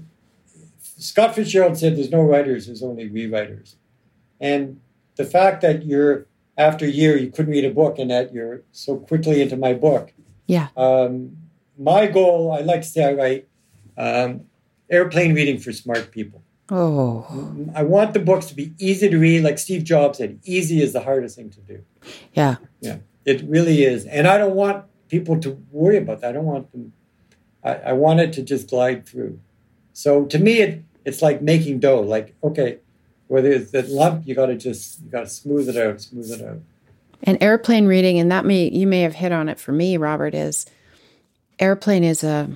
Scott 0.82 1.36
Fitzgerald 1.36 1.78
said 1.78 1.98
there's 1.98 2.12
no 2.12 2.22
writers, 2.22 2.68
there's 2.68 2.84
only 2.84 3.10
rewriters. 3.10 3.76
And 4.40 4.80
the 5.16 5.26
fact 5.26 5.62
that 5.62 5.86
you're 5.86 6.26
after 6.58 6.86
a 6.86 6.90
year 6.90 7.18
you 7.18 7.30
couldn't 7.30 7.52
read 7.52 7.66
a 7.66 7.72
book 7.72 8.00
and 8.00 8.10
that 8.10 8.34
you're 8.34 8.62
so 8.72 8.98
quickly 8.98 9.42
into 9.42 9.58
my 9.58 9.74
book. 9.74 10.14
Yeah. 10.48 10.70
Um, 10.76 11.38
my 11.78 12.08
goal, 12.08 12.52
I 12.52 12.62
like 12.62 12.82
to 12.82 12.88
say 12.88 13.04
I 13.04 13.14
write 13.14 13.48
um, 13.98 14.46
airplane 14.90 15.36
reading 15.36 15.60
for 15.60 15.72
smart 15.72 16.12
people. 16.12 16.42
Oh, 16.70 17.56
I 17.76 17.84
want 17.84 18.14
the 18.14 18.20
books 18.20 18.48
to 18.48 18.56
be 18.56 18.74
easy 18.78 19.10
to 19.10 19.18
read, 19.18 19.44
like 19.44 19.58
Steve 19.58 19.84
Jobs 19.84 20.18
said, 20.18 20.40
easy 20.44 20.82
is 20.82 20.92
the 20.94 21.02
hardest 21.02 21.38
thing 21.38 21.50
to 21.52 21.60
do. 21.62 21.84
yeah. 22.34 22.56
Yeah, 22.82 22.98
it 23.26 23.44
really 23.44 23.84
is. 23.84 24.06
And 24.06 24.28
I 24.28 24.38
don't 24.38 24.56
want 24.56 24.86
people 25.08 25.40
to 25.42 25.52
worry 25.72 25.98
about 25.98 26.22
that. 26.22 26.30
I 26.30 26.32
don't 26.34 26.46
want 26.46 26.72
them, 26.72 26.94
I, 27.64 27.76
I 27.76 27.94
want 27.94 28.20
it 28.20 28.34
to 28.34 28.42
just 28.42 28.70
glide 28.70 29.08
through. 29.08 29.40
So 29.94 30.26
to 30.26 30.38
me, 30.38 30.60
it, 30.60 30.84
it's 31.06 31.22
like 31.22 31.42
making 31.42 31.80
dough. 31.80 32.02
Like, 32.02 32.36
okay, 32.44 32.80
whether 33.28 33.50
it's 33.50 33.72
that 33.72 33.90
lump, 33.90 34.28
you 34.28 34.36
got 34.36 34.48
to 34.48 34.56
just, 34.56 35.02
you 35.02 35.10
got 35.10 35.22
to 35.22 35.28
smooth 35.28 35.70
it 35.70 35.78
out, 35.78 36.02
smooth 36.02 36.32
it 36.32 36.46
out. 36.46 36.60
And 37.24 37.42
airplane 37.42 37.88
reading, 37.88 38.20
and 38.20 38.32
that 38.32 38.46
may 38.46 38.70
you 38.70 38.86
may 38.86 39.02
have 39.02 39.16
hit 39.16 39.32
on 39.32 39.50
it 39.50 39.60
for 39.60 39.72
me, 39.72 39.98
Robert, 39.98 40.36
is 40.36 40.66
airplane 41.60 42.04
is 42.04 42.24
a 42.24 42.50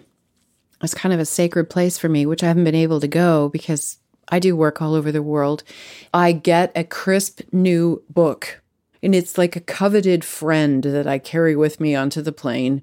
it's 0.84 0.94
kind 0.94 1.14
of 1.14 1.20
a 1.20 1.26
sacred 1.26 1.70
place 1.70 1.98
for 1.98 2.10
me, 2.10 2.26
which 2.26 2.44
I 2.44 2.48
haven't 2.48 2.64
been 2.64 2.76
able 2.76 3.00
to 3.00 3.08
go 3.08 3.50
because 3.50 3.98
I 4.32 4.40
do 4.40 4.56
work 4.56 4.82
all 4.82 4.96
over 4.96 5.12
the 5.12 5.22
world. 5.22 5.64
I 6.14 6.32
get 6.32 6.72
a 6.76 6.84
crisp 6.84 7.42
new 7.52 8.02
book, 8.10 8.62
and 9.04 9.14
it's 9.14 9.38
like 9.38 9.56
a 9.56 9.62
coveted 9.62 10.24
friend 10.24 10.84
that 10.84 11.08
I 11.08 11.20
carry 11.20 11.56
with 11.56 11.80
me 11.80 11.96
onto 11.96 12.22
the 12.22 12.32
plane, 12.32 12.82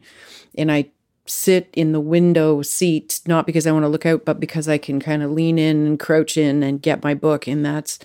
and 0.56 0.70
I 0.70 0.90
sit 1.26 1.68
in 1.74 1.92
the 1.92 2.00
window 2.00 2.62
seat 2.62 3.20
not 3.26 3.46
because 3.46 3.66
I 3.66 3.72
want 3.72 3.84
to 3.84 3.88
look 3.88 4.06
out, 4.06 4.24
but 4.24 4.40
because 4.40 4.68
I 4.68 4.78
can 4.78 5.00
kind 5.00 5.22
of 5.22 5.30
lean 5.30 5.58
in 5.58 5.86
and 5.86 5.98
crouch 5.98 6.36
in 6.36 6.62
and 6.62 6.80
get 6.82 7.02
my 7.02 7.14
book, 7.14 7.46
and 7.46 7.64
that's 7.64 7.98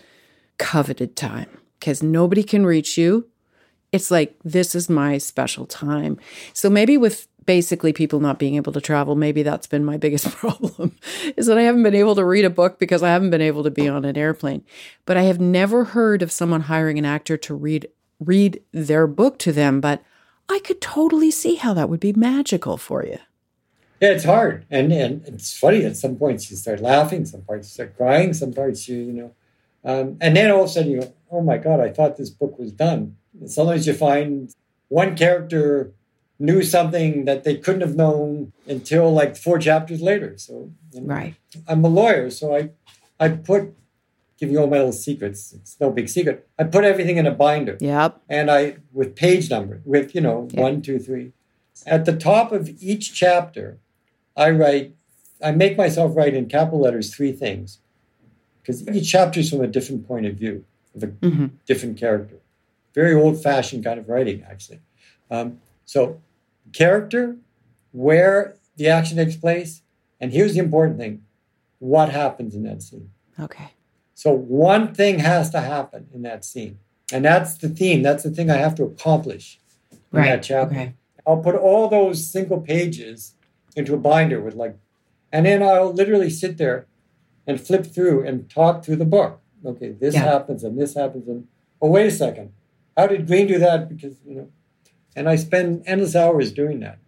coveted 0.58 1.16
time 1.16 1.50
because 1.80 2.02
nobody 2.02 2.44
can 2.44 2.66
reach 2.66 2.98
you 2.98 3.28
it's 3.94 4.10
like 4.10 4.36
this 4.44 4.74
is 4.74 4.90
my 4.90 5.20
special 5.20 5.68
time. 5.68 6.20
So 6.52 6.70
maybe 6.70 6.98
with 6.98 7.28
basically 7.46 7.94
people 7.94 8.20
not 8.20 8.40
being 8.40 8.56
able 8.56 8.74
to 8.74 8.82
travel, 8.82 9.16
maybe 9.16 9.44
that's 9.44 9.68
been 9.68 9.86
my 9.86 9.98
biggest 9.98 10.28
problem 10.36 10.96
is 11.36 11.48
that 11.48 11.58
I 11.58 11.64
haven't 11.64 11.84
been 11.84 11.96
able 11.96 12.16
to 12.16 12.26
read 12.26 12.46
a 12.46 12.50
book 12.50 12.80
because 12.80 13.04
I 13.04 13.10
haven't 13.10 13.32
been 13.32 13.42
able 13.42 13.64
to 13.64 13.72
be 13.72 13.88
on 13.88 14.06
an 14.06 14.18
airplane. 14.18 14.64
But 15.06 15.18
I 15.18 15.24
have 15.24 15.40
never 15.40 15.86
heard 15.86 16.22
of 16.22 16.32
someone 16.32 16.62
hiring 16.62 16.98
an 16.98 17.06
actor 17.06 17.38
to 17.38 17.54
read 17.54 17.88
read 18.20 18.62
their 18.72 19.06
book 19.06 19.38
to 19.40 19.52
them, 19.52 19.82
but 19.82 20.02
I 20.48 20.60
could 20.60 20.80
totally 20.80 21.32
see 21.32 21.56
how 21.56 21.74
that 21.74 21.90
would 21.90 22.00
be 22.00 22.14
magical 22.14 22.78
for 22.78 23.06
you. 23.06 23.18
Yeah, 24.00 24.10
it's 24.10 24.24
hard. 24.24 24.66
And, 24.70 24.92
and 24.92 25.26
it's 25.28 25.58
funny. 25.58 25.84
At 25.84 25.98
some 25.98 26.16
points 26.16 26.50
you 26.50 26.58
start 26.58 26.82
laughing, 26.82 27.26
some 27.26 27.42
parts 27.42 27.68
you 27.68 27.74
start 27.74 27.98
crying, 27.98 28.34
some 28.34 28.54
parts 28.54 28.88
you, 28.88 28.98
you 28.98 29.14
know. 29.14 29.32
Um, 29.86 30.18
and 30.22 30.36
then 30.36 30.52
all 30.52 30.64
of 30.64 30.70
a 30.70 30.70
sudden 30.70 30.92
you 30.92 31.02
go, 31.02 31.14
oh 31.32 31.42
my 31.42 31.58
God, 31.58 31.80
I 31.80 31.90
thought 31.90 32.18
this 32.18 32.30
book 32.30 32.58
was 32.58 32.72
done. 32.72 33.18
And 33.40 33.50
sometimes 33.50 33.88
you 33.88 33.94
find 33.94 34.54
one 34.90 35.16
character 35.16 35.94
knew 36.48 36.62
something 36.78 37.24
that 37.30 37.40
they 37.46 37.56
couldn't 37.64 37.86
have 37.88 37.96
known 37.96 38.52
until 38.76 39.06
like 39.22 39.34
four 39.46 39.58
chapters 39.68 40.02
later. 40.02 40.32
So 40.38 40.54
you 40.94 41.02
know, 41.02 41.08
Right. 41.16 41.36
I'm 41.70 41.84
a 41.86 41.94
lawyer, 42.02 42.30
so 42.40 42.46
I, 42.60 42.62
I 43.26 43.30
put, 43.30 43.62
giving 44.40 44.54
you 44.56 44.60
all 44.62 44.68
my 44.76 44.78
little 44.84 44.92
secrets. 45.08 45.54
It's 45.58 45.78
no 45.80 45.90
big 46.00 46.10
secret. 46.10 46.38
I 46.60 46.64
put 46.76 46.84
everything 46.84 47.18
in 47.22 47.26
a 47.34 47.36
binder 47.44 47.76
Yep. 47.80 48.12
and 48.38 48.46
I 48.60 48.62
with 49.00 49.16
page 49.16 49.46
number 49.56 49.76
with 49.94 50.08
you 50.16 50.22
know 50.28 50.38
one 50.66 50.82
two 50.82 51.00
three. 51.08 51.32
At 51.96 52.02
the 52.10 52.16
top 52.32 52.52
of 52.52 52.62
each 52.92 53.06
chapter, 53.24 53.68
I 54.46 54.48
write. 54.62 54.88
I 55.48 55.52
make 55.64 55.76
myself 55.78 56.10
write 56.18 56.34
in 56.40 56.46
capital 56.58 56.82
letters 56.86 57.08
three 57.16 57.34
things, 57.46 57.80
because 58.62 58.78
each 58.88 59.10
chapter 59.16 59.40
is 59.42 59.50
from 59.50 59.62
a 59.62 59.68
different 59.78 60.02
point 60.08 60.26
of 60.30 60.34
view 60.36 60.56
of 60.96 61.04
a 61.04 61.08
hmm 61.08 61.48
different 61.66 61.96
character. 62.06 62.38
Very 63.02 63.14
old-fashioned 63.24 63.84
kind 63.88 63.98
of 64.02 64.06
writing, 64.08 64.38
actually. 64.52 64.80
Um, 65.32 65.48
so, 65.86 66.22
character, 66.72 67.38
where 67.92 68.56
the 68.78 68.88
action 68.88 69.18
takes 69.18 69.36
place, 69.36 69.82
and 70.20 70.32
here's 70.32 70.54
the 70.54 70.60
important 70.60 70.98
thing: 70.98 71.24
what 71.80 72.10
happens 72.10 72.56
in 72.56 72.64
that 72.64 72.82
scene. 72.82 73.10
Okay. 73.40 73.72
So 74.16 74.32
one 74.32 74.94
thing 74.94 75.20
has 75.20 75.50
to 75.52 75.60
happen 75.62 76.08
in 76.14 76.22
that 76.22 76.46
scene. 76.46 76.80
And 77.12 77.26
that's 77.26 77.58
the 77.58 77.68
theme. 77.70 78.02
That's 78.04 78.24
the 78.24 78.30
thing 78.32 78.50
I 78.50 78.56
have 78.58 78.76
to 78.76 78.84
accomplish 78.84 79.60
in 79.92 79.98
Right. 80.12 80.30
that 80.30 80.44
chapter. 80.44 80.76
Okay. 80.76 80.94
I'll 81.28 81.42
put 81.42 81.56
all 81.56 81.88
those 81.90 82.26
single 82.26 82.62
pages 82.62 83.34
into 83.76 83.94
a 83.94 83.98
binder 83.98 84.40
with 84.42 84.56
like, 84.56 84.78
and 85.32 85.46
then 85.46 85.62
I'll 85.62 85.92
literally 85.92 86.30
sit 86.30 86.58
there 86.58 86.86
and 87.46 87.60
flip 87.60 87.86
through 87.88 88.26
and 88.26 88.50
talk 88.50 88.84
through 88.86 88.96
the 88.98 89.06
book. 89.06 89.42
Okay, 89.66 89.90
this 89.92 90.14
Yeah. 90.14 90.22
happens 90.24 90.64
and 90.64 90.78
this 90.80 90.94
happens 90.96 91.28
and 91.28 91.48
oh 91.82 91.90
wait 91.90 92.08
a 92.08 92.12
second, 92.12 92.52
how 92.96 93.08
did 93.08 93.28
Greene 93.28 93.48
do 93.48 93.60
that? 93.60 93.90
Because 93.90 94.16
you 94.26 94.36
know, 94.36 94.48
and 95.16 95.30
I 95.30 95.36
spend 95.36 95.84
endless 95.86 96.16
hours 96.16 96.52
doing 96.52 96.80
that. 96.82 97.00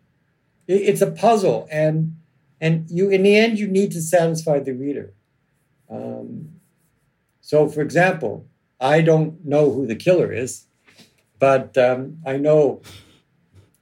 It- 0.67 0.81
it's 0.89 1.01
a 1.01 1.11
puzzle, 1.11 1.67
and 1.71 2.15
and 2.61 2.89
you 2.89 3.09
in 3.09 3.23
the 3.23 3.35
end 3.35 3.59
you 3.59 3.67
need 3.67 3.91
to 3.91 4.01
satisfy 4.01 4.59
the 4.59 4.73
reader. 4.73 5.13
Um, 5.89 6.49
so, 7.41 7.67
for 7.67 7.81
example, 7.81 8.45
I 8.79 9.01
don't 9.01 9.45
know 9.45 9.71
who 9.71 9.85
the 9.85 9.95
killer 9.95 10.31
is, 10.31 10.65
but 11.39 11.77
um, 11.77 12.17
I 12.25 12.37
know 12.37 12.81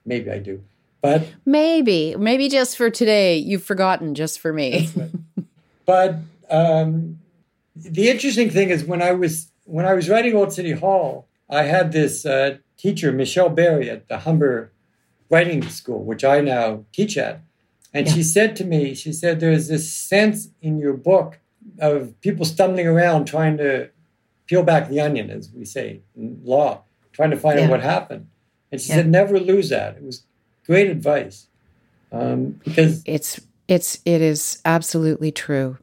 maybe 0.04 0.30
I 0.30 0.38
do, 0.38 0.62
but 1.00 1.26
Maybe, 1.46 2.14
maybe 2.16 2.48
just 2.48 2.76
for 2.76 2.90
today, 2.90 3.38
you've 3.38 3.62
forgotten 3.64 4.14
just 4.14 4.38
for 4.40 4.52
me. 4.52 4.88
Right. 4.96 5.10
but 5.86 6.16
um, 6.50 7.18
the 7.76 8.08
interesting 8.10 8.50
thing 8.50 8.68
is 8.70 8.84
when 8.84 9.00
I 9.02 9.12
was 9.12 9.50
when 9.64 9.86
I 9.86 9.94
was 9.94 10.08
writing 10.10 10.34
Old 10.36 10.52
City 10.52 10.72
Hall, 10.72 11.26
I 11.48 11.64
had 11.64 11.92
this 11.92 12.24
uh, 12.26 12.58
teacher, 12.76 13.12
Michelle 13.12 13.50
Berry, 13.50 13.90
at 13.90 14.08
the 14.08 14.18
Humber 14.18 14.72
Writing 15.30 15.62
School, 15.68 16.04
which 16.04 16.24
I 16.24 16.40
now 16.40 16.84
teach 16.92 17.16
at, 17.18 17.40
and 17.92 18.08
she 18.08 18.22
said 18.22 18.56
to 18.56 18.64
me, 18.64 18.94
she 18.94 19.12
said, 19.12 19.38
"There's 19.40 19.68
this 19.68 19.92
sense 19.92 20.48
in 20.60 20.78
your 20.78 20.94
book 20.94 21.38
of 21.78 22.18
people 22.20 22.44
stumbling 22.44 22.86
around 22.86 23.26
trying 23.26 23.56
to 23.58 23.90
peel 24.46 24.62
back 24.62 24.88
the 24.88 25.00
onion, 25.00 25.30
as 25.30 25.50
we 25.52 25.64
say 25.64 26.02
in 26.16 26.40
law, 26.44 26.82
trying 27.12 27.30
to 27.30 27.36
find 27.36 27.58
Yeah. 27.58 27.64
out 27.66 27.70
what 27.70 27.82
happened." 27.82 28.26
And 28.72 28.80
she 28.80 28.88
Yeah. 28.90 28.96
said, 28.96 29.08
"Never 29.08 29.38
lose 29.38 29.68
that." 29.68 29.96
It 29.96 30.02
was 30.02 30.24
great 30.66 30.88
advice 30.90 31.46
um, 32.10 32.60
because 32.64 33.02
It's 33.06 33.40
it's 33.68 34.00
it 34.04 34.20
is 34.20 34.60
absolutely 34.64 35.30
true. 35.32 35.78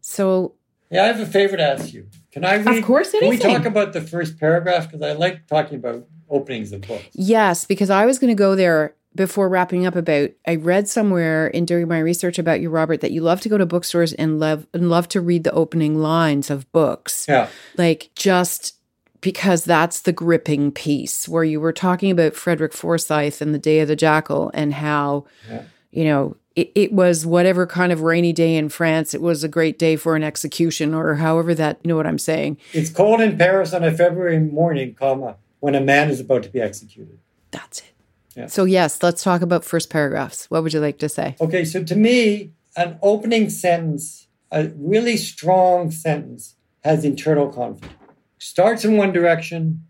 So 0.00 0.54
Yeah, 0.90 1.04
I 1.04 1.06
have 1.08 1.20
a 1.20 1.26
favor 1.26 1.56
to 1.56 1.62
ask 1.62 1.92
you. 1.92 2.06
Can 2.36 2.44
I 2.44 2.56
read? 2.56 2.84
course, 2.84 3.12
Can 3.12 3.30
we 3.30 3.38
talk 3.38 3.64
about 3.64 3.94
the 3.94 4.02
first 4.02 4.38
paragraph? 4.38 4.86
Because 4.90 5.00
I 5.00 5.14
like 5.14 5.46
talking 5.46 5.78
about 5.78 6.06
openings 6.28 6.70
of 6.70 6.82
books. 6.82 7.06
Yes, 7.14 7.64
because 7.64 7.88
I 7.88 8.04
was 8.04 8.18
going 8.18 8.28
to 8.28 8.34
go 8.38 8.54
there 8.54 8.94
before 9.14 9.48
wrapping 9.48 9.86
up 9.86 9.96
about 9.96 10.28
I 10.46 10.56
read 10.56 10.86
somewhere 10.86 11.46
in 11.46 11.64
during 11.64 11.88
my 11.88 11.98
research 11.98 12.38
about 12.38 12.60
you 12.60 12.68
Robert 12.68 13.00
that 13.00 13.10
you 13.10 13.22
love 13.22 13.40
to 13.40 13.48
go 13.48 13.56
to 13.56 13.64
bookstores 13.64 14.12
and 14.12 14.38
love 14.38 14.66
and 14.74 14.90
love 14.90 15.08
to 15.08 15.22
read 15.22 15.44
the 15.44 15.52
opening 15.52 15.98
lines 15.98 16.50
of 16.50 16.70
books. 16.72 17.24
Yeah, 17.26 17.48
Like 17.78 18.10
just 18.14 18.74
because 19.22 19.64
that's 19.64 20.00
the 20.00 20.12
gripping 20.12 20.72
piece 20.72 21.26
where 21.26 21.42
you 21.42 21.58
were 21.58 21.72
talking 21.72 22.10
about 22.10 22.34
Frederick 22.34 22.74
Forsyth 22.74 23.40
and 23.40 23.54
the 23.54 23.58
Day 23.58 23.80
of 23.80 23.88
the 23.88 23.96
Jackal 23.96 24.50
and 24.52 24.74
how 24.74 25.24
Yeah. 25.50 25.62
you 25.90 26.04
know 26.04 26.36
it, 26.56 26.72
it 26.74 26.92
was 26.92 27.24
whatever 27.24 27.66
kind 27.66 27.92
of 27.92 28.00
rainy 28.00 28.32
day 28.32 28.56
in 28.56 28.68
France 28.68 29.14
it 29.14 29.20
was 29.20 29.44
a 29.44 29.48
great 29.48 29.78
day 29.78 29.94
for 29.94 30.16
an 30.16 30.24
execution 30.24 30.94
or 30.94 31.14
however 31.16 31.54
that 31.54 31.78
you 31.84 31.88
know 31.88 31.96
what 31.96 32.06
I'm 32.06 32.18
saying. 32.18 32.56
it's 32.72 32.90
cold 32.90 33.20
in 33.20 33.38
Paris 33.38 33.72
on 33.72 33.84
a 33.84 33.92
February 33.92 34.40
morning, 34.40 34.94
comma 34.94 35.36
when 35.60 35.74
a 35.74 35.80
man 35.80 36.10
is 36.10 36.20
about 36.20 36.42
to 36.42 36.48
be 36.48 36.60
executed. 36.60 37.18
That's 37.50 37.80
it. 37.80 37.94
Yeah. 38.34 38.46
So 38.46 38.64
yes, 38.64 39.02
let's 39.02 39.22
talk 39.22 39.42
about 39.42 39.64
first 39.64 39.90
paragraphs. 39.90 40.50
What 40.50 40.62
would 40.62 40.72
you 40.72 40.80
like 40.80 40.98
to 40.98 41.08
say? 41.08 41.36
Okay, 41.40 41.64
so 41.64 41.82
to 41.82 41.96
me, 41.96 42.52
an 42.76 42.98
opening 43.02 43.48
sentence, 43.48 44.26
a 44.50 44.68
really 44.76 45.16
strong 45.16 45.90
sentence, 45.90 46.54
has 46.84 47.04
internal 47.04 47.48
conflict. 47.48 47.94
Starts 48.38 48.84
in 48.84 48.96
one 48.96 49.12
direction, 49.12 49.86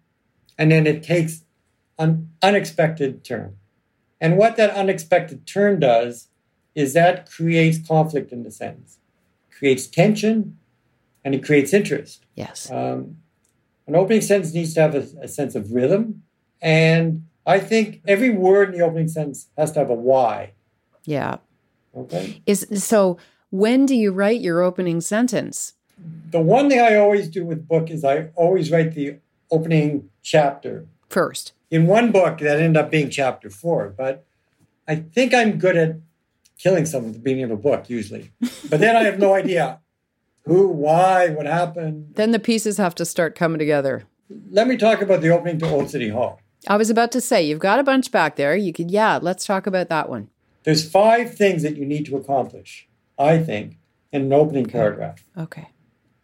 and 0.56 0.70
then 0.70 0.86
it 0.86 1.02
takes 1.02 1.42
an 1.98 2.30
unexpected 2.40 3.24
turn. 3.24 3.56
And 4.20 4.38
what 4.38 4.56
that 4.56 4.70
unexpected 4.70 5.46
turn 5.46 5.80
does 5.80 6.28
is 6.76 6.92
that 6.92 7.28
creates 7.28 7.78
conflict 7.84 8.30
in 8.30 8.44
the 8.44 8.50
sentence, 8.52 8.98
creates 9.50 9.88
tension, 9.88 10.58
and 11.24 11.34
it 11.34 11.42
creates 11.42 11.72
interest. 11.72 12.24
Yes. 12.36 12.70
Um, 12.70 13.16
an 13.88 13.96
opening 13.96 14.20
sentence 14.20 14.52
needs 14.52 14.74
to 14.74 14.82
have 14.82 14.94
a, 14.94 15.06
a 15.22 15.26
sense 15.26 15.56
of 15.56 15.72
rhythm, 15.72 16.22
and 16.60 17.26
I 17.46 17.58
think 17.58 18.02
every 18.06 18.30
word 18.30 18.68
in 18.72 18.78
the 18.78 18.84
opening 18.84 19.08
sentence 19.08 19.48
has 19.56 19.72
to 19.72 19.80
have 19.80 19.90
a 19.90 19.94
why. 19.94 20.52
Yeah. 21.04 21.38
Okay. 21.96 22.42
Is 22.44 22.66
so 22.74 23.16
when 23.50 23.86
do 23.86 23.94
you 23.94 24.12
write 24.12 24.40
your 24.40 24.60
opening 24.60 25.00
sentence? 25.00 25.74
The 26.30 26.40
one 26.40 26.68
thing 26.68 26.80
I 26.80 26.96
always 26.96 27.28
do 27.28 27.46
with 27.46 27.66
book 27.66 27.90
is 27.90 28.04
I 28.04 28.28
always 28.34 28.70
write 28.70 28.92
the 28.92 29.16
opening 29.50 30.10
chapter. 30.22 30.86
First. 31.08 31.52
In 31.70 31.86
one 31.86 32.12
book, 32.12 32.38
that 32.38 32.60
ended 32.60 32.76
up 32.76 32.90
being 32.90 33.08
chapter 33.08 33.48
four, 33.48 33.94
but 33.96 34.24
I 34.86 34.96
think 34.96 35.32
I'm 35.32 35.58
good 35.58 35.76
at 35.76 35.96
killing 36.58 36.86
someone 36.86 37.10
at 37.10 37.14
the 37.14 37.22
beginning 37.22 37.44
of 37.44 37.50
a 37.50 37.56
book 37.56 37.88
usually. 37.88 38.32
But 38.68 38.80
then 38.80 38.96
I 38.96 39.02
have 39.04 39.18
no 39.18 39.34
idea 39.34 39.80
who, 40.44 40.68
why, 40.68 41.28
what 41.30 41.46
happened. 41.46 42.14
Then 42.14 42.30
the 42.30 42.38
pieces 42.38 42.78
have 42.78 42.94
to 42.96 43.04
start 43.04 43.34
coming 43.34 43.58
together. 43.58 44.04
Let 44.50 44.68
me 44.68 44.76
talk 44.76 45.02
about 45.02 45.20
the 45.20 45.30
opening 45.30 45.58
to 45.58 45.68
Old 45.68 45.90
City 45.90 46.08
Hall. 46.08 46.40
I 46.68 46.76
was 46.76 46.90
about 46.90 47.12
to 47.12 47.20
say 47.20 47.44
you've 47.44 47.58
got 47.58 47.78
a 47.78 47.84
bunch 47.84 48.10
back 48.10 48.36
there. 48.36 48.56
You 48.56 48.72
could 48.72 48.90
yeah, 48.90 49.18
let's 49.20 49.44
talk 49.44 49.66
about 49.66 49.88
that 49.88 50.08
one. 50.08 50.30
There's 50.64 50.88
five 50.88 51.34
things 51.34 51.62
that 51.62 51.76
you 51.76 51.84
need 51.86 52.06
to 52.06 52.16
accomplish, 52.16 52.88
I 53.18 53.38
think, 53.38 53.78
in 54.10 54.22
an 54.22 54.32
opening 54.32 54.66
paragraph. 54.66 55.24
Okay. 55.38 55.68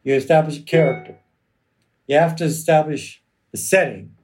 You 0.02 0.14
establish 0.14 0.58
a 0.58 0.62
character. 0.62 1.18
You 2.08 2.18
have 2.18 2.34
to 2.36 2.44
establish 2.44 3.22
the 3.52 3.58
setting. 3.58 4.16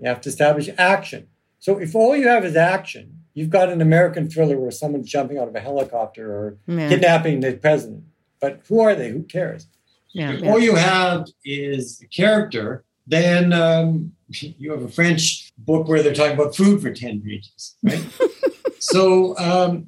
You 0.00 0.08
have 0.08 0.20
to 0.20 0.28
establish 0.28 0.68
action. 0.78 1.26
So 1.58 1.78
if 1.78 1.96
all 1.96 2.16
you 2.16 2.28
have 2.28 2.44
is 2.44 2.54
action, 2.54 3.17
you've 3.38 3.50
got 3.50 3.68
an 3.68 3.80
American 3.80 4.28
thriller 4.28 4.58
where 4.58 4.72
someone's 4.72 5.08
jumping 5.08 5.38
out 5.38 5.46
of 5.46 5.54
a 5.54 5.60
helicopter 5.60 6.30
or 6.30 6.56
Yeah. 6.66 6.88
kidnapping 6.88 7.40
the 7.40 7.52
president. 7.52 8.02
But 8.40 8.62
who 8.68 8.80
are 8.80 8.96
they? 8.96 9.10
Who 9.10 9.22
cares? 9.22 9.68
Yeah. 10.12 10.32
If 10.32 10.40
yeah. 10.40 10.50
all 10.50 10.58
you 10.58 10.74
have 10.74 11.26
is 11.44 12.00
a 12.02 12.08
character, 12.08 12.84
then 13.06 13.52
um, 13.52 14.12
you 14.28 14.72
have 14.72 14.82
a 14.82 14.88
French 14.88 15.52
book 15.56 15.86
where 15.86 16.02
they're 16.02 16.14
talking 16.14 16.38
about 16.38 16.56
food 16.56 16.82
for 16.82 16.92
10 16.92 17.20
pages, 17.20 17.76
right? 17.84 18.04
so, 18.80 19.38
um, 19.38 19.86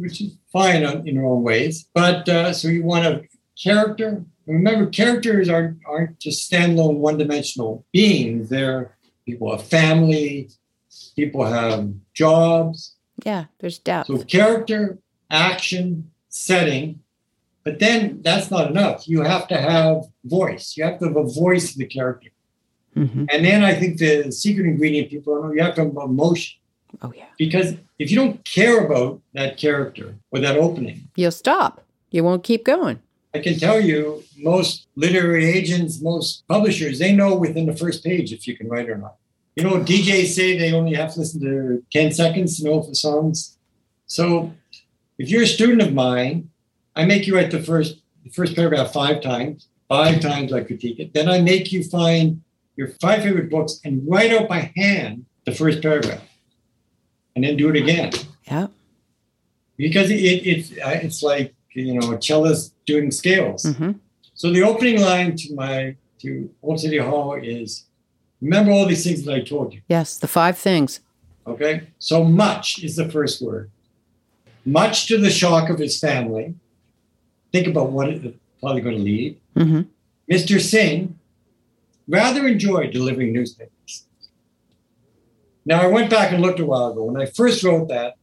which 0.00 0.20
is 0.20 0.36
fine 0.52 0.82
in 1.06 1.14
their 1.14 1.24
own 1.24 1.44
ways. 1.44 1.88
But 1.94 2.28
uh, 2.28 2.52
so 2.52 2.66
you 2.66 2.82
want 2.82 3.06
a 3.06 3.22
character. 3.62 4.24
Remember, 4.46 4.86
characters 4.90 5.48
aren't, 5.48 5.78
aren't 5.86 6.18
just 6.18 6.50
standalone, 6.50 6.96
one 6.96 7.16
dimensional 7.18 7.86
beings. 7.92 8.48
They're 8.48 8.96
people 9.24 9.54
have 9.54 9.62
family, 9.68 10.50
people 11.16 11.44
have 11.44 11.92
jobs. 12.14 12.94
Yeah, 13.24 13.46
there's 13.58 13.78
depth. 13.78 14.06
So, 14.06 14.18
character, 14.24 14.98
action, 15.30 16.10
setting. 16.28 17.00
But 17.64 17.80
then 17.80 18.20
that's 18.22 18.50
not 18.50 18.70
enough. 18.70 19.06
You 19.08 19.22
have 19.22 19.46
to 19.48 19.56
have 19.56 20.04
voice. 20.24 20.76
You 20.76 20.84
have 20.84 20.98
to 21.00 21.06
have 21.06 21.16
a 21.16 21.24
voice 21.24 21.74
in 21.74 21.80
the 21.80 21.86
character. 21.86 22.30
hmm 22.94 23.24
And 23.30 23.44
then 23.44 23.62
I 23.62 23.74
think 23.74 23.98
the 23.98 24.30
secret 24.32 24.66
ingredient 24.66 25.10
people 25.10 25.34
don't 25.34 25.48
know, 25.48 25.52
you 25.52 25.62
have 25.62 25.74
to 25.74 25.84
have 25.84 25.94
emotion. 25.96 26.58
Oh 27.02 27.12
yeah. 27.14 27.26
Because 27.36 27.74
if 27.98 28.10
you 28.10 28.16
don't 28.16 28.42
care 28.44 28.84
about 28.86 29.20
that 29.34 29.58
character 29.58 30.14
or 30.30 30.38
that 30.40 30.56
opening, 30.56 31.08
You'll 31.16 31.30
stop. 31.32 31.84
You 32.10 32.24
won't 32.24 32.42
keep 32.42 32.64
going. 32.64 33.00
I 33.34 33.40
can 33.40 33.58
tell 33.58 33.78
you 33.78 34.22
most 34.38 34.86
literary 34.96 35.44
agents, 35.44 36.00
most 36.00 36.48
publishers, 36.48 36.98
they 36.98 37.12
know 37.14 37.36
within 37.36 37.66
the 37.66 37.76
first 37.76 38.02
page 38.02 38.32
if 38.32 38.48
you 38.48 38.56
can 38.56 38.68
write 38.68 38.88
or 38.88 38.96
not. 38.96 39.16
You 39.58 39.64
know, 39.64 39.80
DJs 39.80 40.26
say 40.28 40.56
they 40.56 40.72
only 40.72 40.94
have 40.94 41.12
to 41.14 41.18
listen 41.18 41.40
to 41.40 41.82
10 41.92 42.12
seconds 42.12 42.58
to 42.58 42.64
know 42.64 42.78
if 42.80 42.86
the 42.86 42.94
song's. 42.94 43.58
So 44.06 44.52
if 45.18 45.28
you're 45.30 45.42
a 45.42 45.48
student 45.48 45.82
of 45.82 45.92
mine, 45.92 46.50
I 46.94 47.04
make 47.04 47.26
you 47.26 47.34
write 47.34 47.50
the 47.50 47.60
first 47.60 47.96
the 48.22 48.30
first 48.30 48.54
paragraph 48.54 48.92
five 48.92 49.20
times. 49.20 49.66
Five 49.88 50.20
times 50.20 50.52
I 50.52 50.60
critique 50.62 51.00
it. 51.00 51.12
Then 51.12 51.28
I 51.28 51.40
make 51.40 51.72
you 51.72 51.82
find 51.82 52.40
your 52.76 52.88
five 53.00 53.24
favorite 53.24 53.50
books 53.50 53.80
and 53.84 54.00
write 54.08 54.30
out 54.30 54.48
by 54.48 54.70
hand 54.76 55.26
the 55.44 55.50
first 55.52 55.82
paragraph. 55.82 56.22
And 57.34 57.42
then 57.44 57.56
do 57.56 57.68
it 57.70 57.76
again 57.76 58.12
Yeah. 58.48 58.68
because 59.76 60.08
it, 60.10 60.20
it's 60.22 60.70
uh, 60.70 61.00
it's 61.02 61.20
like 61.20 61.52
you 61.74 61.94
know 61.98 62.12
a 62.12 62.22
cellist 62.22 62.74
doing 62.86 63.10
scales. 63.10 63.64
hmm 63.64 63.92
So 64.34 64.52
the 64.52 64.62
opening 64.62 65.00
line 65.00 65.34
to 65.34 65.54
my 65.56 65.96
to 66.20 66.48
Old 66.62 66.78
City 66.78 66.98
Hall 66.98 67.34
is 67.34 67.86
remember 68.40 68.70
all 68.72 68.86
these 68.86 69.04
things 69.04 69.24
that 69.24 69.34
I 69.34 69.40
told 69.40 69.74
you. 69.74 69.80
Yes, 69.88 70.16
the 70.18 70.28
five 70.28 70.58
things. 70.58 71.00
Okay, 71.46 71.88
so 71.98 72.24
much 72.24 72.82
is 72.82 72.96
the 72.96 73.08
first 73.08 73.40
word. 73.42 73.70
Much 74.64 75.06
to 75.06 75.18
the 75.18 75.30
shock 75.30 75.70
of 75.70 75.78
his 75.78 75.98
family. 75.98 76.54
Think 77.52 77.66
about 77.66 77.90
what 77.90 78.10
it's 78.10 78.36
probably 78.60 78.82
going 78.82 78.96
to 78.96 79.02
lead. 79.02 79.40
hmm 79.56 79.80
Mr. 80.30 80.60
Singh 80.60 81.18
rather 82.06 82.46
enjoyed 82.46 82.90
delivering 82.92 83.32
newspapers. 83.32 84.04
Now, 85.64 85.80
I 85.82 85.86
went 85.86 86.10
back 86.10 86.32
and 86.32 86.42
looked 86.42 86.60
a 86.60 86.66
while 86.66 86.88
ago. 86.92 87.04
When 87.04 87.20
I 87.20 87.26
first 87.26 87.62
wrote 87.62 87.88
that 87.88 88.14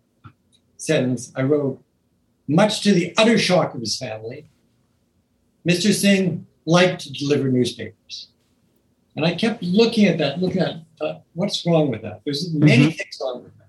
sentence, 0.77 1.31
I 1.35 1.41
wrote, 1.43 1.81
much 2.47 2.81
to 2.81 2.93
the 2.93 3.13
utter 3.17 3.39
shock 3.39 3.73
of 3.73 3.79
his 3.79 3.97
family, 3.97 4.49
Mr. 5.67 5.91
Singh 5.93 6.45
liked 6.65 7.01
to 7.01 7.11
deliver 7.13 7.49
newspapers. 7.49 8.27
And 9.15 9.25
I 9.25 9.33
kept 9.35 9.63
looking 9.63 10.05
at 10.05 10.17
that, 10.17 10.41
looking 10.41 10.61
at 10.61 10.77
uh, 11.01 11.15
what's 11.33 11.65
wrong 11.65 11.89
with 11.89 12.01
that. 12.01 12.21
There's 12.25 12.53
many 12.53 12.87
Mhm. 12.87 12.97
things 12.97 13.17
wrong 13.21 13.43
with 13.43 13.57
that. 13.57 13.67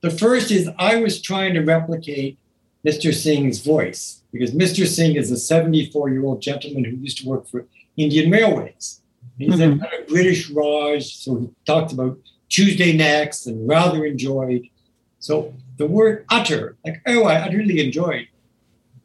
The 0.00 0.10
first 0.10 0.50
is 0.50 0.68
I 0.78 0.96
was 0.96 1.20
trying 1.20 1.54
to 1.54 1.60
replicate 1.60 2.38
Mr. 2.86 3.12
Singh's 3.12 3.58
voice 3.60 4.22
because 4.32 4.52
Mr. 4.52 4.86
Singh 4.86 5.16
is 5.16 5.30
a 5.30 5.36
74 5.36 6.10
year 6.10 6.24
old 6.24 6.40
gentleman 6.40 6.84
who 6.84 6.96
used 6.96 7.18
to 7.18 7.26
work 7.28 7.46
for 7.48 7.66
Indian 7.96 8.30
Railways. 8.30 9.00
He's 9.38 9.54
Mhm. 9.54 9.76
a 9.76 9.78
kind 9.78 9.94
of 10.02 10.06
British 10.08 10.50
Raj, 10.50 11.04
so 11.16 11.40
he 11.40 11.48
talked 11.66 11.92
about 11.92 12.18
Tuesday 12.48 12.92
next 12.92 13.46
and 13.46 13.66
rather 13.68 14.04
enjoyed. 14.04 14.62
So 15.20 15.52
the 15.76 15.86
word 15.86 16.24
utter, 16.30 16.76
like, 16.84 17.00
oh, 17.06 17.24
I 17.24 17.36
utterly 17.36 17.84
enjoyed. 17.84 18.28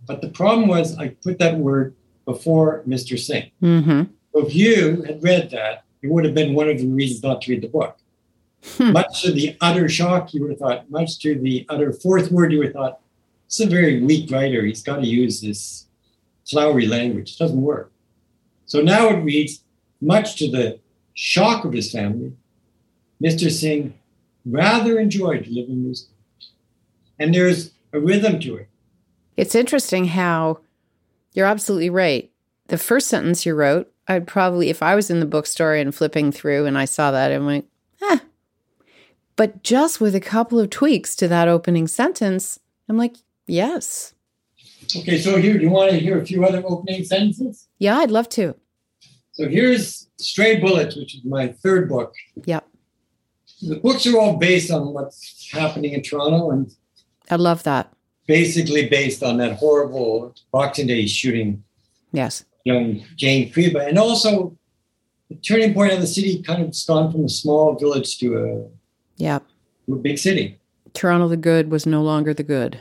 But 0.05 0.21
the 0.21 0.29
problem 0.29 0.67
was 0.67 0.97
I 0.97 1.09
put 1.09 1.39
that 1.39 1.57
word 1.57 1.95
before 2.25 2.83
Mr. 2.87 3.17
Singh. 3.19 3.51
Mm-hmm. 3.61 4.03
If 4.33 4.55
you 4.55 5.03
had 5.03 5.23
read 5.23 5.51
that, 5.51 5.83
it 6.01 6.09
would 6.09 6.25
have 6.25 6.33
been 6.33 6.53
one 6.53 6.69
of 6.69 6.77
the 6.77 6.87
reasons 6.87 7.23
not 7.23 7.41
to 7.43 7.51
read 7.51 7.61
the 7.61 7.67
book. 7.67 7.97
Hmm. 8.77 8.91
Much 8.93 9.23
to 9.23 9.31
the 9.31 9.57
utter 9.61 9.89
shock, 9.89 10.33
you 10.33 10.41
would 10.41 10.51
have 10.51 10.59
thought, 10.59 10.89
much 10.89 11.19
to 11.19 11.35
the 11.35 11.65
utter 11.69 11.91
fourth 11.91 12.31
word, 12.31 12.51
you 12.51 12.59
would 12.59 12.67
have 12.67 12.75
thought, 12.75 12.99
it's 13.45 13.59
a 13.59 13.67
very 13.67 14.01
weak 14.01 14.31
writer. 14.31 14.63
He's 14.63 14.81
got 14.81 14.97
to 14.97 15.07
use 15.07 15.41
this 15.41 15.85
flowery 16.49 16.87
language. 16.87 17.33
It 17.33 17.39
doesn't 17.39 17.61
work. 17.61 17.91
So 18.65 18.81
now 18.81 19.09
it 19.09 19.17
reads, 19.17 19.63
much 20.01 20.37
to 20.37 20.49
the 20.49 20.79
shock 21.13 21.65
of 21.65 21.73
his 21.73 21.91
family, 21.91 22.33
Mr. 23.21 23.51
Singh 23.51 23.93
rather 24.45 24.99
enjoyed 24.99 25.43
delivering 25.43 25.83
news. 25.83 26.07
And 27.19 27.33
there's 27.33 27.71
a 27.93 27.99
rhythm 27.99 28.39
to 28.41 28.55
it. 28.57 28.67
It's 29.37 29.55
interesting 29.55 30.05
how 30.05 30.59
you're 31.33 31.45
absolutely 31.45 31.89
right. 31.89 32.31
The 32.67 32.77
first 32.77 33.07
sentence 33.07 33.45
you 33.45 33.55
wrote, 33.55 33.92
I'd 34.07 34.27
probably, 34.27 34.69
if 34.69 34.83
I 34.83 34.95
was 34.95 35.09
in 35.09 35.19
the 35.19 35.25
bookstore 35.25 35.75
and 35.75 35.95
flipping 35.95 36.31
through 36.31 36.65
and 36.65 36.77
I 36.77 36.85
saw 36.85 37.11
that, 37.11 37.31
I 37.31 37.37
went, 37.37 37.65
eh. 38.01 38.19
But 39.35 39.63
just 39.63 40.01
with 40.01 40.13
a 40.13 40.19
couple 40.19 40.59
of 40.59 40.69
tweaks 40.69 41.15
to 41.17 41.27
that 41.29 41.47
opening 41.47 41.87
sentence, 41.87 42.59
I'm 42.89 42.97
like, 42.97 43.15
yes. 43.47 44.13
Okay, 44.95 45.17
so 45.17 45.37
here, 45.37 45.57
do 45.57 45.63
you 45.63 45.69
want 45.69 45.91
to 45.91 45.97
hear 45.97 46.19
a 46.19 46.25
few 46.25 46.45
other 46.45 46.61
opening 46.65 47.03
sentences? 47.05 47.67
Yeah, 47.79 47.97
I'd 47.97 48.11
love 48.11 48.27
to. 48.29 48.55
So 49.31 49.47
here's 49.47 50.09
Stray 50.17 50.59
Bullets, 50.59 50.95
which 50.95 51.15
is 51.15 51.23
my 51.25 51.47
third 51.47 51.89
book. 51.89 52.13
Yep. 52.45 52.67
The 53.61 53.77
books 53.77 54.05
are 54.05 54.19
all 54.19 54.35
based 54.37 54.69
on 54.69 54.93
what's 54.93 55.49
happening 55.51 55.93
in 55.93 56.03
Toronto 56.03 56.51
and 56.51 56.71
I 57.31 57.37
love 57.37 57.63
that. 57.63 57.91
basically 58.27 58.89
based 58.89 59.23
on 59.23 59.37
that 59.37 59.53
horrible 59.53 60.35
Boxing 60.51 60.87
Day 60.87 61.05
shooting 61.07 61.63
Yes. 62.11 62.43
Young 62.63 63.03
Jane 63.15 63.51
Creba. 63.51 63.85
And 63.87 63.97
also 63.97 64.57
the 65.29 65.35
turning 65.35 65.73
point 65.73 65.93
of 65.93 66.01
the 66.01 66.07
city 66.07 66.41
kind 66.41 66.61
of 66.61 66.67
has 66.69 66.83
gone 66.85 67.11
from 67.11 67.25
a 67.25 67.29
small 67.29 67.75
village 67.77 68.17
to 68.19 68.37
a, 68.37 68.69
Yeah. 69.21 69.39
to 69.87 69.93
a 69.93 69.97
big 69.97 70.17
city. 70.17 70.59
Toronto 70.93 71.27
the 71.27 71.37
good 71.37 71.71
was 71.71 71.85
no 71.85 72.01
longer 72.01 72.33
the 72.33 72.43
good. 72.43 72.79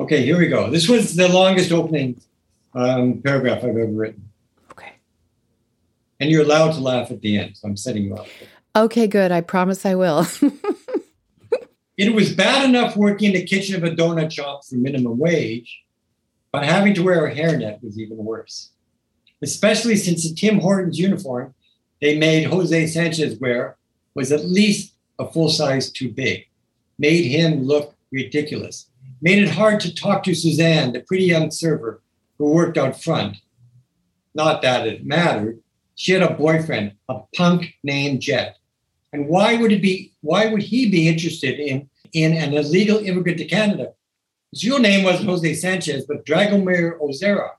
Okay, 0.00 0.24
here 0.24 0.38
we 0.38 0.46
go. 0.48 0.70
This 0.70 0.88
was 0.88 1.16
the 1.16 1.28
longest 1.28 1.72
opening 1.72 2.20
um, 2.74 3.20
paragraph 3.22 3.58
I've 3.58 3.70
ever 3.70 3.86
written. 3.86 4.28
Okay. 4.72 4.92
And 6.20 6.30
you're 6.30 6.42
allowed 6.42 6.72
to 6.72 6.80
laugh 6.80 7.10
at 7.10 7.20
the 7.20 7.38
end, 7.38 7.56
so 7.56 7.68
I'm 7.68 7.76
setting 7.76 8.04
you 8.04 8.14
up. 8.14 8.26
Okay, 8.74 9.06
good. 9.06 9.32
I 9.32 9.40
promise 9.42 9.84
I 9.86 9.94
will. 9.94 10.26
It 11.98 12.14
was 12.14 12.32
bad 12.32 12.68
enough 12.68 12.96
working 12.96 13.28
in 13.28 13.34
the 13.34 13.44
kitchen 13.44 13.76
of 13.76 13.84
a 13.84 13.94
donut 13.94 14.32
shop 14.32 14.64
for 14.64 14.76
minimum 14.76 15.18
wage, 15.18 15.81
but 16.52 16.64
having 16.64 16.94
to 16.94 17.02
wear 17.02 17.26
a 17.26 17.34
hairnet 17.34 17.82
was 17.82 17.98
even 17.98 18.18
worse. 18.18 18.70
Especially 19.42 19.96
since 19.96 20.28
the 20.28 20.34
Tim 20.34 20.60
Hortons 20.60 20.98
uniform 20.98 21.54
they 22.02 22.18
made 22.18 22.44
Jose 22.44 22.88
Sanchez 22.88 23.38
wear 23.38 23.76
was 24.14 24.32
at 24.32 24.44
least 24.44 24.94
a 25.20 25.30
full 25.30 25.48
size 25.48 25.90
too 25.90 26.10
big, 26.10 26.46
made 26.98 27.24
him 27.24 27.62
look 27.62 27.94
ridiculous, 28.10 28.86
made 29.22 29.40
it 29.40 29.48
hard 29.48 29.78
to 29.80 29.94
talk 29.94 30.24
to 30.24 30.34
Suzanne, 30.34 30.92
the 30.92 31.00
pretty 31.00 31.24
young 31.24 31.52
server 31.52 32.02
who 32.38 32.50
worked 32.50 32.76
out 32.76 33.00
front. 33.00 33.36
Not 34.34 34.62
that 34.62 34.86
it 34.86 35.06
mattered. 35.06 35.60
She 35.94 36.10
had 36.10 36.22
a 36.22 36.34
boyfriend, 36.34 36.94
a 37.08 37.20
punk 37.36 37.72
named 37.84 38.20
Jet. 38.20 38.56
And 39.12 39.28
why 39.28 39.56
would 39.56 39.70
it 39.70 39.80
be? 39.80 40.12
Why 40.22 40.46
would 40.46 40.62
he 40.62 40.90
be 40.90 41.06
interested 41.06 41.60
in 41.60 41.88
in 42.12 42.32
an 42.32 42.54
illegal 42.54 42.98
immigrant 42.98 43.38
to 43.38 43.44
Canada? 43.44 43.92
His 44.52 44.64
real 44.64 44.78
name 44.78 45.02
wasn't 45.04 45.28
Jose 45.30 45.54
Sanchez, 45.54 46.04
but 46.06 46.24
Dragomir 46.26 46.98
Ozera, 47.00 47.50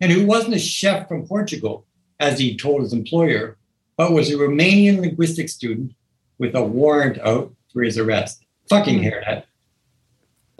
and 0.00 0.12
who 0.12 0.26
wasn't 0.26 0.54
a 0.54 0.58
chef 0.58 1.08
from 1.08 1.26
Portugal, 1.26 1.86
as 2.18 2.38
he 2.38 2.56
told 2.56 2.82
his 2.82 2.92
employer, 2.92 3.56
but 3.96 4.12
was 4.12 4.30
a 4.30 4.34
Romanian 4.36 5.00
linguistics 5.00 5.54
student 5.54 5.92
with 6.38 6.54
a 6.54 6.62
warrant 6.62 7.18
out 7.20 7.54
for 7.72 7.82
his 7.82 7.96
arrest. 7.98 8.44
Fucking 8.68 8.98
Hmm. 8.98 9.04
hairnet. 9.08 9.42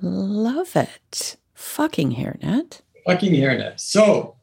love 0.03 0.77
it. 0.77 1.37
Fucking 1.55 2.13
hairnet. 2.15 2.81
Fucking 3.07 3.33
hairnet. 3.35 3.79
So, 3.79 4.37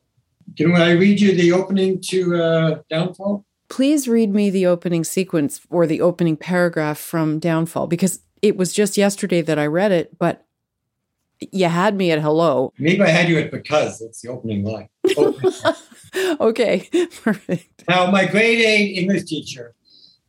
can 0.56 0.76
I 0.76 0.92
read 0.92 1.20
you 1.20 1.36
the 1.36 1.52
opening 1.52 2.00
to 2.10 2.36
uh, 2.42 2.80
Downfall? 2.90 3.44
Please 3.70 4.08
read 4.08 4.34
me 4.34 4.50
the 4.50 4.66
opening 4.68 5.04
sequence 5.04 5.60
or 5.70 5.86
the 5.88 6.00
opening 6.00 6.38
paragraph 6.38 6.98
from 7.00 7.40
Downfall 7.40 7.88
because 7.88 8.22
it 8.42 8.56
was 8.56 8.72
just 8.72 8.98
yesterday 8.98 9.42
that 9.42 9.58
I 9.60 9.66
read 9.66 9.92
it, 9.92 10.18
but 10.20 10.46
you 11.52 11.66
had 11.68 11.96
me 11.96 12.12
at 12.12 12.20
hello. 12.22 12.74
Maybe 12.80 13.02
I 13.02 13.10
had 13.10 13.30
you 13.30 13.38
at 13.38 13.52
because. 13.52 14.00
That's 14.00 14.22
the 14.22 14.30
opening 14.30 14.64
line. 14.64 14.90
Opening 15.18 15.52
line. 15.64 16.38
okay, 16.40 16.90
perfect. 17.22 17.84
Now, 17.88 18.10
my 18.12 18.26
grade 18.26 18.60
eight 18.60 18.98
English 18.98 19.24
teacher, 19.26 19.74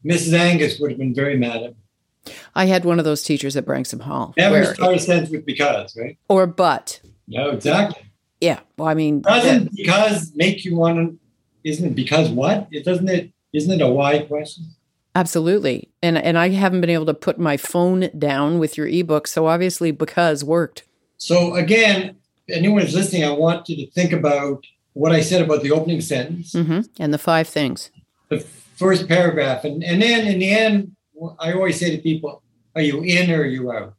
Mrs. 0.04 0.32
Angus, 0.34 0.78
would 0.78 0.90
have 0.90 0.98
been 0.98 1.14
very 1.14 1.36
mad 1.38 1.56
at 1.62 1.70
me. 1.70 2.32
I 2.54 2.66
had 2.66 2.84
one 2.84 2.98
of 2.98 3.04
those 3.06 3.22
teachers 3.22 3.56
at 3.56 3.64
Branksome 3.64 4.00
Hall. 4.00 4.34
Never 4.36 4.60
where- 4.60 4.74
start 4.74 4.96
a 4.96 4.98
sentence 4.98 5.30
with 5.30 5.46
because, 5.46 5.96
right? 5.96 6.18
or 6.28 6.46
but. 6.46 7.00
No, 7.26 7.50
exactly. 7.50 8.02
Yeah. 8.40 8.60
Well, 8.76 8.88
I 8.88 8.94
mean, 8.94 9.20
Doesn't 9.22 9.74
because 9.74 10.32
make 10.34 10.64
you 10.64 10.76
want 10.76 10.96
to? 10.98 11.18
Isn't 11.64 11.86
it 11.86 11.94
because 11.94 12.28
what? 12.30 12.68
It 12.70 12.84
doesn't 12.84 13.08
it? 13.08 13.32
Isn't 13.52 13.72
it 13.80 13.82
a 13.84 13.88
why 13.88 14.20
question? 14.20 14.64
absolutely. 15.16 15.88
And 16.02 16.16
and 16.16 16.38
I 16.38 16.50
haven't 16.50 16.80
been 16.80 16.90
able 16.90 17.06
to 17.06 17.14
put 17.14 17.38
my 17.40 17.56
phone 17.56 18.08
down 18.16 18.58
with 18.60 18.76
your 18.76 18.86
ebook, 18.86 19.26
so 19.26 19.46
obviously 19.46 19.90
because 19.90 20.44
worked. 20.44 20.84
So 21.18 21.54
again, 21.56 22.16
anyone 22.48 22.82
who's 22.82 22.94
listening, 22.94 23.24
I 23.24 23.30
want 23.30 23.68
you 23.68 23.76
to 23.84 23.90
think 23.92 24.12
about 24.12 24.64
what 24.94 25.12
I 25.12 25.20
said 25.20 25.42
about 25.42 25.62
the 25.62 25.70
opening 25.72 26.00
sentence, 26.00 26.52
hmm 26.52 26.80
And 26.98 27.12
the 27.12 27.18
five 27.18 27.46
things. 27.48 27.90
the 28.30 28.40
first 28.40 29.08
paragraph, 29.08 29.64
and 29.64 29.82
and 29.84 30.00
then 30.02 30.26
in 30.26 30.38
the 30.38 30.50
end, 30.50 30.96
I 31.38 31.52
always 31.52 31.78
say 31.78 31.90
to 31.94 31.98
people, 32.02 32.42
"Are 32.74 32.82
you 32.82 33.02
in 33.02 33.30
or 33.30 33.42
are 33.42 33.46
you 33.46 33.70
out?" 33.72 33.94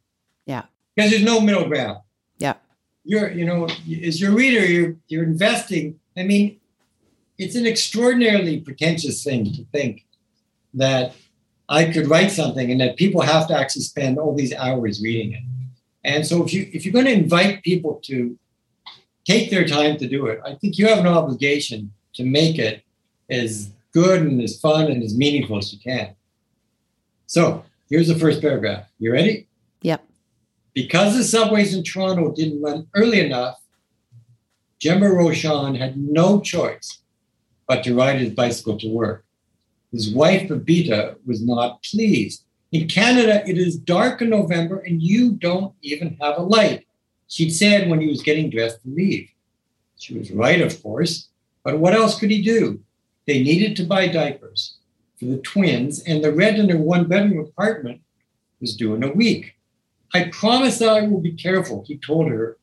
Yeah. 0.46 0.64
Because 0.94 1.10
there's 1.10 1.24
no 1.24 1.40
middle 1.40 1.68
ground. 1.68 1.98
Yeah. 2.38 2.54
You're, 3.04 3.30
you 3.32 3.44
know, 3.44 3.68
as 4.08 4.20
your 4.20 4.32
reader, 4.32 4.64
you're 4.64 4.96
you're 5.08 5.24
investing. 5.24 6.00
I 6.16 6.22
mean, 6.24 6.58
it's 7.38 7.54
an 7.56 7.66
extraordinarily 7.66 8.60
pretentious 8.60 9.22
thing 9.24 9.44
to 9.54 9.64
think 9.72 10.06
that 10.74 11.14
I 11.68 11.84
could 11.92 12.08
write 12.08 12.30
something 12.30 12.70
and 12.70 12.80
that 12.80 12.96
people 12.96 13.20
have 13.22 13.46
to 13.48 13.54
actually 13.56 13.82
spend 13.82 14.18
all 14.18 14.34
these 14.34 14.54
hours 14.54 15.00
reading 15.02 15.32
it. 15.32 15.42
And 16.04 16.26
so 16.26 16.44
if 16.44 16.52
you 16.52 16.68
if 16.72 16.84
you're 16.84 16.92
going 16.92 17.06
to 17.06 17.12
invite 17.12 17.62
people 17.62 18.00
to 18.04 18.38
take 19.24 19.50
their 19.50 19.66
time 19.66 19.96
to 19.98 20.08
do 20.08 20.26
it, 20.26 20.40
I 20.44 20.54
think 20.54 20.78
you 20.78 20.86
have 20.88 20.98
an 20.98 21.06
obligation 21.06 21.92
to 22.14 22.24
make 22.24 22.58
it 22.58 22.82
as 23.28 23.70
good 23.92 24.22
and 24.22 24.40
as 24.40 24.58
fun 24.58 24.90
and 24.90 25.02
as 25.02 25.16
meaningful 25.16 25.58
as 25.58 25.72
you 25.72 25.78
can. 25.78 26.14
So 27.26 27.64
here's 27.88 28.08
the 28.08 28.18
first 28.18 28.40
paragraph. 28.40 28.86
You 28.98 29.12
ready? 29.12 29.46
Yep. 29.82 30.04
Because 30.74 31.16
the 31.16 31.24
subways 31.24 31.74
in 31.74 31.82
Toronto 31.82 32.32
didn't 32.32 32.62
run 32.62 32.86
early 32.94 33.20
enough, 33.20 33.60
Jemma 34.80 35.14
Roshan 35.14 35.74
had 35.74 35.96
no 35.96 36.40
choice 36.40 37.02
but 37.66 37.84
to 37.84 37.94
ride 37.94 38.18
his 38.18 38.32
bicycle 38.32 38.78
to 38.78 38.88
work. 38.88 39.24
His 39.92 40.12
wife, 40.14 40.48
Babita, 40.48 41.16
was 41.26 41.44
not 41.44 41.82
pleased. 41.82 42.44
In 42.72 42.86
Canada, 42.86 43.42
it 43.48 43.58
is 43.58 43.76
dark 43.76 44.22
in 44.22 44.30
November 44.30 44.78
and 44.78 45.02
you 45.02 45.32
don't 45.32 45.74
even 45.82 46.16
have 46.20 46.38
a 46.38 46.42
light, 46.42 46.86
she'd 47.26 47.50
said 47.50 47.88
when 47.88 48.00
he 48.00 48.06
was 48.06 48.22
getting 48.22 48.48
dressed 48.48 48.82
to 48.82 48.88
leave. 48.88 49.28
She 49.98 50.16
was 50.16 50.30
right, 50.30 50.60
of 50.60 50.80
course, 50.82 51.28
but 51.64 51.78
what 51.78 51.94
else 51.94 52.18
could 52.18 52.30
he 52.30 52.42
do? 52.42 52.80
They 53.26 53.42
needed 53.42 53.76
to 53.76 53.84
buy 53.84 54.08
diapers 54.08 54.78
for 55.18 55.26
the 55.26 55.38
twins, 55.38 56.02
and 56.02 56.24
the 56.24 56.32
rent 56.32 56.58
in 56.58 56.66
their 56.66 56.78
one 56.78 57.06
bedroom 57.06 57.44
apartment 57.44 58.00
was 58.60 58.76
due 58.76 58.94
in 58.94 59.04
a 59.04 59.12
week. 59.12 59.54
I 60.14 60.30
promise 60.32 60.78
that 60.78 60.88
I 60.88 61.02
will 61.02 61.20
be 61.20 61.32
careful, 61.32 61.84
he 61.86 61.98
told 61.98 62.28
her 62.30 62.56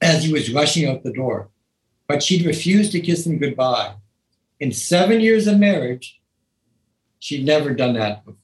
as 0.00 0.24
he 0.24 0.32
was 0.32 0.52
rushing 0.52 0.88
out 0.88 1.04
the 1.04 1.12
door. 1.12 1.50
But 2.08 2.22
she'd 2.22 2.44
refused 2.44 2.92
to 2.92 3.00
kiss 3.00 3.24
him 3.24 3.38
goodbye. 3.38 3.94
In 4.58 4.72
seven 4.72 5.20
years 5.20 5.46
of 5.46 5.58
marriage, 5.58 6.20
she'd 7.20 7.44
never 7.44 7.72
done 7.72 7.94
that 7.94 8.24
before. 8.24 8.39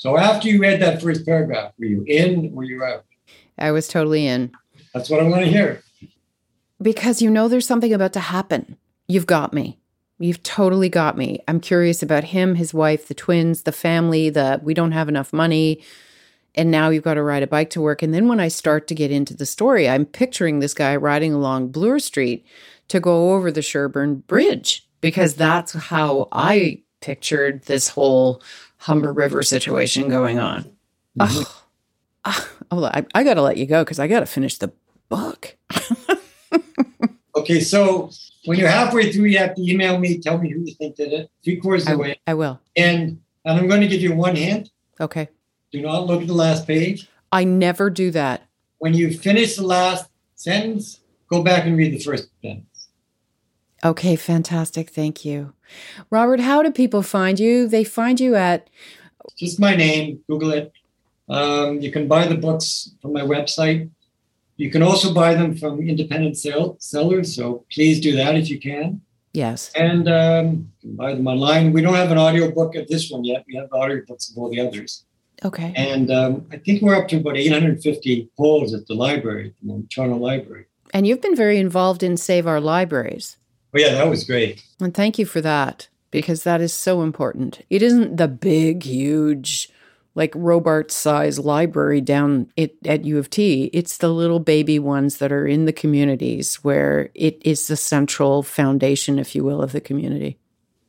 So 0.00 0.16
after 0.16 0.48
you 0.48 0.58
read 0.58 0.80
that 0.80 1.02
first 1.02 1.26
paragraph, 1.26 1.74
were 1.78 1.84
you 1.84 2.02
in 2.06 2.46
or 2.46 2.50
were 2.52 2.64
you 2.64 2.82
out? 2.82 3.04
I 3.58 3.70
was 3.70 3.86
totally 3.86 4.26
in. 4.26 4.50
That's 4.94 5.10
what 5.10 5.20
I 5.20 5.24
want 5.24 5.44
to 5.44 5.50
hear. 5.50 5.82
Because 6.80 7.20
you 7.20 7.28
know 7.28 7.48
there's 7.48 7.66
something 7.66 7.92
about 7.92 8.14
to 8.14 8.20
happen. 8.20 8.78
You've 9.08 9.26
got 9.26 9.52
me. 9.52 9.78
You've 10.18 10.42
totally 10.42 10.88
got 10.88 11.18
me. 11.18 11.40
I'm 11.46 11.60
curious 11.60 12.02
about 12.02 12.24
him, 12.24 12.54
his 12.54 12.72
wife, 12.72 13.08
the 13.08 13.14
twins, 13.14 13.64
the 13.64 13.72
family, 13.72 14.30
the 14.30 14.58
we 14.62 14.72
don't 14.72 14.92
have 14.92 15.10
enough 15.10 15.34
money. 15.34 15.82
And 16.54 16.70
now 16.70 16.88
you've 16.88 17.04
got 17.04 17.14
to 17.14 17.22
ride 17.22 17.42
a 17.42 17.46
bike 17.46 17.68
to 17.70 17.82
work. 17.82 18.02
And 18.02 18.14
then 18.14 18.26
when 18.26 18.40
I 18.40 18.48
start 18.48 18.86
to 18.86 18.94
get 18.94 19.10
into 19.10 19.36
the 19.36 19.44
story, 19.44 19.86
I'm 19.86 20.06
picturing 20.06 20.60
this 20.60 20.72
guy 20.72 20.96
riding 20.96 21.34
along 21.34 21.72
Bloor 21.72 21.98
Street 21.98 22.46
to 22.88 23.00
go 23.00 23.34
over 23.34 23.52
the 23.52 23.60
Sherbourne 23.60 24.26
Bridge 24.26 24.88
because 25.02 25.34
that's 25.34 25.74
how 25.74 26.28
I 26.32 26.84
pictured 27.02 27.64
this 27.64 27.88
whole 27.88 28.42
Humber 28.80 29.12
River 29.12 29.42
situation 29.42 30.08
going 30.08 30.38
on. 30.38 30.64
Mm-hmm. 31.18 31.42
Oh, 32.24 32.48
oh, 32.70 32.84
I, 32.84 33.04
I 33.14 33.24
got 33.24 33.34
to 33.34 33.42
let 33.42 33.56
you 33.56 33.66
go 33.66 33.84
because 33.84 33.98
I 33.98 34.08
got 34.08 34.20
to 34.20 34.26
finish 34.26 34.56
the 34.58 34.72
book. 35.08 35.56
okay, 37.36 37.60
so 37.60 38.10
when 38.46 38.58
you're 38.58 38.68
halfway 38.68 39.12
through, 39.12 39.26
you 39.26 39.38
have 39.38 39.54
to 39.54 39.62
email 39.62 39.98
me, 39.98 40.18
tell 40.18 40.38
me 40.38 40.50
who 40.50 40.60
you 40.60 40.74
think 40.74 40.96
did 40.96 41.12
it, 41.12 41.30
three 41.44 41.56
quarters 41.56 41.86
of 41.86 41.92
the 41.92 41.98
way. 41.98 42.20
I 42.26 42.34
will. 42.34 42.58
And 42.76 43.20
and 43.44 43.58
I'm 43.58 43.68
going 43.68 43.80
to 43.82 43.88
give 43.88 44.00
you 44.00 44.14
one 44.14 44.36
hint. 44.36 44.70
Okay. 44.98 45.28
Do 45.72 45.80
not 45.82 46.06
look 46.06 46.22
at 46.22 46.26
the 46.26 46.34
last 46.34 46.66
page. 46.66 47.08
I 47.32 47.44
never 47.44 47.90
do 47.90 48.10
that. 48.12 48.42
When 48.78 48.94
you 48.94 49.12
finish 49.12 49.56
the 49.56 49.66
last 49.66 50.08
sentence, 50.34 51.00
go 51.28 51.42
back 51.42 51.64
and 51.64 51.76
read 51.76 51.92
the 51.92 52.02
first 52.02 52.28
sentence. 52.42 52.69
Okay, 53.84 54.16
fantastic. 54.16 54.90
Thank 54.90 55.24
you. 55.24 55.54
Robert, 56.10 56.40
how 56.40 56.62
do 56.62 56.70
people 56.70 57.02
find 57.02 57.40
you? 57.40 57.66
They 57.66 57.84
find 57.84 58.20
you 58.20 58.34
at 58.34 58.68
just 59.36 59.60
my 59.60 59.74
name, 59.74 60.20
Google 60.28 60.52
it. 60.52 60.72
Um, 61.28 61.80
you 61.80 61.92
can 61.92 62.08
buy 62.08 62.26
the 62.26 62.34
books 62.34 62.90
from 63.00 63.12
my 63.12 63.22
website. 63.22 63.90
You 64.56 64.70
can 64.70 64.82
also 64.82 65.14
buy 65.14 65.34
them 65.34 65.56
from 65.56 65.80
independent 65.80 66.36
sell- 66.36 66.76
sellers, 66.80 67.34
so 67.34 67.64
please 67.72 68.00
do 68.00 68.14
that 68.16 68.36
if 68.36 68.50
you 68.50 68.60
can. 68.60 69.00
Yes. 69.32 69.70
And 69.74 70.08
um, 70.08 70.72
you 70.80 70.90
can 70.90 70.96
buy 70.96 71.14
them 71.14 71.26
online. 71.26 71.72
We 71.72 71.82
don't 71.82 71.94
have 71.94 72.10
an 72.10 72.18
audio 72.18 72.50
book 72.50 72.74
of 72.74 72.88
this 72.88 73.10
one 73.10 73.24
yet. 73.24 73.44
We 73.46 73.54
have 73.56 73.72
audio 73.72 74.02
books 74.06 74.30
of 74.30 74.36
all 74.36 74.50
the 74.50 74.60
others. 74.60 75.04
Okay. 75.44 75.72
And 75.76 76.10
um, 76.10 76.46
I 76.52 76.58
think 76.58 76.82
we're 76.82 76.96
up 76.96 77.08
to 77.08 77.16
about 77.16 77.36
850 77.36 78.28
polls 78.36 78.74
at 78.74 78.86
the 78.86 78.94
library, 78.94 79.54
the 79.62 79.86
Toronto 79.88 80.16
Library. 80.16 80.66
And 80.92 81.06
you've 81.06 81.22
been 81.22 81.36
very 81.36 81.58
involved 81.58 82.02
in 82.02 82.16
Save 82.16 82.46
Our 82.46 82.60
Libraries. 82.60 83.36
Oh, 83.74 83.78
yeah, 83.78 83.94
that 83.94 84.08
was 84.08 84.24
great. 84.24 84.64
And 84.80 84.92
thank 84.92 85.18
you 85.18 85.26
for 85.26 85.40
that 85.40 85.88
because 86.10 86.42
that 86.42 86.60
is 86.60 86.72
so 86.72 87.02
important. 87.02 87.64
It 87.70 87.82
isn't 87.82 88.16
the 88.16 88.26
big, 88.26 88.82
huge, 88.82 89.68
like 90.14 90.32
Robarts 90.34 90.94
size 90.94 91.38
library 91.38 92.00
down 92.00 92.50
it, 92.56 92.76
at 92.84 93.04
U 93.04 93.18
of 93.18 93.30
T. 93.30 93.70
It's 93.72 93.98
the 93.98 94.08
little 94.08 94.40
baby 94.40 94.78
ones 94.78 95.18
that 95.18 95.30
are 95.30 95.46
in 95.46 95.66
the 95.66 95.72
communities 95.72 96.56
where 96.64 97.10
it 97.14 97.40
is 97.44 97.68
the 97.68 97.76
central 97.76 98.42
foundation, 98.42 99.18
if 99.18 99.34
you 99.34 99.44
will, 99.44 99.62
of 99.62 99.72
the 99.72 99.80
community. 99.80 100.38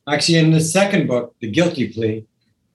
Actually, 0.08 0.40
in 0.40 0.52
the 0.52 0.60
second 0.60 1.08
book, 1.08 1.36
The 1.40 1.52
Guilty 1.52 1.94
Plea, 1.94 2.26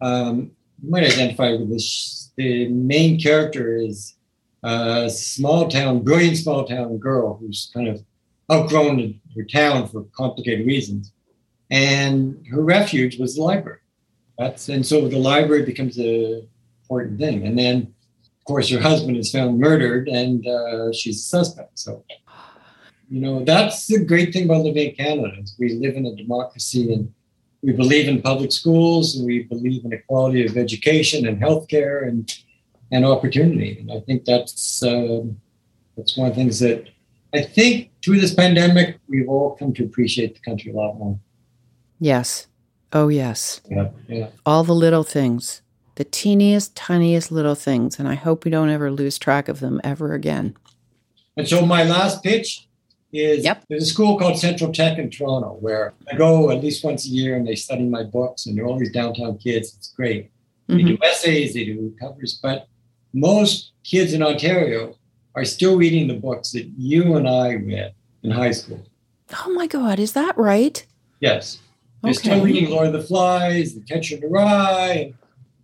um, 0.01 0.53
you 0.83 0.91
might 0.91 1.05
identify 1.05 1.51
with 1.51 1.71
this. 1.71 2.31
The 2.37 2.69
main 2.69 3.19
character 3.19 3.77
is 3.77 4.15
a 4.63 5.11
small 5.11 5.69
town, 5.69 6.03
brilliant 6.03 6.37
small 6.37 6.65
town 6.65 6.99
girl 6.99 7.39
who's 7.39 7.71
kind 7.73 7.89
of 7.89 8.05
outgrown 8.51 9.21
her 9.37 9.45
town 9.45 9.89
for 9.89 10.05
complicated 10.17 10.67
reasons. 10.67 11.13
And 11.71 12.45
her 12.51 12.63
refuge 12.63 13.19
was 13.19 13.37
the 13.37 13.43
library. 13.43 13.81
That's 14.39 14.69
and 14.69 14.85
so 14.85 15.09
the 15.09 15.19
library 15.19 15.65
becomes 15.65 15.97
an 15.99 16.49
important 16.83 17.19
thing. 17.19 17.47
And 17.47 17.59
then, 17.59 17.95
of 18.23 18.45
course, 18.45 18.69
her 18.71 18.81
husband 18.81 19.17
is 19.17 19.33
found 19.33 19.59
murdered, 19.59 20.09
and 20.09 20.47
uh, 20.47 20.93
she's 20.93 21.21
a 21.21 21.25
suspect. 21.25 21.79
So, 21.79 22.05
you 23.11 23.21
know, 23.21 23.45
that's 23.45 23.87
the 23.87 24.05
great 24.05 24.33
thing 24.33 24.45
about 24.45 24.65
living 24.65 24.91
in 24.91 24.95
Canada 24.95 25.37
is 25.41 25.57
we 25.59 25.75
live 25.75 25.97
in 25.97 26.07
a 26.07 26.15
democracy, 26.15 26.93
and 26.93 27.13
we 27.63 27.73
believe 27.73 28.09
in 28.09 28.23
public 28.23 28.53
schools, 28.53 29.17
and 29.17 29.27
we 29.27 29.45
believe 29.45 29.85
in 29.85 29.93
equality 29.93 30.47
of 30.47 30.57
education 30.57 31.27
and 31.27 31.41
healthcare 31.41 32.07
and 32.07 32.33
and 32.93 33.05
opportunity. 33.05 33.79
And 33.81 33.91
I 33.91 34.01
think 34.01 34.25
that's 34.25 34.83
uh, 34.83 35.23
that's 35.97 36.17
one 36.17 36.29
of 36.29 36.37
the 36.37 36.41
things 36.41 36.61
that 36.61 36.89
I 37.35 37.43
think 37.43 37.91
through 38.03 38.21
this 38.21 38.35
pandemic, 38.35 38.99
we've 39.09 39.29
all 39.29 39.57
come 39.57 39.75
to 39.75 39.85
appreciate 39.85 40.35
the 40.35 40.41
country 40.41 40.73
a 40.73 40.75
lot 40.75 40.95
more. 40.95 41.19
Yes. 41.99 42.47
Oh, 42.93 43.09
yes. 43.09 43.61
Yeah. 43.69 43.89
Yeah. 44.09 44.29
All 44.45 44.65
the 44.65 44.75
little 44.75 45.03
things, 45.03 45.63
the 45.97 46.05
teeniest, 46.05 46.75
tiniest 46.77 47.33
little 47.33 47.55
things. 47.55 47.99
And 47.99 48.09
I 48.09 48.15
hope 48.15 48.45
we 48.45 48.51
don't 48.51 48.71
ever 48.71 48.91
lose 48.91 49.19
track 49.19 49.49
of 49.49 49.61
them 49.61 49.81
ever 49.83 50.15
again. 50.15 50.57
And 51.37 51.49
so 51.49 51.67
my 51.67 51.83
last 51.83 52.23
pitch 52.23 52.69
is 53.13 53.45
yep. 53.45 53.65
there's 53.69 53.85
a 53.85 53.87
school 53.87 54.19
called 54.19 54.39
Central 54.39 54.73
Tech 54.73 54.99
in 54.99 55.11
Toronto 55.11 55.57
where 55.61 55.95
I 56.11 56.17
go 56.17 56.51
at 56.51 56.63
least 56.63 56.85
once 56.85 57.07
a 57.07 57.09
year 57.09 57.37
and 57.37 57.47
they 57.47 57.55
study 57.55 57.85
my 57.85 58.03
books 58.03 58.47
and 58.47 58.57
they're 58.57 58.67
all 58.67 58.79
these 58.79 58.93
downtown 58.93 59.39
kids. 59.39 59.75
It's 59.77 59.93
great. 59.93 60.31
Mm-hmm. 60.69 60.77
They 60.77 60.83
do 60.83 60.99
essays, 61.03 61.55
they 61.55 61.65
do 61.65 61.95
covers, 62.01 62.39
but 62.43 62.69
most 63.13 63.73
kids 63.85 64.13
in 64.13 64.23
Ontario 64.23 64.97
are 65.37 65.45
still 65.45 65.77
reading 65.77 66.09
the 66.09 66.15
books 66.15 66.51
that 66.53 66.67
you 66.77 67.17
and 67.17 67.29
I 67.29 67.55
read 67.55 67.95
in 68.23 68.31
high 68.31 68.53
school. 68.53 68.85
Oh 69.45 69.53
my 69.53 69.67
God, 69.67 69.99
is 69.99 70.13
that 70.13 70.37
right? 70.37 70.85
Yes. 71.21 71.59
They're 72.03 72.11
okay. 72.11 72.19
still 72.19 72.43
reading 72.43 72.71
Lord 72.71 72.89
of 72.89 72.93
the 72.95 73.03
Flies, 73.03 73.75
The 73.75 73.81
Catcher 73.81 74.17
in 74.17 74.23
the 74.23 74.29
Rye, 74.29 75.13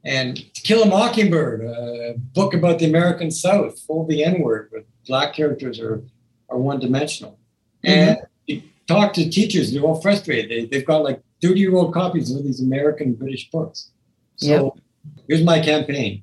and 0.04 0.36
To 0.36 0.62
Kill 0.62 0.82
a 0.82 0.86
Mockingbird, 0.86 1.62
a 1.62 2.14
book 2.18 2.54
about 2.54 2.78
the 2.78 2.86
American 2.86 3.30
South, 3.30 3.80
full 3.80 4.02
of 4.02 4.08
the 4.08 4.22
N 4.24 4.40
word, 4.40 4.68
where 4.70 4.82
black 5.06 5.34
characters 5.34 5.80
are, 5.80 6.02
are 6.48 6.58
one 6.58 6.78
dimensional. 6.78 7.38
Mm-hmm. 7.84 7.90
And 7.90 8.18
you 8.46 8.62
talk 8.86 9.14
to 9.14 9.30
teachers, 9.30 9.72
they're 9.72 9.82
all 9.82 10.00
frustrated. 10.00 10.50
They, 10.50 10.66
they've 10.66 10.86
got 10.86 11.02
like 11.02 11.22
30 11.40 11.60
year 11.60 11.74
old 11.74 11.94
copies 11.94 12.34
of 12.34 12.44
these 12.44 12.60
American 12.60 13.14
British 13.14 13.50
books. 13.50 13.90
So 14.36 14.46
yep. 14.48 14.84
here's 15.28 15.44
my 15.44 15.60
campaign 15.60 16.22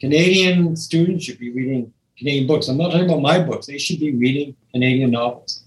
Canadian 0.00 0.74
students 0.76 1.24
should 1.24 1.38
be 1.38 1.50
reading 1.50 1.92
Canadian 2.22 2.46
books. 2.46 2.68
I'm 2.68 2.78
not 2.78 2.92
talking 2.92 3.06
about 3.06 3.20
my 3.20 3.40
books. 3.40 3.66
They 3.66 3.78
should 3.78 3.98
be 3.98 4.12
reading 4.14 4.54
Canadian 4.72 5.10
novels. 5.10 5.64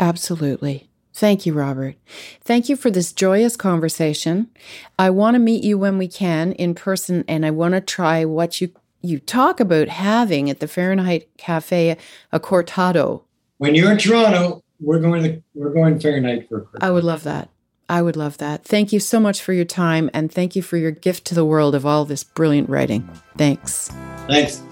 Absolutely. 0.00 0.88
Thank 1.14 1.46
you, 1.46 1.52
Robert. 1.52 1.96
Thank 2.42 2.68
you 2.68 2.76
for 2.76 2.90
this 2.90 3.12
joyous 3.12 3.56
conversation. 3.56 4.50
I 4.98 5.10
want 5.10 5.34
to 5.34 5.38
meet 5.38 5.62
you 5.62 5.78
when 5.78 5.98
we 5.98 6.08
can 6.08 6.52
in 6.52 6.74
person, 6.74 7.24
and 7.28 7.44
I 7.46 7.50
want 7.50 7.74
to 7.74 7.80
try 7.80 8.24
what 8.24 8.60
you 8.60 8.72
you 9.02 9.18
talk 9.18 9.60
about 9.60 9.88
having 9.88 10.50
at 10.50 10.60
the 10.60 10.68
Fahrenheit 10.68 11.28
Cafe 11.38 11.96
a 12.32 12.40
cortado. 12.40 13.22
When 13.58 13.74
you're 13.74 13.92
in 13.92 13.98
Toronto, 13.98 14.62
we're 14.80 15.00
going 15.00 15.22
to 15.24 15.42
we're 15.54 15.72
going 15.72 16.00
Fahrenheit 16.00 16.48
for 16.48 16.58
a 16.58 16.62
cortado. 16.62 16.82
I 16.82 16.90
would 16.90 17.04
love 17.04 17.22
that. 17.24 17.48
I 17.90 18.02
would 18.02 18.16
love 18.16 18.38
that. 18.38 18.64
Thank 18.64 18.92
you 18.92 19.00
so 19.00 19.18
much 19.18 19.42
for 19.42 19.52
your 19.52 19.64
time 19.64 20.10
and 20.14 20.30
thank 20.32 20.54
you 20.54 20.62
for 20.62 20.76
your 20.76 20.92
gift 20.92 21.24
to 21.26 21.34
the 21.34 21.44
world 21.44 21.74
of 21.74 21.84
all 21.84 22.04
this 22.04 22.22
brilliant 22.22 22.70
writing. 22.70 23.02
Thanks. 23.36 23.88
Thanks. 24.28 24.62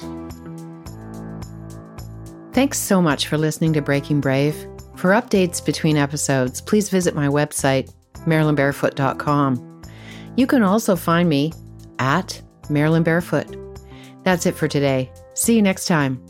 Thanks 2.52 2.78
so 2.78 3.02
much 3.02 3.26
for 3.26 3.36
listening 3.36 3.72
to 3.72 3.82
Breaking 3.82 4.20
Brave. 4.20 4.54
For 4.94 5.10
updates 5.10 5.64
between 5.64 5.96
episodes, 5.96 6.60
please 6.60 6.90
visit 6.90 7.16
my 7.16 7.26
website, 7.26 7.92
marilynbarefoot.com. 8.18 9.82
You 10.36 10.46
can 10.46 10.62
also 10.62 10.94
find 10.94 11.28
me 11.28 11.52
at 11.98 12.40
Marilyn 12.70 13.02
Barefoot. 13.02 13.56
That's 14.22 14.46
it 14.46 14.54
for 14.54 14.68
today. 14.68 15.10
See 15.34 15.56
you 15.56 15.62
next 15.62 15.86
time. 15.86 16.24